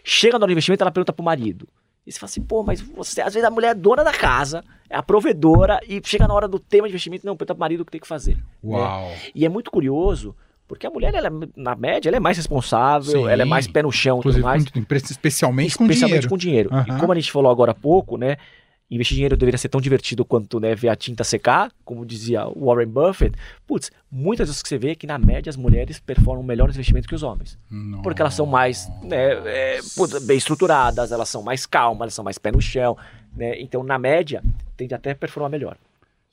Chega 0.03 0.33
no 0.37 0.43
hora 0.43 0.47
do 0.47 0.51
investimento, 0.53 0.83
ela 0.83 0.91
pergunta 0.91 1.13
pro 1.13 1.23
marido. 1.23 1.67
E 2.05 2.11
você 2.11 2.19
fala 2.19 2.29
assim, 2.29 2.41
pô, 2.41 2.63
mas 2.63 2.81
você, 2.81 3.21
às 3.21 3.33
vezes 3.33 3.47
a 3.47 3.51
mulher 3.51 3.69
é 3.71 3.75
dona 3.75 4.03
da 4.03 4.11
casa, 4.11 4.63
é 4.89 4.95
a 4.97 5.03
provedora, 5.03 5.79
e 5.87 6.01
chega 6.03 6.27
na 6.27 6.33
hora 6.33 6.47
do 6.47 6.59
tema 6.59 6.87
de 6.87 6.91
investimento, 6.93 7.25
não, 7.25 7.37
pergunta 7.37 7.53
pro 7.55 7.59
marido 7.61 7.81
o 7.81 7.85
que 7.85 7.91
tem 7.91 8.01
que 8.01 8.07
fazer. 8.07 8.37
Uau. 8.63 9.11
E 9.33 9.45
é 9.45 9.49
muito 9.49 9.69
curioso, 9.71 10.35
porque 10.73 10.87
a 10.87 10.89
mulher, 10.89 11.13
ela, 11.13 11.27
é, 11.27 11.31
na 11.55 11.75
média, 11.75 12.09
ela 12.09 12.17
é 12.17 12.19
mais 12.19 12.37
responsável, 12.37 13.11
Sim. 13.23 13.27
ela 13.29 13.41
é 13.43 13.45
mais 13.45 13.67
pé 13.67 13.81
no 13.83 13.91
chão 13.91 14.19
e 14.19 14.21
tudo 14.23 14.39
Inclusive, 14.39 14.43
mais. 14.43 14.65
com- 14.69 14.95
especialmente 15.11 15.77
com 15.77 15.83
especialmente 15.85 16.11
dinheiro. 16.21 16.29
com 16.29 16.37
dinheiro. 16.37 16.69
Aham. 16.73 16.97
E 16.97 16.99
como 16.99 17.11
a 17.11 17.15
gente 17.15 17.31
falou 17.31 17.51
agora 17.51 17.71
há 17.71 17.75
pouco, 17.75 18.17
né? 18.17 18.37
Investir 18.91 19.15
dinheiro 19.15 19.35
deveria 19.37 19.57
ser 19.57 19.69
tão 19.69 19.81
divertido 19.81 20.23
quanto 20.23 20.59
né, 20.59 20.75
ver 20.75 20.89
a 20.89 20.95
tinta 20.95 21.23
secar, 21.23 21.71
como 21.83 22.05
dizia 22.05 22.45
o 22.47 22.65
Warren 22.65 22.87
Buffett. 22.87 23.35
Putz, 23.65 23.89
muitas 24.11 24.47
vezes 24.47 24.61
que 24.61 24.69
você 24.69 24.77
vê 24.77 24.91
é 24.91 24.95
que 24.95 25.07
na 25.07 25.17
média 25.17 25.49
as 25.49 25.55
mulheres 25.55 25.99
performam 25.99 26.43
melhores 26.43 26.75
investimentos 26.75 27.07
que 27.07 27.15
os 27.15 27.23
homens. 27.23 27.57
Porque 28.03 28.21
elas 28.21 28.33
são 28.35 28.45
mais 28.45 28.87
né, 29.01 29.31
é, 29.45 29.79
bem 30.27 30.37
estruturadas, 30.37 31.11
elas 31.11 31.29
são 31.29 31.41
mais 31.41 31.65
calmas, 31.65 32.01
elas 32.01 32.13
são 32.13 32.23
mais 32.25 32.37
pé 32.37 32.51
no 32.51 32.61
chão. 32.61 32.95
Né? 33.35 33.59
Então, 33.61 33.83
na 33.83 33.97
média, 33.97 34.43
tende 34.77 34.93
até 34.93 35.11
a 35.11 35.15
performar 35.15 35.49
melhor. 35.49 35.75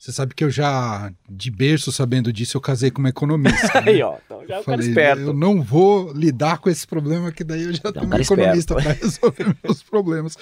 Você 0.01 0.11
sabe 0.11 0.33
que 0.33 0.43
eu 0.43 0.49
já, 0.49 1.13
de 1.29 1.51
berço 1.51 1.91
sabendo 1.91 2.33
disso, 2.33 2.57
eu 2.57 2.61
casei 2.61 2.89
com 2.89 2.97
uma 2.97 3.09
economista. 3.09 3.81
né? 3.81 3.91
Aí, 3.93 4.01
ó, 4.01 4.17
então 4.25 4.39
já 4.47 4.55
é 4.55 4.59
um 4.59 4.63
cara 4.63 4.77
Falei, 4.77 4.89
esperto. 4.89 5.21
eu 5.21 5.33
não 5.33 5.61
vou 5.61 6.11
lidar 6.11 6.57
com 6.57 6.71
esse 6.71 6.87
problema, 6.87 7.31
que 7.31 7.43
daí 7.43 7.65
eu 7.65 7.71
já 7.71 7.89
um 7.89 7.91
tenho 7.91 8.07
um 8.07 8.17
economista 8.17 8.73
para 8.73 8.93
resolver 8.93 9.55
meus 9.63 9.83
problemas. 9.83 10.35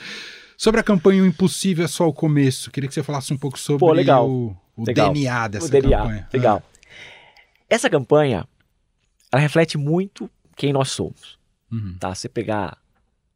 Sobre 0.56 0.80
a 0.80 0.84
campanha 0.84 1.24
O 1.24 1.26
Impossível 1.26 1.84
é 1.84 1.90
só 1.90 2.08
o 2.08 2.14
começo, 2.14 2.72
queria 2.72 2.88
que 2.88 2.94
você 2.94 3.04
falasse 3.04 3.34
um 3.34 3.38
pouco 3.38 3.60
sobre 3.60 3.82
Pô, 3.82 3.92
legal. 3.92 4.30
o, 4.30 4.56
o 4.78 4.86
Legal. 4.86 5.12
DNA 5.12 5.48
dessa 5.50 5.66
O 5.66 5.70
DNA, 5.70 5.98
campanha. 5.98 6.30
Legal. 6.32 6.64
Essa 7.70 7.90
campanha, 7.90 8.48
ela 9.30 9.42
reflete 9.42 9.78
muito 9.78 10.32
quem 10.56 10.72
nós 10.72 10.88
somos. 10.90 11.38
Ah, 11.70 11.76
uhum. 11.76 11.98
tá? 12.00 12.16
Você 12.16 12.30
pegar 12.30 12.78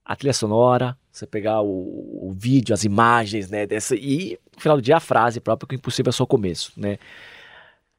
a 0.05 0.15
trilha 0.15 0.33
sonora, 0.33 0.97
você 1.11 1.25
pegar 1.25 1.61
o, 1.61 2.29
o 2.29 2.33
vídeo, 2.35 2.73
as 2.73 2.83
imagens, 2.83 3.49
né, 3.49 3.65
dessa 3.65 3.95
e 3.95 4.37
no 4.55 4.61
final 4.61 4.77
do 4.77 4.81
dia 4.81 4.97
a 4.97 4.99
frase 4.99 5.39
própria 5.39 5.67
que 5.67 5.75
o 5.75 5.77
impossível 5.77 6.09
é 6.09 6.13
só 6.13 6.23
o 6.23 6.27
começo, 6.27 6.71
né? 6.75 6.97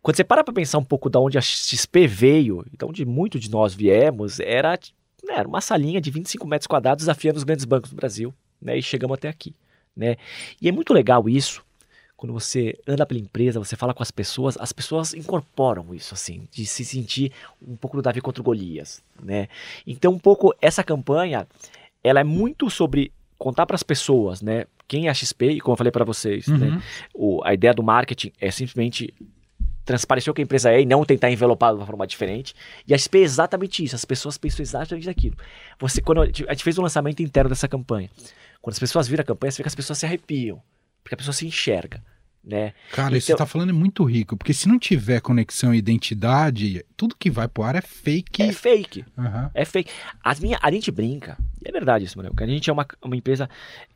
Quando 0.03 0.17
você 0.17 0.25
para 0.25 0.45
para 0.45 0.53
pensar 0.53 0.77
um 0.79 0.85
pouco 0.85 1.09
da 1.09 1.19
onde 1.19 1.39
a 1.39 1.41
XP 1.41 2.07
veio, 2.07 2.63
de 2.71 2.85
onde 2.85 3.07
muito 3.07 3.39
de 3.39 3.51
nós 3.51 3.75
viemos, 3.75 4.39
era, 4.39 4.79
né, 5.25 5.35
era 5.35 5.49
uma 5.49 5.63
salinha 5.63 5.99
de 5.99 6.11
25 6.11 6.47
metros 6.47 6.67
quadrados 6.67 7.05
desafiando 7.05 7.39
os 7.39 7.45
grandes 7.45 7.65
bancos 7.65 7.89
do 7.89 7.97
Brasil, 7.97 8.35
né? 8.61 8.77
E 8.77 8.83
chegamos 8.83 9.15
até 9.15 9.29
aqui, 9.29 9.55
né? 9.97 10.17
E 10.61 10.69
é 10.69 10.73
muito 10.73 10.93
legal 10.93 11.27
isso, 11.27 11.65
quando 12.17 12.33
você 12.33 12.79
anda 12.87 13.05
pela 13.05 13.21
empresa, 13.21 13.59
você 13.59 13.77
fala 13.77 13.95
com 13.95 14.03
as 14.03 14.11
pessoas, 14.11 14.57
as 14.59 14.73
pessoas 14.73 15.15
incorporam 15.15 15.95
isso, 15.95 16.15
assim, 16.15 16.47
de 16.51 16.65
se 16.65 16.85
sentir 16.85 17.33
um 17.61 17.77
pouco 17.77 17.97
do 17.97 18.03
Davi 18.03 18.21
contra 18.21 18.41
o 18.41 18.45
Golias, 18.45 19.03
né? 19.23 19.49
Então, 19.87 20.13
um 20.13 20.19
pouco 20.19 20.55
essa 20.61 20.83
campanha, 20.83 21.47
ela 22.05 22.21
é 22.21 22.25
muito 22.25 22.69
sobre 22.71 23.11
contar 23.39 23.67
para 23.67 23.75
as 23.75 23.83
pessoas, 23.83 24.41
né? 24.43 24.67
Quem 24.87 25.07
é 25.07 25.11
a 25.11 25.15
XP, 25.15 25.51
e 25.53 25.61
como 25.61 25.73
eu 25.73 25.77
falei 25.79 25.91
para 25.91 26.05
vocês, 26.05 26.47
Uhum. 26.47 26.59
né? 26.59 26.83
O, 27.15 27.41
a 27.43 27.53
ideia 27.55 27.73
do 27.75 27.83
marketing 27.83 28.31
é 28.41 28.51
simplesmente 28.51 29.13
transparecer 29.85 30.31
o 30.31 30.35
que 30.35 30.41
a 30.41 30.45
empresa 30.45 30.71
é 30.71 30.81
e 30.81 30.87
não 30.87 31.05
tentar 31.05 31.31
envelopar 31.31 31.73
de 31.73 31.81
uma 31.81 31.87
forma 31.87 32.07
diferente. 32.07 32.55
E 32.87 32.95
a 32.95 32.99
XP 32.99 33.19
é 33.19 33.23
exatamente 33.23 33.85
isso, 33.85 33.95
as 33.95 34.05
pessoas 34.05 34.39
pensam 34.39 34.63
exatamente 34.63 35.07
daquilo. 35.07 35.37
Você, 35.79 36.01
quando 36.01 36.23
a 36.23 36.27
gente, 36.27 36.45
fez 36.63 36.79
um 36.79 36.83
lançamento 36.83 37.23
interno 37.23 37.49
dessa 37.51 37.69
campanha, 37.69 38.09
quando 38.63 38.73
as 38.75 38.79
pessoas 38.79 39.09
viram 39.09 39.23
a 39.23 39.25
campanha, 39.27 39.51
você 39.51 39.59
vê 39.59 39.63
que 39.65 39.69
as 39.69 39.75
pessoas 39.75 39.99
se 39.99 40.07
arrepiam, 40.07 40.63
porque 41.03 41.15
a 41.15 41.19
pessoa 41.19 41.35
se 41.35 41.47
enxerga, 41.47 42.03
né? 42.43 42.73
Cara, 42.93 43.15
isso 43.17 43.27
que 43.27 43.27
você 43.27 43.33
Então- 43.35 43.47
tá 43.47 43.51
falando 43.51 43.71
é 43.71 43.73
muito 43.75 44.05
rico, 44.05 44.39
porque 44.39 44.55
se 44.55 44.67
não 44.69 44.79
tiver 44.79 45.21
conexão 45.21 45.75
e 45.75 45.79
identidade, 45.79 46.83
tudo 46.97 47.15
que 47.19 47.31
vai 47.31 47.47
pro 47.47 47.63
ar 47.65 47.75
é 47.77 47.83
fake. 47.83 48.43
É 48.43 48.53
fake. 48.53 49.05
Aham. 49.19 49.51
É 49.53 49.65
fake. 49.67 49.91
As 50.23 50.41
minha, 50.41 50.59
a 50.63 50.71
gente 50.71 50.91
brinca, 50.91 51.37
e 51.65 51.69
é 51.69 51.73
verdade 51.73 52.05
isso, 52.05 52.17
Manuel, 52.17 52.35
que 52.35 52.45
a 52.45 52.47
gente 52.47 52.69
é 52.69 52.73
uma, 52.73 52.87
uma 53.03 53.17
empresa 53.17 53.49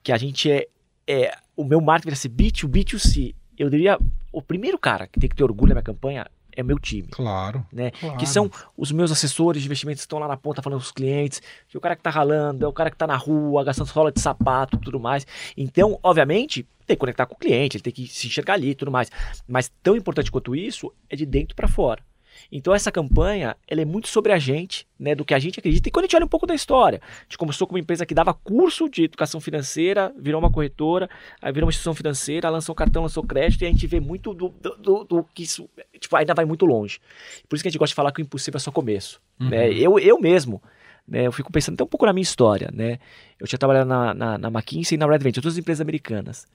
que 0.02 0.12
a 0.12 0.16
gente 0.16 0.50
é, 0.50 0.68
é. 1.06 1.32
O 1.56 1.64
meu 1.64 1.80
marketing 1.80 2.10
vai 2.10 2.16
ser 2.16 2.28
B2B, 2.28 2.84
B2C. 2.84 3.34
Eu 3.58 3.68
diria, 3.68 3.98
o 4.32 4.40
primeiro 4.40 4.78
cara 4.78 5.06
que 5.06 5.18
tem 5.18 5.28
que 5.28 5.36
ter 5.36 5.42
orgulho 5.44 5.70
na 5.70 5.74
minha 5.74 5.82
campanha 5.82 6.26
é 6.58 6.62
o 6.62 6.64
meu 6.64 6.78
time. 6.78 7.08
Claro. 7.08 7.64
Né? 7.72 7.92
claro. 7.92 8.16
Que 8.18 8.26
são 8.26 8.50
os 8.76 8.90
meus 8.90 9.12
assessores 9.12 9.62
de 9.62 9.68
investimentos 9.68 10.02
que 10.02 10.06
estão 10.06 10.18
lá 10.18 10.26
na 10.26 10.36
ponta 10.36 10.60
falando 10.60 10.80
com 10.80 10.84
os 10.84 10.92
clientes, 10.92 11.40
que 11.68 11.78
o 11.78 11.80
cara 11.80 11.94
que 11.94 12.02
tá 12.02 12.10
ralando, 12.10 12.64
é 12.64 12.68
o 12.68 12.72
cara 12.72 12.90
que 12.90 12.96
tá 12.96 13.06
na 13.06 13.16
rua, 13.16 13.62
gastando 13.62 13.86
sola 13.86 14.10
de 14.10 14.20
sapato 14.20 14.76
e 14.76 14.80
tudo 14.80 14.98
mais. 14.98 15.24
Então, 15.56 15.98
obviamente, 16.02 16.66
tem 16.84 16.96
que 16.96 17.00
conectar 17.00 17.26
com 17.26 17.34
o 17.34 17.38
cliente, 17.38 17.76
ele 17.76 17.82
tem 17.82 17.92
que 17.92 18.08
se 18.08 18.26
enxergar 18.26 18.54
ali 18.54 18.70
e 18.70 18.74
tudo 18.74 18.90
mais. 18.90 19.08
Mas 19.46 19.70
tão 19.82 19.96
importante 19.96 20.32
quanto 20.32 20.56
isso 20.56 20.92
é 21.08 21.14
de 21.14 21.24
dentro 21.24 21.54
para 21.54 21.68
fora. 21.68 22.02
Então 22.50 22.74
essa 22.74 22.90
campanha, 22.90 23.56
ela 23.66 23.80
é 23.80 23.84
muito 23.84 24.08
sobre 24.08 24.32
a 24.32 24.38
gente, 24.38 24.86
né, 24.98 25.14
do 25.14 25.24
que 25.24 25.34
a 25.34 25.38
gente 25.38 25.58
acredita. 25.58 25.88
E 25.88 25.92
quando 25.92 26.04
a 26.04 26.06
gente 26.06 26.16
olha 26.16 26.24
um 26.24 26.28
pouco 26.28 26.46
da 26.46 26.54
história, 26.54 27.00
a 27.02 27.22
gente 27.24 27.38
começou 27.38 27.66
com 27.66 27.74
uma 27.74 27.80
empresa 27.80 28.04
que 28.04 28.14
dava 28.14 28.32
curso 28.34 28.88
de 28.88 29.04
educação 29.04 29.40
financeira, 29.40 30.12
virou 30.18 30.40
uma 30.40 30.50
corretora, 30.50 31.08
aí 31.40 31.52
virou 31.52 31.66
uma 31.66 31.70
instituição 31.70 31.94
financeira, 31.94 32.48
lançou 32.50 32.74
cartão, 32.74 33.02
lançou 33.02 33.22
crédito, 33.22 33.62
e 33.62 33.66
a 33.66 33.70
gente 33.70 33.86
vê 33.86 34.00
muito 34.00 34.34
do, 34.34 34.48
do, 34.48 34.76
do, 34.76 35.04
do 35.04 35.24
que 35.34 35.42
isso 35.42 35.68
tipo, 35.98 36.16
ainda 36.16 36.34
vai 36.34 36.44
muito 36.44 36.64
longe. 36.64 37.00
Por 37.48 37.56
isso 37.56 37.62
que 37.62 37.68
a 37.68 37.70
gente 37.70 37.78
gosta 37.78 37.92
de 37.92 37.96
falar 37.96 38.12
que 38.12 38.20
o 38.20 38.22
impossível 38.22 38.58
é 38.58 38.60
só 38.60 38.70
começo. 38.70 39.20
Uhum. 39.40 39.48
Né? 39.48 39.72
Eu, 39.72 39.98
eu 39.98 40.18
mesmo, 40.20 40.62
né, 41.06 41.26
eu 41.26 41.32
fico 41.32 41.52
pensando 41.52 41.74
até 41.74 41.84
um 41.84 41.88
pouco 41.88 42.06
na 42.06 42.12
minha 42.12 42.22
história. 42.22 42.70
Né? 42.72 42.98
Eu 43.38 43.46
tinha 43.46 43.58
trabalhado 43.58 43.88
na, 43.88 44.14
na, 44.14 44.38
na 44.38 44.48
McKinsey 44.48 44.96
e 44.96 44.98
na 44.98 45.06
Red 45.06 45.18
Venture, 45.18 45.42
duas 45.42 45.58
empresas 45.58 45.80
americanas. 45.80 46.46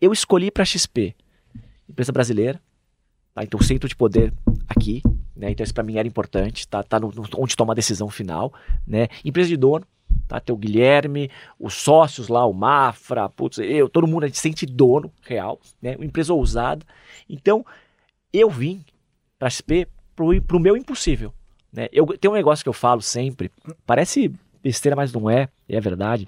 Eu 0.00 0.12
escolhi 0.12 0.50
para 0.50 0.64
XP, 0.64 1.14
empresa 1.88 2.12
brasileira, 2.12 2.60
tá? 3.34 3.44
então 3.44 3.60
centro 3.60 3.88
de 3.88 3.94
poder 3.94 4.32
aqui, 4.68 5.02
né? 5.36 5.50
Então 5.50 5.64
isso 5.64 5.74
para 5.74 5.82
mim 5.82 5.96
era 5.96 6.06
importante, 6.06 6.66
tá, 6.68 6.82
tá 6.82 6.98
no, 7.00 7.10
no, 7.12 7.24
onde 7.38 7.56
toma 7.56 7.72
a 7.72 7.76
decisão 7.76 8.08
final, 8.10 8.52
né? 8.86 9.08
Empresa 9.24 9.48
de 9.48 9.56
dono, 9.56 9.86
tá? 10.28 10.40
Tem 10.40 10.54
o 10.54 10.58
Guilherme, 10.58 11.30
os 11.58 11.74
sócios 11.74 12.28
lá, 12.28 12.44
o 12.46 12.52
Mafra, 12.52 13.28
putz, 13.28 13.58
eu, 13.58 13.88
todo 13.88 14.06
mundo 14.06 14.24
a 14.24 14.26
gente 14.26 14.38
sente 14.38 14.66
dono 14.66 15.10
real, 15.22 15.58
né? 15.80 15.96
Uma 15.96 16.04
empresa 16.04 16.32
ousada. 16.34 16.84
Então 17.28 17.64
eu 18.32 18.48
vim 18.50 18.84
para 19.38 19.48
SP 19.50 19.88
pro, 20.14 20.40
pro 20.42 20.60
meu 20.60 20.76
impossível, 20.76 21.32
né? 21.72 21.88
Eu 21.92 22.06
tem 22.06 22.30
um 22.30 22.34
negócio 22.34 22.62
que 22.62 22.68
eu 22.68 22.72
falo 22.74 23.00
sempre, 23.02 23.50
parece 23.86 24.32
besteira, 24.62 24.94
mas 24.94 25.12
não 25.12 25.28
é, 25.28 25.48
é 25.68 25.80
verdade. 25.80 26.26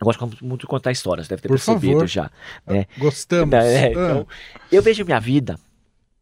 Eu 0.00 0.04
gosto 0.06 0.26
muito 0.42 0.62
de 0.62 0.66
contar 0.66 0.90
histórias, 0.92 1.28
deve 1.28 1.42
ter 1.42 1.48
Por 1.48 1.54
percebido 1.58 1.92
favor. 1.92 2.06
já. 2.06 2.30
Né? 2.66 2.86
Gostamos. 2.96 3.54
É, 3.54 3.88
Ah. 3.88 3.90
então, 3.90 4.26
eu 4.72 4.80
vejo 4.82 5.04
minha 5.04 5.20
vida 5.20 5.58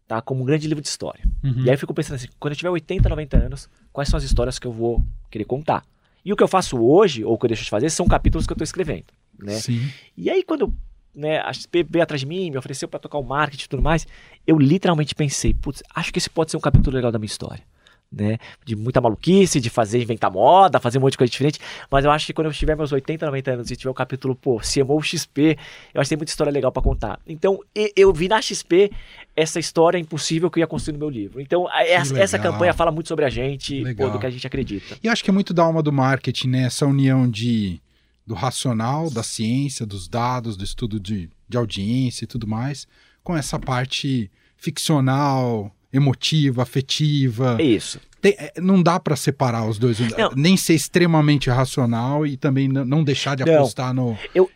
tá, 0.09 0.23
como 0.23 0.43
um 0.43 0.45
grande 0.47 0.67
livro 0.67 0.83
de 0.83 0.89
história. 0.89 1.23
Uhum. 1.45 1.65
E 1.65 1.69
aí 1.69 1.75
eu 1.75 1.79
fico 1.79 1.93
pensando 1.93 2.17
assim, 2.17 2.29
quando 2.41 2.53
eu 2.53 2.57
tiver 2.57 2.71
80, 2.71 3.09
90 3.09 3.37
anos, 3.37 3.69
quais 3.93 4.09
são 4.09 4.17
as 4.17 4.25
histórias 4.25 4.59
que 4.59 4.67
eu 4.67 4.73
vou 4.73 5.05
querer 5.31 5.45
contar? 5.45 5.85
E 6.25 6.33
o 6.33 6.37
que 6.37 6.43
eu 6.43 6.49
faço 6.49 6.83
hoje, 6.83 7.23
ou 7.23 7.35
o 7.35 7.39
que 7.39 7.45
eu 7.45 7.49
deixo 7.49 7.63
de 7.63 7.71
fazer, 7.71 7.91
são 7.91 8.09
capítulos 8.09 8.47
que 8.47 8.53
eu 8.53 8.55
estou 8.55 8.65
escrevendo. 8.65 9.05
Né? 9.39 9.53
Sim. 9.53 9.89
E 10.17 10.31
aí 10.31 10.43
quando 10.43 10.75
né, 11.15 11.39
a 11.41 11.53
XP 11.53 11.85
veio 11.89 12.03
atrás 12.03 12.21
de 12.23 12.27
mim, 12.27 12.51
me 12.51 12.57
ofereceu 12.57 12.89
para 12.89 12.99
tocar 12.99 13.19
o 13.19 13.23
marketing 13.23 13.65
e 13.65 13.69
tudo 13.69 13.83
mais, 13.83 14.07
eu 14.47 14.59
literalmente 14.59 15.15
pensei, 15.15 15.53
putz, 15.53 15.83
acho 15.95 16.11
que 16.11 16.19
esse 16.19 16.31
pode 16.31 16.51
ser 16.51 16.57
um 16.57 16.61
capítulo 16.61 16.97
legal 16.97 17.13
da 17.13 17.19
minha 17.19 17.27
história. 17.27 17.63
Né? 18.11 18.39
De 18.65 18.75
muita 18.75 19.03
maluquice, 19.03 19.61
de 19.61 19.69
fazer, 19.69 20.01
inventar 20.01 20.31
moda, 20.31 20.81
fazer 20.81 20.97
um 20.97 21.03
monte 21.03 21.13
de 21.13 21.19
coisa 21.19 21.31
diferente. 21.31 21.61
Mas 21.91 22.05
eu 22.05 22.11
acho 22.11 22.25
que 22.25 22.33
quando 22.33 22.47
eu 22.47 22.53
tiver 22.53 22.75
meus 22.75 22.91
80, 22.91 23.27
90 23.27 23.51
anos 23.51 23.71
e 23.71 23.77
tiver 23.77 23.91
o 23.91 23.95
capítulo, 23.95 24.35
pô, 24.35 24.61
CMO 24.61 25.03
XP, 25.03 25.59
eu 25.93 26.01
acho 26.01 26.09
que 26.09 26.15
tem 26.15 26.19
muita 26.19 26.31
história 26.31 26.51
legal 26.51 26.73
para 26.73 26.83
contar. 26.83 27.21
Então, 27.27 27.61
eu 27.95 28.13
vi 28.13 28.27
na 28.27 28.41
XP 28.41 28.91
essa 29.37 29.61
história 29.61 29.99
impossível 29.99 30.51
que 30.51 30.59
eu 30.59 30.63
ia 30.63 30.67
construir 30.67 30.95
no 30.95 30.99
meu 31.01 31.11
livro. 31.11 31.41
Então, 31.41 31.69
essa, 31.71 32.19
essa 32.19 32.39
campanha 32.39 32.73
fala 32.73 32.91
muito 32.91 33.09
sobre 33.09 33.25
a 33.25 33.31
gente, 33.31 33.83
pô, 33.95 34.09
do 34.09 34.19
que 34.19 34.27
a 34.27 34.31
gente 34.31 34.47
acredita. 34.47 34.97
E 35.03 35.09
acho 35.09 35.23
que 35.23 35.31
é 35.31 35.33
muito 35.33 35.53
da 35.53 35.63
alma 35.63 35.83
do 35.83 35.93
marketing, 35.93 36.49
né? 36.49 36.63
Essa 36.63 36.87
união 36.87 37.29
de, 37.31 37.81
do 38.27 38.35
racional, 38.35 39.11
da 39.11 39.23
ciência, 39.23 39.87
dos 39.87 40.09
dados, 40.09 40.57
do 40.57 40.65
estudo 40.65 40.99
de, 40.99 41.31
de 41.49 41.57
audiência 41.57 42.25
e 42.25 42.27
tudo 42.27 42.47
mais, 42.47 42.87
com 43.23 43.37
essa 43.37 43.59
parte 43.59 44.31
ficcional, 44.57 45.73
emotiva, 45.93 46.63
afetiva. 46.63 47.57
É 47.59 47.63
isso. 47.65 48.01
Tem- 48.21 48.35
é, 48.39 48.53
não 48.61 48.83
dá 48.83 48.99
pra 48.99 49.15
separar 49.17 49.67
os 49.69 49.79
dois. 49.79 49.99
Não. 50.01 50.31
Nem 50.37 50.57
ser 50.57 50.75
extremamente 50.75 51.49
racional 51.51 52.27
e 52.27 52.37
também 52.37 52.69
não 52.69 53.05
deixar 53.05 53.37
de 53.37 53.45
Não. 53.45 53.55
apostar 53.55 53.95
no. 53.95 54.13
O 54.37 54.49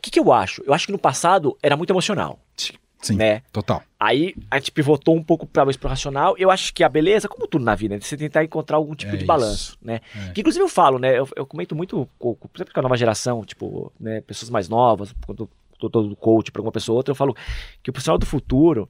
que, 0.00 0.10
que 0.10 0.18
eu 0.20 0.32
acho? 0.32 0.62
Eu 0.66 0.72
acho 0.72 0.86
que 0.86 0.92
no 0.92 0.98
passado 0.98 1.56
era 1.62 1.76
muito 1.76 1.90
emocional, 1.90 2.38
Sim, 3.02 3.16
né? 3.16 3.42
total. 3.52 3.82
Aí 3.98 4.32
a 4.50 4.58
gente 4.58 4.70
pivotou 4.70 5.16
um 5.16 5.22
pouco 5.22 5.44
para 5.44 5.66
pro 5.76 5.88
racional. 5.88 6.36
Eu 6.38 6.50
acho 6.52 6.72
que 6.72 6.84
a 6.84 6.88
beleza, 6.88 7.28
como 7.28 7.46
tudo 7.48 7.64
na 7.64 7.74
vida, 7.74 7.96
né? 7.96 8.00
você 8.00 8.16
tentar 8.16 8.44
encontrar 8.44 8.76
algum 8.76 8.94
tipo 8.94 9.10
É 9.10 9.16
de 9.16 9.18
isso. 9.18 9.26
balanço, 9.26 9.78
né? 9.82 10.00
É. 10.16 10.30
Que 10.30 10.40
inclusive 10.40 10.64
eu 10.64 10.68
falo, 10.68 10.98
né? 11.00 11.18
Eu, 11.18 11.28
eu 11.36 11.44
comento 11.44 11.74
muito, 11.74 12.08
com- 12.18 12.36
sempre 12.56 12.72
com 12.72 12.78
a 12.80 12.82
nova 12.84 12.96
geração, 12.96 13.44
tipo, 13.44 13.92
né? 14.00 14.20
Pessoas 14.22 14.48
mais 14.50 14.68
novas, 14.68 15.12
quando 15.26 15.42
eu 15.42 15.50
tô 15.80 15.90
todo 15.90 16.14
coach 16.16 16.52
para 16.52 16.60
alguma 16.60 16.72
pessoa 16.72 16.94
ou 16.94 16.98
outra, 16.98 17.10
eu 17.10 17.16
falo 17.16 17.34
que 17.82 17.90
o 17.90 17.92
profissional 17.92 18.18
do 18.18 18.24
futuro 18.26 18.88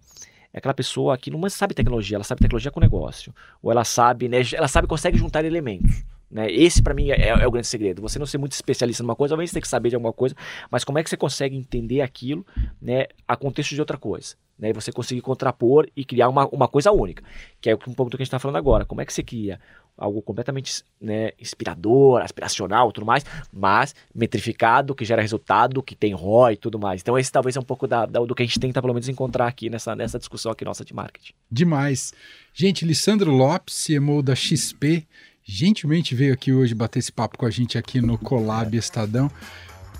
é 0.53 0.59
aquela 0.59 0.75
pessoa 0.75 1.17
que 1.17 1.31
não 1.31 1.49
sabe 1.49 1.75
tecnologia, 1.75 2.17
ela 2.17 2.25
sabe 2.25 2.41
tecnologia 2.41 2.71
com 2.71 2.81
negócio. 2.81 3.35
Ou 3.63 3.73
ela 3.73 3.85
sabe, 3.85 4.29
né? 4.29 4.39
Ela 4.53 4.69
sabe, 4.69 4.87
consegue 4.87 5.17
juntar 5.17 5.45
elementos. 5.45 6.05
Né? 6.31 6.51
Esse, 6.51 6.83
para 6.83 6.95
mim, 6.95 7.11
é, 7.11 7.29
é 7.29 7.47
o 7.47 7.51
grande 7.51 7.67
segredo. 7.67 8.01
Você 8.03 8.19
não 8.19 8.27
ser 8.27 8.39
muito 8.39 8.53
especialista 8.53 9.03
numa 9.03 9.15
coisa, 9.15 9.33
talvez 9.33 9.51
você 9.51 9.55
tenha 9.55 9.63
que 9.63 9.69
saber 9.69 9.91
de 9.91 9.95
alguma 9.95 10.13
coisa, 10.13 10.35
mas 10.71 10.85
como 10.85 10.99
é 10.99 11.03
que 11.03 11.11
você 11.11 11.17
consegue 11.17 11.57
entender 11.57 12.01
aquilo 12.01 12.45
né, 12.81 13.07
a 13.29 13.37
contexto 13.37 13.75
de 13.75 13.81
outra 13.81 13.99
coisa? 13.99 14.35
Né? 14.63 14.71
E 14.71 14.73
você 14.73 14.93
conseguir 14.93 15.21
contrapor 15.21 15.89
e 15.97 16.05
criar 16.05 16.29
uma, 16.29 16.47
uma 16.47 16.69
coisa 16.69 16.93
única. 16.93 17.25
Que 17.61 17.71
é 17.71 17.75
um 17.75 17.79
pouco 17.93 18.05
do 18.11 18.17
que 18.17 18.23
a 18.23 18.25
gente 18.25 18.29
está 18.29 18.39
falando 18.39 18.57
agora. 18.57 18.85
Como 18.87 19.01
é 19.01 19.05
que 19.05 19.13
você 19.13 19.23
cria 19.23 19.59
algo 19.99 20.23
completamente 20.23 20.83
né, 21.01 21.33
inspirador, 21.39 22.23
aspiracional 22.23 22.91
tudo 22.93 23.05
mais, 23.07 23.25
mas 23.53 23.95
metrificado, 24.15 24.95
que 24.95 25.05
gera 25.05 25.21
resultado, 25.21 25.83
que 25.83 25.95
tem 25.95 26.15
ROI 26.15 26.55
e 26.55 26.57
tudo 26.57 26.79
mais. 26.79 27.03
Então 27.03 27.19
esse 27.19 27.31
talvez 27.31 27.57
é 27.57 27.61
um 27.61 27.65
pouco 27.65 27.87
da, 27.87 28.07
da- 28.07 28.21
do 28.21 28.35
que 28.35 28.43
a 28.43 28.47
gente 28.47 28.59
tenta 28.59 28.81
pelo 28.81 28.95
menos 28.95 29.09
encontrar 29.09 29.47
aqui 29.47 29.69
nessa, 29.69 29.95
nessa 29.95 30.19
discussão 30.19 30.51
aqui 30.51 30.65
nossa 30.65 30.83
de 30.85 30.95
marketing. 30.95 31.35
Demais. 31.51 32.15
Gente, 32.55 32.87
Lissandro 32.87 33.31
Lopes, 33.31 33.85
CMO 33.87 34.23
da 34.23 34.35
XP, 34.35 35.07
gentilmente 35.45 36.15
veio 36.15 36.33
aqui 36.33 36.53
hoje 36.53 36.75
bater 36.75 36.99
esse 37.01 37.13
papo 37.13 37.37
com 37.37 37.45
a 37.45 37.51
gente 37.51 37.77
aqui 37.77 38.01
no 38.01 38.17
Colab 38.17 38.75
Estadão. 38.77 39.31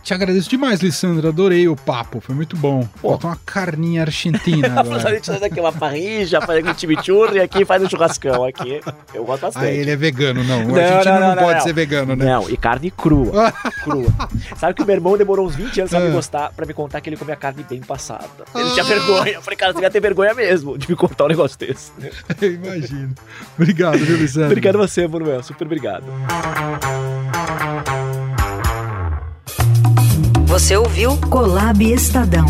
Te 0.03 0.13
agradeço 0.13 0.51
demais, 0.51 0.81
Lissandro. 0.81 1.29
Adorei 1.29 1.69
o 1.69 1.77
papo, 1.77 2.21
foi 2.21 2.35
muito 2.35 2.57
bom. 2.57 2.87
Falta 3.01 3.29
uma 3.29 3.37
carninha 3.47 4.03
argentina 4.03 4.67
A 4.77 4.81
agora. 4.81 5.11
gente 5.15 5.27
faz 5.27 5.43
aqui 5.43 5.61
uma 5.61 5.73
parrija, 5.73 6.41
faz 6.41 6.65
um 6.67 6.75
chimichurri 6.77 7.37
e 7.37 7.41
aqui 7.41 7.65
faz 7.65 7.83
um 7.85 7.89
churrascão 7.89 8.45
aqui. 8.45 8.81
Eu 9.15 9.25
gosto 9.25 9.43
bastante. 9.43 9.65
Ah, 9.67 9.71
ele 9.71 9.91
é 9.93 9.97
vegano, 9.97 10.43
não. 10.43 10.65
O 10.65 10.69
Não, 10.69 10.75
argentino 10.77 11.15
não, 11.15 11.21
não, 11.21 11.37
não, 11.37 11.43
pode 11.45 11.63
ser 11.63 11.73
vegano, 11.73 12.17
né? 12.17 12.25
Não, 12.25 12.51
e 12.51 12.57
carne 12.57 12.91
crua. 12.91 13.53
crua. 13.85 14.07
Sabe 14.57 14.75
que 14.75 14.83
o 14.83 14.87
meu 14.87 14.97
irmão 14.97 15.17
demorou 15.17 15.47
uns 15.47 15.55
20 15.55 15.81
anos 15.83 15.91
pra 15.91 16.01
Ah. 16.01 16.03
me 16.03 16.11
gostar, 16.11 16.51
para 16.53 16.67
me 16.67 16.75
contar 16.75 17.01
que 17.01 17.09
ele 17.09 17.17
comia 17.17 17.37
carne 17.37 17.65
bem 17.69 17.81
passada. 17.81 18.25
Ele 18.57 18.69
Ah. 18.71 18.73
tinha 18.73 18.85
vergonha. 18.85 19.33
Eu 19.35 19.43
falei, 19.43 19.57
cara, 19.57 19.73
você 19.73 19.81
ia 19.83 19.91
ter 19.91 20.01
vergonha 20.01 20.35
mesmo 20.35 20.77
de 20.77 20.91
me 20.91 20.97
contar 20.97 21.27
um 21.27 21.29
negócio 21.29 21.57
desse. 21.57 21.93
Eu 22.43 22.53
imagino. 22.55 23.15
Obrigado, 23.57 23.99
viu, 23.99 24.17
Lissandro? 24.17 24.47
Obrigado 24.49 24.75
a 24.77 24.79
você, 24.87 25.07
Manuel. 25.07 25.43
Super 25.45 25.65
obrigado. 25.65 26.05
Você 30.53 30.77
ouviu 30.77 31.17
Colab 31.31 31.83
Estadão. 31.83 32.45